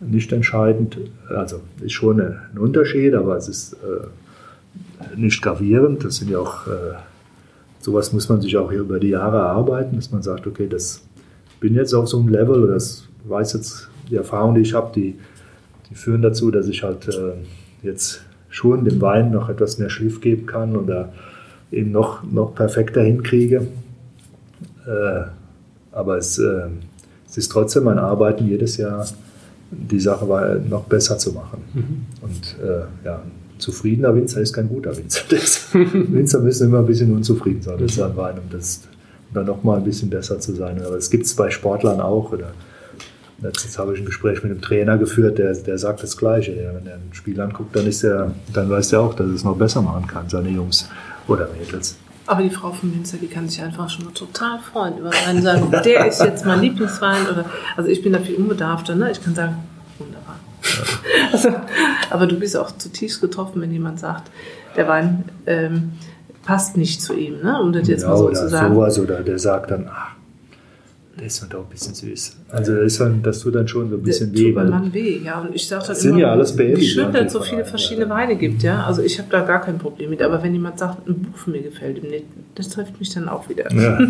[0.00, 0.96] nicht entscheidend.
[1.28, 6.04] Also ist schon ein Unterschied, aber es ist äh, nicht gravierend.
[6.04, 6.94] Das sind ja auch, äh,
[7.80, 11.02] sowas muss man sich auch hier über die Jahre erarbeiten, dass man sagt, okay, das
[11.60, 14.92] bin jetzt auf so einem Level oder das weiß jetzt die Erfahrung, die ich habe,
[14.94, 15.16] die,
[15.90, 17.32] die führen dazu, dass ich halt äh,
[17.82, 21.12] jetzt schon dem Wein noch etwas mehr Schliff geben kann oder
[21.70, 23.66] eben noch, noch perfekter hinkriege.
[24.86, 25.22] Äh,
[25.92, 26.68] aber es, äh,
[27.28, 29.06] es ist trotzdem mein Arbeiten jedes Jahr,
[29.70, 31.62] die Sache noch besser zu machen.
[32.22, 35.24] Und äh, ja, ein zufriedener Winzer ist kein guter Winzer.
[35.30, 38.82] Das, Winzer müssen immer ein bisschen unzufrieden sein mit seinem Wein, um das
[39.34, 40.80] dann noch mal ein bisschen besser zu sein.
[40.82, 42.32] Aber es gibt es bei Sportlern auch.
[42.32, 42.52] Oder
[43.40, 46.52] letztens habe ich ein Gespräch mit einem Trainer geführt, der, der sagt das Gleiche.
[46.52, 49.34] Ja, wenn er ein Spiel anguckt, dann, ist er, dann weiß er auch, dass er
[49.34, 50.88] es noch besser machen kann, seine Jungs
[51.26, 51.96] oder Mädels.
[52.26, 55.70] Aber die Frau vom Winzer, die kann sich einfach schon total freuen über einen sagen,
[55.70, 59.10] der ist jetzt mein Lieblingswein oder also ich bin da viel unbedarfter, ne?
[59.10, 59.56] Ich kann sagen,
[59.98, 60.36] wunderbar.
[61.32, 61.50] Also,
[62.10, 64.30] aber du bist auch zutiefst getroffen, wenn jemand sagt,
[64.76, 65.92] der Wein ähm,
[66.44, 67.58] passt nicht zu ihm, ne?
[67.62, 68.74] Um das jetzt ja, mal so oder zu sagen.
[68.74, 70.17] sowas, oder der sagt dann, ach,
[71.18, 72.36] der ist mir doch ein bisschen süß.
[72.50, 74.46] Also das, ist dann, das tut dann schon so ein bisschen Das weh.
[74.48, 75.40] tut Weil, Mann weh, ja.
[75.40, 77.40] Und ich sage dann Das sind immer, ja alles Babys, wie schön, dass es so
[77.42, 78.10] viele verschiedene ja.
[78.14, 78.84] Weine gibt, ja.
[78.84, 80.22] Also ich habe da gar kein Problem mit.
[80.22, 82.24] Aber wenn jemand sagt, ein Buch von mir gefällt ihm nicht,
[82.54, 83.70] das trifft mich dann auch wieder.
[83.72, 83.98] ja.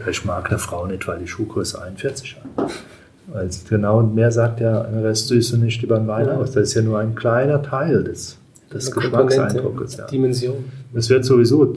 [0.00, 2.70] Oder ich mag eine Frau nicht, weil die Schuhgröße 41 hat.
[3.32, 6.36] Weil es genau mehr sagt ja, der Rest süße nicht über den Wein Ja.
[6.36, 6.52] aus.
[6.52, 8.36] Das ist ja nur ein kleiner Teil des,
[8.72, 9.96] des Geschmackseindrucks.
[9.96, 10.06] Ja.
[10.06, 10.64] Dimension.
[10.94, 11.76] Es wird sowieso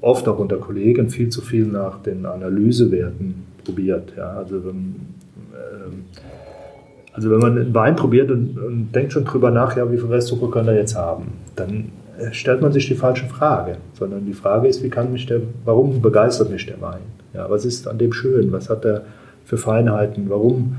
[0.00, 3.34] oft auch unter Kollegen viel zu viel nach den Analysewerten
[3.64, 4.12] probiert.
[4.16, 4.94] Ja, also, wenn,
[5.54, 6.04] ähm,
[7.12, 10.06] also wenn man einen Wein probiert und, und denkt schon drüber nach, ja, wie viel
[10.06, 14.32] Restsuppe kann er jetzt haben, dann äh, stellt man sich die falsche Frage, sondern die
[14.32, 17.00] Frage ist, wie kann mich der, warum begeistert mich der Wein?
[17.34, 18.52] Ja, was ist an dem schön?
[18.52, 19.02] Was hat er
[19.44, 20.28] für Feinheiten?
[20.28, 20.76] Warum?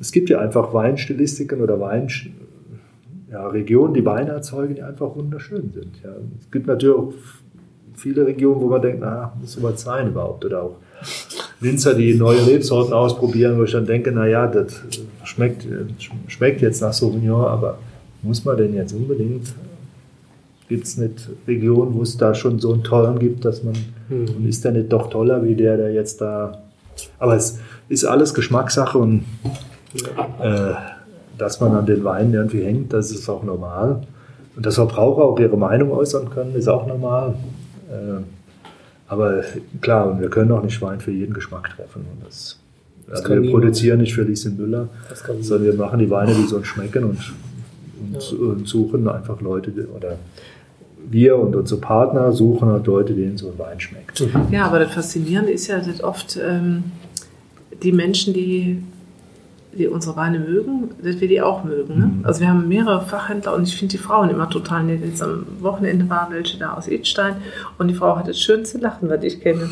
[0.00, 2.08] Es gibt ja einfach Weinstilistiken oder Wein,
[3.30, 6.02] ja, Regionen, die Weine erzeugen, die einfach wunderschön sind.
[6.02, 6.10] Ja.
[6.40, 7.12] Es gibt natürlich auch
[7.94, 10.44] viele Regionen, wo man denkt, na, muss sowas sein überhaupt?
[10.44, 10.76] Oder auch
[11.60, 14.82] Winzer, die neue Rebsorten ausprobieren, wo ich dann denke, na ja, das
[15.24, 15.66] schmeckt,
[16.28, 17.78] schmeckt jetzt nach Sauvignon, aber
[18.22, 19.52] muss man denn jetzt unbedingt?
[20.68, 23.74] Gibt es nicht Regionen, wo es da schon so einen tollen gibt, dass man,
[24.08, 26.62] und ist der nicht doch toller wie der, der jetzt da,
[27.18, 27.58] aber es
[27.88, 29.24] ist alles Geschmackssache und
[30.40, 30.74] äh,
[31.38, 34.02] dass man an den Weinen irgendwie hängt, das ist auch normal.
[34.56, 37.34] Und dass Verbraucher auch ihre Meinung äußern können, ist auch normal.
[37.90, 38.22] Äh,
[39.08, 39.42] aber
[39.80, 42.02] klar, und wir können auch nicht Wein für jeden Geschmack treffen.
[42.02, 42.58] Und das,
[43.06, 44.88] Das also wir produzieren nicht für Lieschen Müller,
[45.40, 47.18] sondern wir machen die Weine, die so schmecken und,
[48.00, 50.18] und, und suchen einfach Leute, oder
[51.08, 54.24] wir und unsere Partner suchen halt Leute, denen so ein Wein schmeckt.
[54.50, 56.84] Ja, aber das Faszinierende ist ja dass oft ähm,
[57.82, 58.82] die Menschen, die
[59.74, 61.98] die unsere Weine mögen, dass wir die auch mögen.
[61.98, 62.10] Ne?
[62.22, 65.00] Also wir haben mehrere Fachhändler und ich finde die Frauen immer total nett.
[65.04, 67.36] Jetzt am Wochenende waren welche da aus Idstein
[67.78, 69.68] und die Frau hat das schönste Lachen, was ich kenne.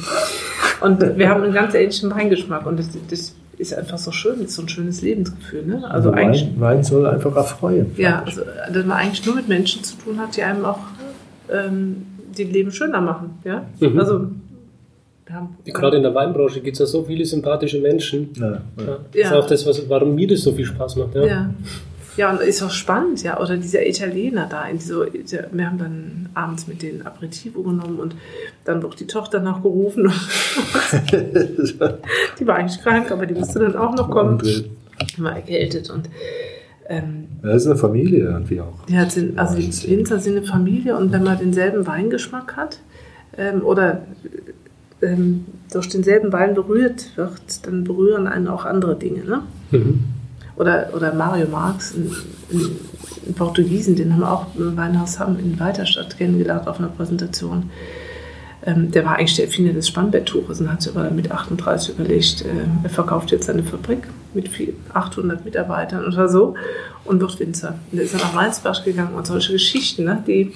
[0.80, 4.50] Und wir haben einen ganz ähnlichen Weingeschmack und das, das ist einfach so schön, das
[4.50, 5.64] ist so ein schönes Lebensgefühl.
[5.64, 5.84] Ne?
[5.88, 7.92] Also, also Wein, Wein, soll einfach erfreuen.
[7.96, 8.42] Ja, also
[8.72, 10.80] dass man eigentlich nur mit Menschen zu tun hat, die einem auch
[11.50, 12.06] ähm,
[12.36, 13.38] die Leben schöner machen.
[13.44, 13.66] Ja?
[13.80, 13.98] Mhm.
[13.98, 14.26] Also
[15.64, 18.30] Gerade in der Weinbranche gibt es ja so viele sympathische Menschen.
[18.34, 18.98] Ja, ja.
[19.12, 21.14] Das ist auch das, was, warum mir das so viel Spaß macht.
[21.14, 21.24] Ja.
[21.24, 21.54] ja.
[22.16, 23.40] Ja, und ist auch spannend, ja.
[23.40, 25.06] Oder dieser Italiener da, in dieser,
[25.50, 28.14] wir haben dann abends mit denen Aperitivo genommen und
[28.64, 30.04] dann wird die Tochter nachgerufen.
[32.38, 34.42] die war eigentlich krank, aber die musste dann auch noch kommen.
[35.16, 36.10] War erkältet und
[36.88, 38.88] ähm, das ist eine Familie irgendwie auch.
[38.88, 42.78] Ja, sind, also die Winzer sind eine Familie und wenn man denselben Weingeschmack hat
[43.38, 44.02] ähm, oder
[45.02, 49.24] ähm, durch denselben Wein berührt wird, dann berühren einen auch andere Dinge.
[49.24, 49.42] Ne?
[49.70, 50.04] Mhm.
[50.56, 52.10] Oder, oder Mario Marx, ein,
[52.52, 57.70] ein, Portugiesen, den haben wir auch im Weinhaus haben in Weiterstadt kennengelernt auf einer Präsentation.
[58.64, 62.42] Ähm, der war eigentlich der Erfinder des Spannbetttuches und hat sich aber mit 38 überlegt,
[62.42, 62.48] äh,
[62.82, 64.50] er verkauft jetzt seine Fabrik mit
[64.92, 66.54] 800 Mitarbeitern oder so
[67.04, 67.74] und wird Winzer.
[67.90, 70.52] Und der ist dann nach Weinsberg gegangen und solche Geschichten, ne, die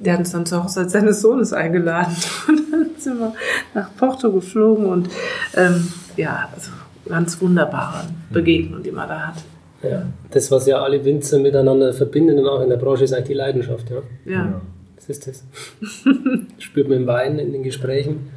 [0.00, 2.14] der hat uns dann zur Hochzeit seines Sohnes eingeladen.
[2.48, 3.34] Und dann sind wir
[3.74, 5.08] nach Porto geflogen und
[5.56, 6.72] ähm, ja, also
[7.08, 9.36] ganz wunderbare Begegnungen, die man da hat.
[9.82, 13.28] Ja, das, was ja alle Winzer miteinander verbinden und auch in der Branche, ist eigentlich
[13.28, 13.88] die Leidenschaft.
[13.90, 14.32] Ja.
[14.32, 14.60] ja.
[14.96, 15.44] Das ist das.
[16.58, 18.30] spürt man im Wein, in den Gesprächen.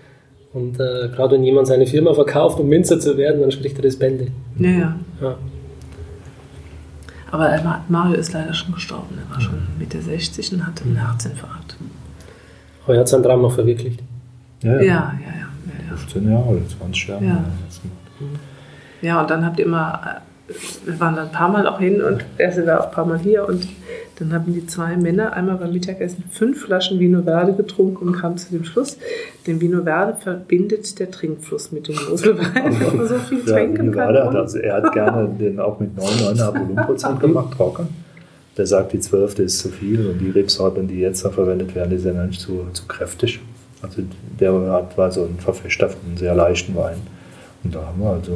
[0.54, 3.84] Und äh, gerade wenn jemand seine Firma verkauft, um Winzer zu werden, dann spricht er
[3.84, 4.28] das Bände.
[4.60, 5.00] Ja, ja.
[5.22, 5.38] ja.
[7.32, 9.18] Aber Mario ist leider schon gestorben.
[9.18, 11.78] Er war schon Mitte 60 und hatte einen Herzinfarkt.
[12.84, 14.02] Aber er hat seinen Traum noch verwirklicht.
[14.62, 14.84] Ja, ja, ja.
[14.84, 15.12] ja,
[15.90, 17.26] ja 15 Jahre oder 20 Jahre.
[17.26, 17.44] Ja.
[19.02, 20.22] ja, und dann habt ihr immer,
[20.86, 23.20] wir waren dann ein paar Mal auch hin und er war auch ein paar Mal
[23.20, 23.68] hier und
[24.20, 28.38] dann haben die zwei Männer einmal beim Mittagessen fünf Flaschen Vino Verde getrunken und kamen
[28.38, 28.98] zu dem Schluss,
[29.48, 33.92] den Vino Verde verbindet der Trinkfluss mit dem Moselwein, wenn man so viel ja, trinken
[33.92, 34.16] kann.
[34.16, 37.88] Hat, also er hat gerne den auch mit 9, 9,5 Volumenprozent gemacht, trocken.
[38.58, 39.40] Der sagt, die 12.
[39.40, 42.68] ist zu viel und die Rebsorten, die jetzt noch verwendet werden, die sind eigentlich zu,
[42.74, 43.40] zu kräftig.
[43.82, 44.04] Also
[44.40, 46.98] der hat, war so ein Verfechter von einem sehr leichten Wein.
[47.64, 48.34] Und da haben wir also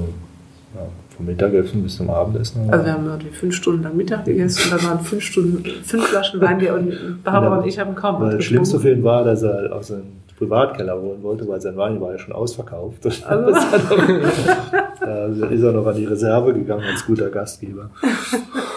[0.73, 2.69] ja, vom Mittagessen bis zum Abendessen.
[2.69, 6.07] Also wir haben irgendwie fünf Stunden lang Mittag gegessen und dann waren fünf Stunden, fünf
[6.07, 9.23] Flaschen Wein, die und Barbara und ich haben kaum was Das Schlimmste für ihn war,
[9.23, 10.03] dass er aus einem
[10.37, 13.05] Privatkeller wohnen wollte, weil sein Wein war ja schon ausverkauft.
[13.05, 13.25] Also.
[14.99, 17.89] da ist er noch an die Reserve gegangen als guter Gastgeber.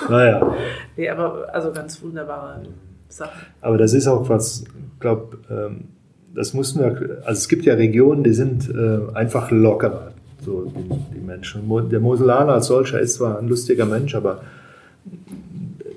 [0.08, 0.54] Naja.
[0.96, 2.62] Nee, aber also ganz wunderbare
[3.08, 3.40] Sachen.
[3.60, 5.88] Aber das ist auch was, ich glaube, ähm,
[6.34, 10.12] das mussten wir, also es gibt ja Regionen, die sind äh, einfach lockerer
[10.44, 11.62] so die, die Menschen.
[11.90, 14.42] Der Moselaner als solcher ist zwar ein lustiger Mensch, aber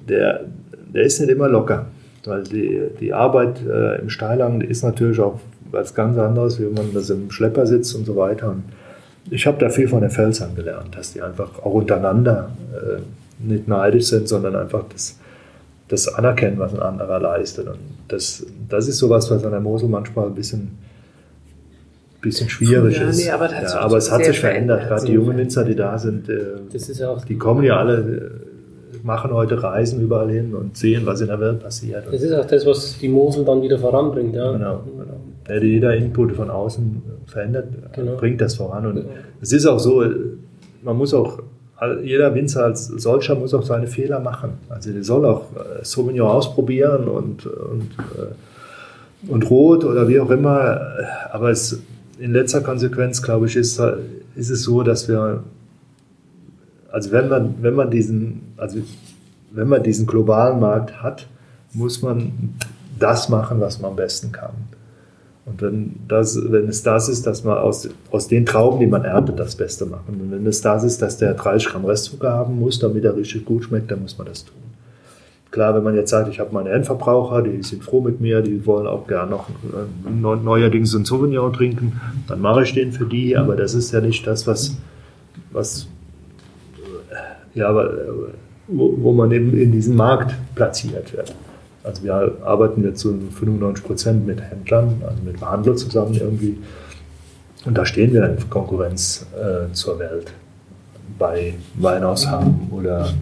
[0.08, 0.42] der,
[0.94, 1.88] der ist nicht immer locker.
[2.26, 5.40] Weil die, die Arbeit äh, im Steilang ist natürlich auch
[5.72, 8.50] was ganz anderes, wie man das im Schlepper sitzt und so weiter.
[8.50, 8.64] Und
[9.30, 13.02] ich habe da viel von den Pfälzern gelernt, dass die einfach auch untereinander äh,
[13.44, 15.18] nicht neidisch sind, sondern einfach das,
[15.88, 17.68] das anerkennen, was ein anderer leistet.
[17.68, 20.78] Und das, das ist sowas, was an der Mosel manchmal ein bisschen
[22.22, 23.18] bisschen schwierig ja, ist.
[23.18, 24.88] Nee, aber, ja, aber es hat sich verändert.
[24.88, 26.56] Gerade die jungen Winzer, die da sind, äh,
[26.94, 28.30] ja die kommen ja alle, äh,
[29.04, 32.06] machen heute Reisen überall hin und sehen, was in der Welt passiert.
[32.12, 34.36] Das ist auch das, was die Mosel dann wieder voranbringt.
[34.36, 34.52] Ja.
[34.52, 35.60] Genau, genau.
[35.62, 38.16] Jeder Input von außen verändert, genau.
[38.16, 38.86] bringt das voran.
[38.86, 39.06] Und
[39.42, 40.04] es ist auch so,
[40.84, 41.40] man muss auch
[42.04, 44.52] jeder Winzer als solcher muss auch seine Fehler machen.
[44.70, 47.90] Also der soll auch äh, Sauvignon ausprobieren und, und,
[49.28, 50.80] und Rot oder wie auch immer.
[51.32, 51.82] Aber es,
[52.22, 53.82] in letzter Konsequenz, glaube ich, ist,
[54.36, 55.44] ist es so, dass wir,
[56.92, 58.80] also wenn man, wenn man diesen, also
[59.52, 61.28] wenn man diesen globalen Markt hat,
[61.74, 62.54] muss man
[63.00, 64.54] das machen, was man am besten kann.
[65.46, 69.04] Und wenn, das, wenn es das ist, dass man aus, aus den Trauben, die man
[69.04, 70.22] erntet, das Beste machen.
[70.22, 73.46] Und wenn es das ist, dass der 30 Gramm Restzucker haben muss, damit er richtig
[73.46, 74.71] gut schmeckt, dann muss man das tun.
[75.52, 78.66] Klar, wenn man jetzt sagt, ich habe meine Endverbraucher, die sind froh mit mir, die
[78.66, 83.36] wollen auch gerne noch äh, neuerdings ein Sauvignon trinken, dann mache ich den für die,
[83.36, 84.78] aber das ist ja nicht das, was,
[85.52, 85.88] was
[87.54, 87.92] ja, aber,
[88.68, 91.36] wo, wo man eben in diesem Markt platziert wird.
[91.84, 96.58] Also wir arbeiten jetzt zu 95 Prozent mit Händlern, also mit Verhandlern zusammen irgendwie.
[97.66, 100.32] Und da stehen wir in Konkurrenz äh, zur Welt
[101.18, 103.14] bei Weinhaushaben oder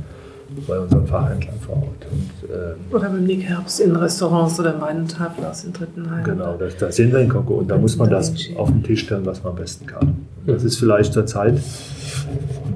[0.67, 2.05] bei unseren Fachhändlern vor Ort.
[2.11, 6.23] Und, ähm, oder beim Nick Herbst in Restaurants oder meinen Tafelhaus in dritten Heim.
[6.23, 7.61] Genau, da, da sind wir in Konkurrenz.
[7.63, 10.07] Und da muss man das auf den Tisch stellen, was man am besten kann.
[10.45, 11.59] Und das ist vielleicht zur Zeit,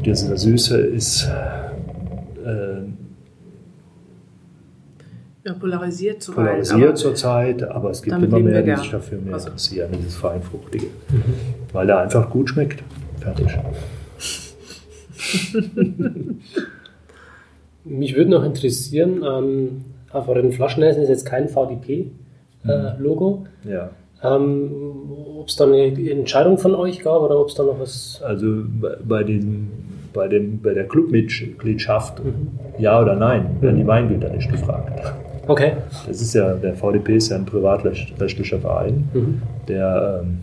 [0.06, 1.28] diese Süße ist
[2.46, 2.82] äh,
[5.46, 6.48] Ja, polarisiert zuweilen.
[6.48, 10.16] polarisiert aber- zurzeit, aber es gibt immer mehr, die sich dafür mehr Also- interessieren, dieses
[10.16, 10.88] Feinfruchtige.
[11.74, 12.82] Weil der einfach gut schmeckt.
[13.20, 13.48] Fertig.
[17.86, 19.82] Mich würde noch interessieren, ähm,
[20.12, 23.46] auf euren Flaschenessen ist jetzt kein VDP-Logo.
[23.70, 23.90] Ja.
[24.24, 24.72] Ähm,
[25.40, 28.22] ob es da eine Entscheidung von euch gab oder ob es da noch was.
[28.24, 29.70] Also bei- bei, den,
[30.14, 32.22] bei, dem, bei der Clubmitgliedschaft,
[32.78, 34.94] ja oder nein, werden die Weingüter nicht gefragt.
[35.48, 35.74] Okay.
[36.08, 39.42] Das ist ja, der VDP ist ja ein privatrechtlicher Verein, Mhm.
[39.68, 40.38] der, ähm,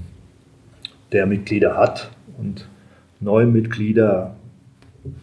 [1.12, 2.68] der Mitglieder hat und
[3.20, 4.34] neue Mitglieder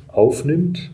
[0.07, 0.89] aufnimmt,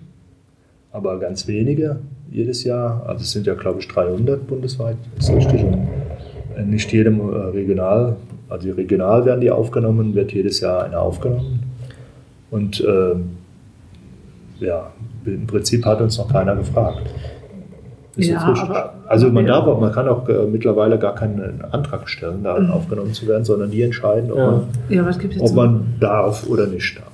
[0.94, 1.98] aber ganz wenige
[2.32, 3.03] jedes Jahr.
[3.07, 5.64] Also es sind ja, glaube ich, 300 bundesweit, ist richtig.
[5.64, 5.88] Und
[6.57, 8.15] äh, nicht jedem äh, Regional,
[8.49, 11.60] also regional werden die aufgenommen, wird jedes Jahr einer aufgenommen.
[12.52, 13.32] Und ähm,
[14.60, 14.91] ja,
[15.26, 17.02] im Prinzip hat uns noch keiner gefragt.
[18.15, 19.53] Ist Ja, aber- also man ja.
[19.56, 23.44] darf auch, man kann auch äh, mittlerweile gar keinen Antrag stellen, da aufgenommen zu werden,
[23.44, 24.38] sondern die entscheiden, ob,
[24.90, 25.02] Ja.
[25.02, 27.12] man, ob man darf oder nicht darf.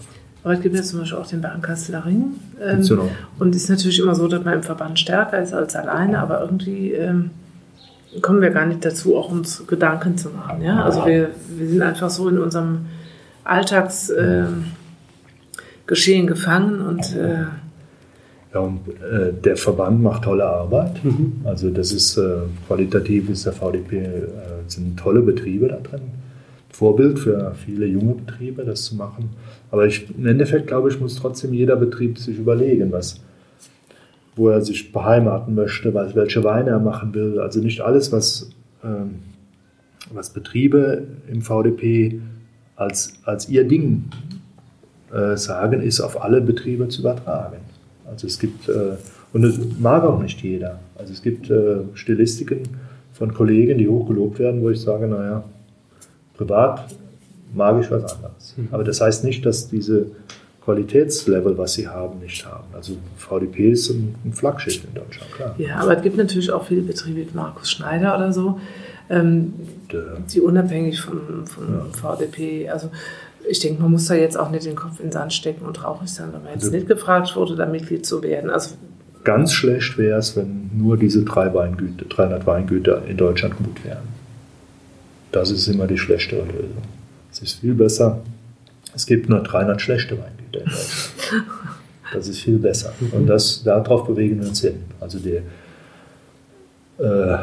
[0.50, 2.32] Aber es gibt jetzt zum Beispiel auch den Bernkasseler Ring.
[2.60, 3.08] Ähm, noch.
[3.38, 6.42] und es ist natürlich immer so, dass man im Verband stärker ist als alleine, aber
[6.42, 7.30] irgendwie ähm,
[8.24, 10.64] kommen wir gar nicht dazu, auch uns Gedanken zu machen.
[10.64, 10.84] Ja?
[10.84, 12.88] Also wir, wir sind einfach so in unserem
[13.44, 14.64] Alltagsgeschehen ähm,
[15.86, 17.44] Geschehen gefangen und äh,
[18.52, 21.00] Ja, und äh, der Verband macht tolle Arbeit.
[21.44, 24.10] Also das ist äh, qualitativ ist der VDP äh,
[24.66, 26.02] sind tolle Betriebe da drin.
[26.80, 29.32] Vorbild für viele junge Betriebe, das zu machen.
[29.70, 33.20] Aber ich, im Endeffekt glaube ich, muss trotzdem jeder Betrieb sich überlegen, was,
[34.38, 37.42] wo er sich beheimaten möchte, was, welche Weine er machen will.
[37.42, 38.50] Also nicht alles, was,
[38.82, 39.16] ähm,
[40.14, 42.22] was Betriebe im VDP
[42.78, 44.06] als, als ihr Ding
[45.12, 47.58] äh, sagen, ist auf alle Betriebe zu übertragen.
[48.10, 48.96] Also es gibt, äh,
[49.34, 50.80] und das mag auch nicht jeder.
[50.98, 52.60] Also es gibt äh, Stilistiken
[53.12, 55.44] von Kollegen, die hochgelobt werden, wo ich sage, naja,
[56.40, 56.86] privat
[57.54, 58.56] mag ich was anderes.
[58.72, 60.08] Aber das heißt nicht, dass diese
[60.64, 62.66] Qualitätslevel, was sie haben, nicht haben.
[62.74, 65.56] Also VDP ist ein, ein Flaggschiff in Deutschland, klar.
[65.58, 68.60] ja, aber es gibt natürlich auch viele Betriebe wie Markus Schneider oder so,
[69.10, 69.54] ähm,
[69.90, 69.96] äh,
[70.32, 72.92] die unabhängig vom, vom VDP, also
[73.50, 75.74] ich denke, man muss da jetzt auch nicht den Kopf in den Sand stecken und
[75.76, 78.52] traurig sein, wenn man jetzt Also- nicht gefragt wurde, da Mitglied zu werden.
[78.52, 78.76] Also
[79.24, 84.19] ganz schlecht wäre es, wenn nur diese drei Weingüter, 300 Weingüter in Deutschland gut wären.
[85.32, 86.84] Das ist immer die schlechtere Lösung.
[87.32, 88.20] Es ist viel besser.
[88.96, 91.46] Es gibt nur 300 schlechte Weingüter in Deutschland.
[92.14, 92.94] Das ist viel besser.
[93.12, 94.78] Und das, darauf bewegen wir uns hin.
[95.00, 95.42] Also die,
[97.02, 97.38] äh,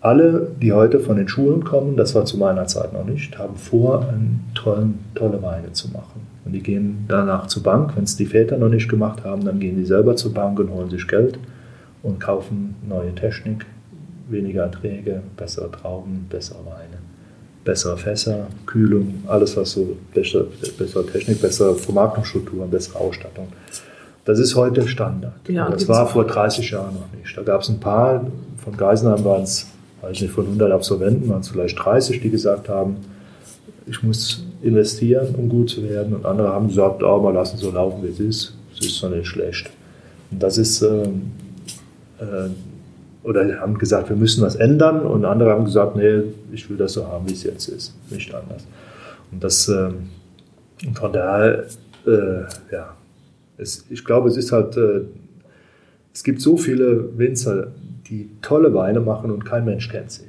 [0.00, 3.56] alle, die heute von den Schulen kommen, das war zu meiner Zeit noch nicht, haben
[3.56, 4.08] vor,
[4.54, 6.26] tollen, tolle Weine zu machen.
[6.44, 7.96] Und die gehen danach zur Bank.
[7.96, 10.70] Wenn es die Väter noch nicht gemacht haben, dann gehen die selber zur Bank und
[10.70, 11.38] holen sich Geld
[12.02, 13.66] und kaufen neue Technik,
[14.30, 16.98] weniger Erträge, bessere Trauben, bessere Weine,
[17.64, 20.46] bessere Fässer, Kühlung, alles was so bessere,
[20.78, 23.48] bessere Technik, bessere Vermarktungsstrukturen, bessere Ausstattung.
[24.24, 25.48] Das ist heute Standard.
[25.48, 27.36] Ja, das war vor 30 Jahren noch nicht.
[27.36, 28.26] Da gab es ein paar,
[28.58, 29.66] von Geisenheim waren es,
[30.02, 32.96] weiß ich nicht, von 100 Absolventen waren es vielleicht 30, die gesagt haben,
[33.86, 36.14] ich muss investieren, um gut zu werden.
[36.14, 38.56] Und andere haben gesagt, oh, mal lassen so laufen, wie es ist.
[38.78, 39.70] Es ist doch nicht schlecht.
[40.30, 41.32] Und das ist, ähm,
[42.20, 42.50] äh,
[43.22, 45.00] oder haben gesagt, wir müssen was ändern.
[45.02, 46.22] Und andere haben gesagt, nee,
[46.52, 47.94] ich will das so haben, wie es jetzt ist.
[48.10, 48.64] Nicht anders.
[49.32, 50.08] Und das, ähm,
[50.94, 51.64] von daher,
[52.06, 52.42] äh,
[52.72, 52.94] ja,
[53.58, 55.02] es, ich glaube, es ist halt, äh,
[56.14, 57.68] es gibt so viele Winzer,
[58.08, 60.24] die tolle Weine machen und kein Mensch kennt sie.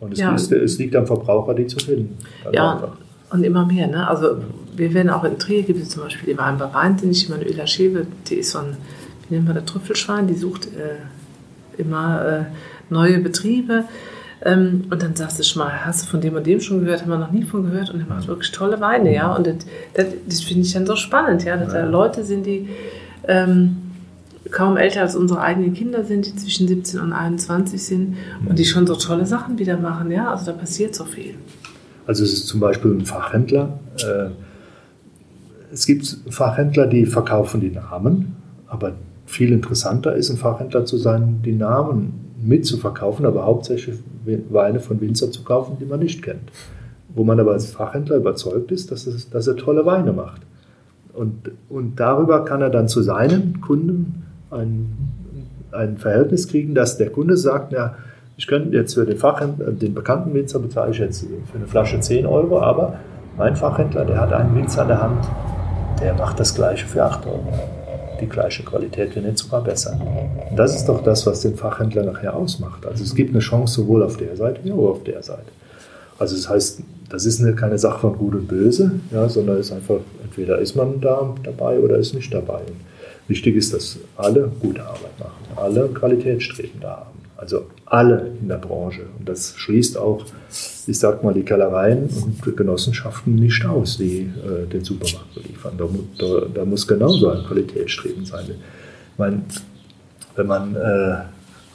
[0.00, 0.34] Und es, Ja.
[0.34, 2.16] ist, es liegt am Verbraucher, die zu finden.
[2.52, 2.96] Ja, einfach.
[3.30, 3.86] und immer mehr.
[3.86, 4.08] Ne?
[4.08, 4.38] Also
[4.74, 7.28] wir werden auch in Trier, gibt es zum Beispiel die Wein bei Wein, die nicht
[7.28, 8.76] immer eine Öler Schäbe, die ist so ein,
[9.28, 10.96] wie nennt man das, Trüffelschwein, die sucht äh,
[11.78, 12.44] immer äh,
[12.90, 13.84] neue Betriebe.
[14.44, 17.02] Ähm, und dann sagst du schon mal, hast du von dem und dem schon gehört,
[17.02, 19.34] haben wir noch nie von gehört und der macht wirklich tolle Weine, ja.
[19.34, 19.56] Und das,
[19.94, 22.68] das, das finde ich dann so spannend, ja, dass da Leute sind, die
[23.26, 23.76] ähm,
[24.50, 28.64] kaum älter als unsere eigenen Kinder sind, die zwischen 17 und 21 sind und die
[28.64, 30.30] schon so tolle Sachen wieder machen, ja.
[30.30, 31.34] Also da passiert so viel.
[32.06, 33.78] Also es ist zum Beispiel ein Fachhändler.
[33.98, 34.30] Äh,
[35.72, 38.36] es gibt Fachhändler, die verkaufen die Namen,
[38.68, 38.92] aber
[39.26, 43.98] viel interessanter ist, ein Fachhändler zu sein, die Namen mitzuverkaufen, aber hauptsächlich
[44.50, 46.50] Weine von Winzer zu kaufen, die man nicht kennt.
[47.14, 50.42] Wo man aber als Fachhändler überzeugt ist, dass, es, dass er tolle Weine macht.
[51.12, 54.92] Und, und darüber kann er dann zu seinen Kunden ein,
[55.70, 57.94] ein Verhältnis kriegen, dass der Kunde sagt, ja,
[58.36, 62.00] ich könnte jetzt für den Fachhändler, den bekannten Winzer bezahle ich jetzt für eine Flasche
[62.00, 62.98] 10 Euro, aber
[63.36, 65.24] mein Fachhändler, der hat einen Winzer an der Hand,
[66.00, 67.83] der macht das Gleiche für 8 Euro.
[68.20, 69.98] Die gleiche Qualität, wenn nicht sogar besser.
[70.50, 72.86] Und das ist doch das, was den Fachhändler nachher ausmacht.
[72.86, 75.50] Also es gibt eine Chance sowohl auf der Seite wie auch auf der Seite.
[76.18, 79.66] Also das heißt, das ist eine, keine Sache von Gut und Böse, ja, sondern es
[79.66, 82.60] ist einfach, entweder ist man da dabei oder ist nicht dabei.
[82.60, 82.76] Und
[83.28, 87.13] wichtig ist, dass alle gute Arbeit machen, alle Qualitätsstreben da haben.
[87.36, 89.02] Also alle in der Branche.
[89.18, 90.24] Und das schließt auch,
[90.86, 95.74] ich sag mal, die Kellereien und Genossenschaften nicht aus, die äh, den Supermarkt beliefern.
[95.76, 95.84] Da,
[96.18, 98.44] da, da, muss genauso ein Qualitätsstreben sein.
[98.50, 99.42] Ich meine,
[100.36, 101.16] wenn man, äh,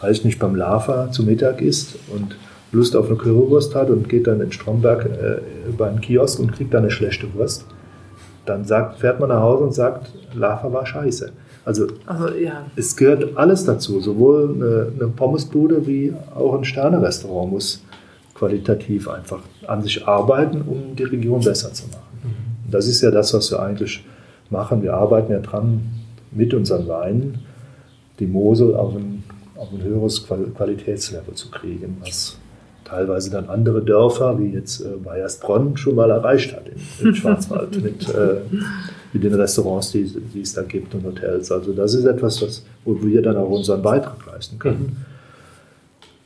[0.02, 2.36] weiß nicht, beim Lava zu Mittag isst und
[2.72, 6.54] Lust auf eine Currywurst hat und geht dann in Stromberg äh, über einen Kiosk und
[6.54, 7.66] kriegt da eine schlechte Wurst,
[8.46, 11.32] dann sagt, fährt man nach Hause und sagt, Lava war scheiße.
[11.70, 12.66] Also, also ja.
[12.76, 14.00] es gehört alles dazu.
[14.00, 17.84] Sowohl eine, eine Pommesbude wie auch ein Sternerestaurant muss
[18.34, 22.02] qualitativ einfach an sich arbeiten, um die Region besser zu machen.
[22.24, 22.72] Mhm.
[22.72, 24.04] Das ist ja das, was wir eigentlich
[24.50, 24.82] machen.
[24.82, 25.82] Wir arbeiten ja dran,
[26.32, 27.46] mit unseren Weinen
[28.18, 29.24] die Mosel auf ein,
[29.56, 32.40] auf ein höheres Qualitätslevel zu kriegen, was
[32.84, 37.80] teilweise dann andere Dörfer, wie jetzt äh, Bayersbronn, schon mal erreicht hat im, im Schwarzwald
[37.84, 38.38] mit, äh,
[39.14, 40.04] mit den Restaurants, die,
[40.34, 41.52] die, es da gibt und Hotels.
[41.52, 44.98] Also das ist etwas, was, wo wir dann auch unseren Beitrag leisten können.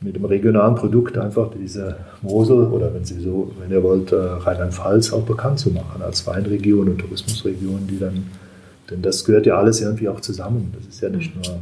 [0.00, 0.06] Mhm.
[0.06, 4.16] Mit dem regionalen Produkt einfach diese Mosel oder wenn Sie so, wenn ihr wollt, äh,
[4.16, 8.26] Rheinland-Pfalz auch bekannt zu machen als Weinregion und Tourismusregion, die dann,
[8.90, 10.74] denn das gehört ja alles irgendwie auch zusammen.
[10.76, 11.58] Das ist ja nicht nur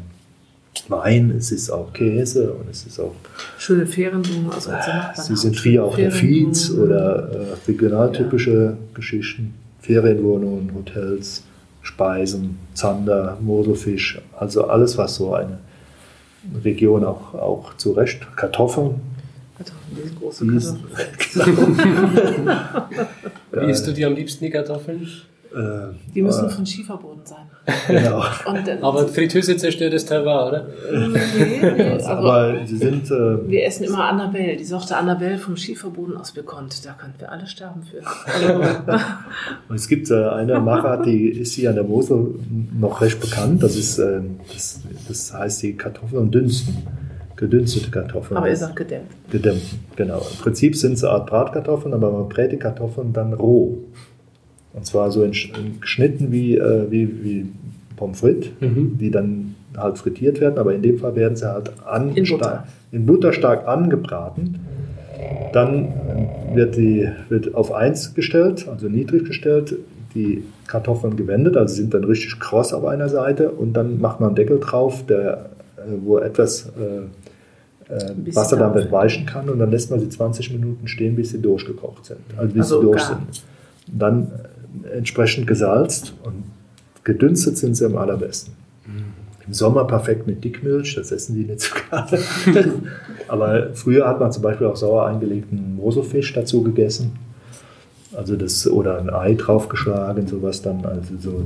[0.88, 3.14] Wein, es ist auch Käse und es ist auch.
[3.58, 8.76] Schöne Ferienblumen aus unserer Sie sind hier auch der Feeds oder äh, regionaltypische ja.
[8.94, 11.42] Geschichten, Ferienwohnungen, Hotels,
[11.82, 15.58] Speisen, Zander, Moselfisch, also alles, was so eine
[16.64, 19.00] Region auch, auch zurecht, Kartoffeln.
[19.56, 20.78] Kartoffeln, diese große Kartoffeln.
[23.52, 25.06] Wie isst du dir am liebsten die Kartoffeln?
[25.54, 27.46] Äh, die müssen äh, von Schieferboden sein.
[27.88, 28.22] Genau.
[28.82, 30.66] aber Fritteuse zerstört das Terroir, oder?
[31.08, 31.90] Nee, nee.
[31.92, 33.10] Also, aber sie sind.
[33.10, 36.84] Äh, wir essen immer Annabelle, die Sorte Annabelle vom Schieferboden aus bekommt.
[36.86, 37.98] Da könnten wir alle sterben für.
[39.68, 42.34] Und es gibt äh, eine Machart, die ist hier an der Mosel
[42.78, 43.62] noch recht bekannt.
[43.62, 44.20] Das ist, äh,
[44.52, 46.86] das, das heißt die Kartoffeln dünsten
[47.42, 48.36] gedünstete Kartoffeln.
[48.36, 49.16] Aber ihr sagt gedämpft.
[49.30, 50.18] Gedämpft, genau.
[50.18, 53.78] Im Prinzip sind es eine Art Bratkartoffeln, aber man brät die Kartoffeln dann roh.
[54.74, 57.46] Und zwar so in, in geschnitten wie, äh, wie, wie
[57.96, 58.96] Pommes frites, mhm.
[58.98, 62.66] die dann halt frittiert werden, aber in dem Fall werden sie halt an, in, Butter.
[62.90, 64.60] in Butter stark angebraten.
[65.52, 65.92] Dann
[66.54, 69.76] wird, die, wird auf 1 gestellt, also niedrig gestellt,
[70.14, 74.30] die Kartoffeln gewendet, also sind dann richtig kross auf einer Seite und dann macht man
[74.30, 79.70] einen Deckel drauf, der, äh, wo etwas äh, äh Wasser dann entweichen kann und dann
[79.70, 83.02] lässt man sie 20 Minuten stehen, bis sie durchgekocht sind, also bis also sie durch
[83.02, 83.08] gar.
[83.08, 83.42] sind.
[83.86, 84.32] Dann
[84.92, 86.44] entsprechend gesalzt und
[87.04, 88.54] gedünstet sind sie am allerbesten.
[88.86, 89.22] Mhm.
[89.46, 92.22] Im Sommer perfekt mit Dickmilch, das essen die nicht so gerne.
[93.28, 97.12] Aber früher hat man zum Beispiel auch sauer eingelegten Moselfisch dazu gegessen.
[98.14, 100.84] Also das, oder ein Ei draufgeschlagen, sowas dann.
[100.84, 101.44] Also so.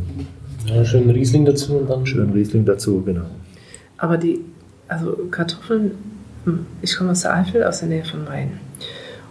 [0.66, 2.05] Ja, schön Riesling dazu und dann.
[2.05, 3.27] Schön Riesling dazu, genau.
[3.98, 4.40] Aber die,
[4.89, 5.93] also Kartoffeln,
[6.44, 8.61] hm, ich komme aus der Eifel, aus der Nähe von Main.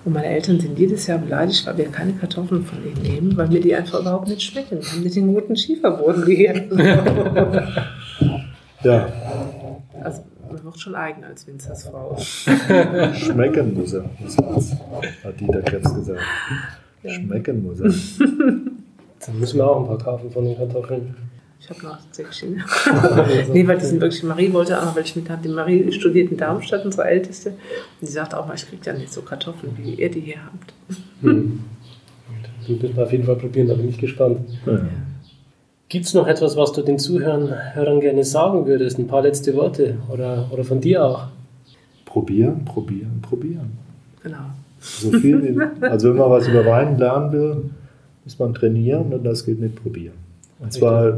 [0.06, 3.48] Und meine Eltern sind jedes Jahr beleidigt, weil wir keine Kartoffeln von ihnen nehmen, weil
[3.48, 4.80] mir die einfach überhaupt nicht schmecken.
[4.80, 6.78] Wir haben nicht den guten Schieferboden gegessen.
[8.84, 9.08] ja.
[10.04, 12.16] Also man wird schon eigen als Winzersfrau.
[13.14, 14.06] Schmecken muss er,
[15.24, 16.22] hat Dieter Krebs gesagt.
[17.02, 17.10] Ja.
[17.10, 17.92] Schmecken muss er.
[19.26, 21.16] Dann müssen wir auch ein paar kaufen von den Kartoffeln.
[21.60, 22.64] Ich habe noch Säckchen.
[23.54, 25.42] nee, weil die sind wirklich, Marie wollte auch noch welche mit haben.
[25.42, 27.50] Die Marie studiert in Darmstadt, unsere Älteste.
[27.50, 30.44] Und die sagt auch mal, ich kriege ja nicht so Kartoffeln, wie ihr die hier
[30.46, 30.74] habt.
[31.22, 31.60] Hm.
[32.68, 34.40] Du bist auf jeden Fall probieren, da bin ich gespannt.
[34.66, 34.80] Ja.
[35.88, 38.98] Gibt es noch etwas, was du den Zuhörern gerne sagen würdest?
[38.98, 41.28] Ein paar letzte Worte oder, oder von dir auch?
[42.06, 43.78] Probieren, probieren, probieren.
[44.24, 44.38] Genau.
[44.80, 47.70] So viel wie, also wenn man was über Wein lernen will,
[48.24, 50.16] muss man trainieren und das geht mit probieren.
[50.60, 51.18] Und zwar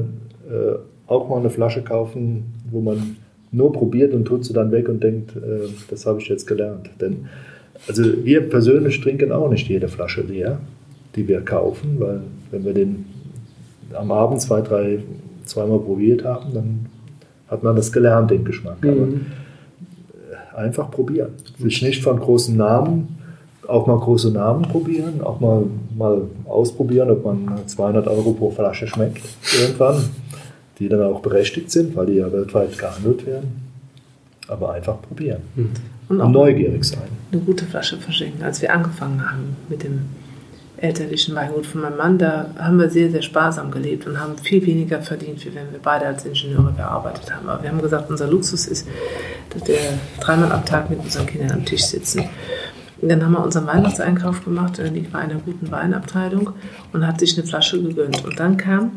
[0.49, 3.18] äh, auch mal eine Flasche kaufen, wo man
[3.52, 6.90] nur probiert und tut sie dann weg und denkt, äh, das habe ich jetzt gelernt.
[6.99, 7.28] Denn
[7.88, 10.60] also wir persönlich trinken auch nicht jede Flasche leer,
[11.15, 12.22] die wir kaufen, weil
[12.52, 13.06] wenn wir den
[13.94, 14.99] am Abend zwei, drei,
[15.45, 16.86] zweimal probiert haben, dann
[17.48, 18.84] hat man das gelernt, den Geschmack.
[18.84, 18.90] Mhm.
[18.90, 21.30] Aber äh, einfach probieren.
[21.57, 23.18] Sich nicht von großen Namen,
[23.65, 25.64] auch mal große Namen probieren, auch mal,
[25.98, 29.22] mal ausprobieren, ob man 200 Euro pro Flasche schmeckt
[29.61, 30.03] irgendwann
[30.80, 33.68] die dann auch berechtigt sind, weil die ja weltweit gehandelt werden.
[34.48, 35.41] Aber einfach probieren.
[35.56, 35.72] Mhm.
[36.10, 37.10] Und, und neugierig sein.
[37.32, 38.44] Eine gute Flasche verschenken.
[38.44, 40.02] Als wir angefangen haben mit dem
[40.78, 44.66] elterlichen Weingut von meinem Mann, da haben wir sehr, sehr sparsam gelebt und haben viel
[44.66, 47.49] weniger verdient, wie wenn wir beide als Ingenieure gearbeitet haben.
[47.49, 48.88] Aber wir haben gesagt, unser Luxus ist,
[49.49, 49.78] dass wir
[50.22, 52.24] dreimal am Tag mit unseren Kindern am Tisch sitzen.
[53.02, 56.52] Und dann haben wir unseren Weihnachtseinkauf gemacht, der liegt bei einer guten Weinabteilung
[56.94, 58.24] und hat sich eine Flasche gegönnt.
[58.24, 58.91] Und dann kam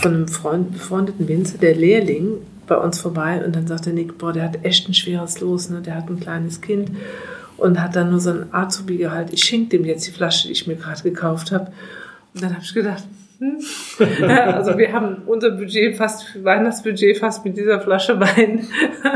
[0.00, 4.32] von einem Freund, befreundeten Winzer der Lehrling bei uns vorbei und dann sagte Nick, boah,
[4.32, 5.80] der hat echt ein schweres Los, ne?
[5.80, 6.90] der hat ein kleines Kind
[7.56, 9.30] und hat dann nur so ein Azubi gehalten.
[9.32, 11.72] Ich schenke dem jetzt die Flasche, die ich mir gerade gekauft habe.
[12.34, 13.02] Und dann habe ich gedacht,
[13.38, 13.58] hm.
[14.28, 18.66] also wir haben unser Budget fast, Weihnachtsbudget fast mit dieser Flasche Wein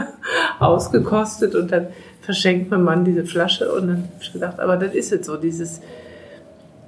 [0.59, 1.89] ausgekostet und dann
[2.21, 5.37] verschenkt mein Mann diese Flasche und dann habe ich gedacht, aber das ist jetzt so,
[5.37, 5.81] dieses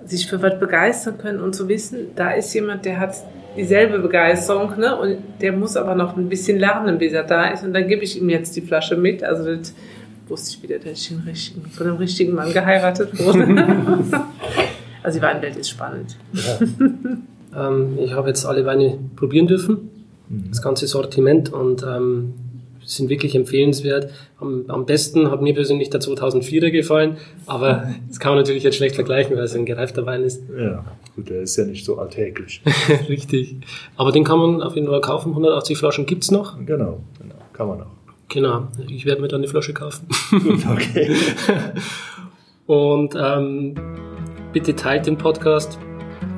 [0.07, 3.15] sich für was begeistern können und zu wissen, da ist jemand, der hat
[3.57, 4.97] dieselbe Begeisterung, ne?
[4.97, 7.65] Und der muss aber noch ein bisschen lernen, bis er da ist.
[7.65, 9.23] Und dann gebe ich ihm jetzt die Flasche mit.
[9.23, 9.75] Also das
[10.29, 13.47] wusste ich wieder, dass ich den richtigen, von dem richtigen Mann geheiratet wurde.
[15.03, 16.17] also die Weinwelt ist spannend.
[16.33, 16.59] Ja.
[17.69, 19.91] ähm, ich habe jetzt alle Weine probieren dürfen,
[20.29, 20.45] mhm.
[20.49, 22.35] das ganze Sortiment und ähm,
[22.85, 24.11] sind wirklich empfehlenswert.
[24.41, 27.17] Am, am besten hat mir persönlich der 2004er gefallen,
[27.47, 30.43] aber das kann man natürlich jetzt schlecht vergleichen, weil es ein gereifter Wein ist.
[30.59, 30.85] Ja,
[31.17, 32.63] gut, der ist ja nicht so alltäglich.
[33.09, 33.57] Richtig.
[33.97, 35.31] Aber den kann man auf jeden Fall kaufen.
[35.31, 36.57] 180 Flaschen gibt's noch.
[36.59, 37.87] Genau, genau, kann man auch.
[38.29, 40.09] Genau, ich werde mir dann eine Flasche kaufen.
[40.73, 41.15] okay.
[42.67, 43.75] Und ähm,
[44.53, 45.79] bitte teilt den Podcast.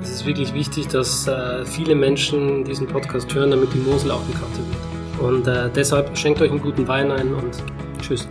[0.02, 4.22] Es ist wirklich wichtig, dass äh, viele Menschen diesen Podcast hören, damit die Mosel auch
[4.22, 4.95] bekannter wird.
[5.20, 7.62] Und äh, deshalb schenkt euch einen guten Wein ein und
[8.00, 8.28] tschüss.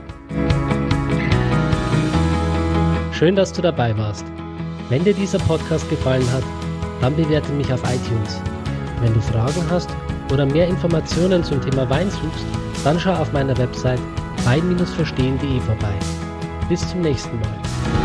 [3.12, 4.26] Schön, dass du dabei warst.
[4.90, 6.44] Wenn dir dieser Podcast gefallen hat,
[7.02, 8.41] dann bewerte mich auf iTunes.
[9.02, 9.90] Wenn du Fragen hast
[10.32, 12.45] oder mehr Informationen zum Thema Wein suchst,
[12.84, 13.99] dann schau auf meiner Website
[14.44, 15.94] wein-verstehen.de vorbei.
[16.70, 18.05] Bis zum nächsten Mal.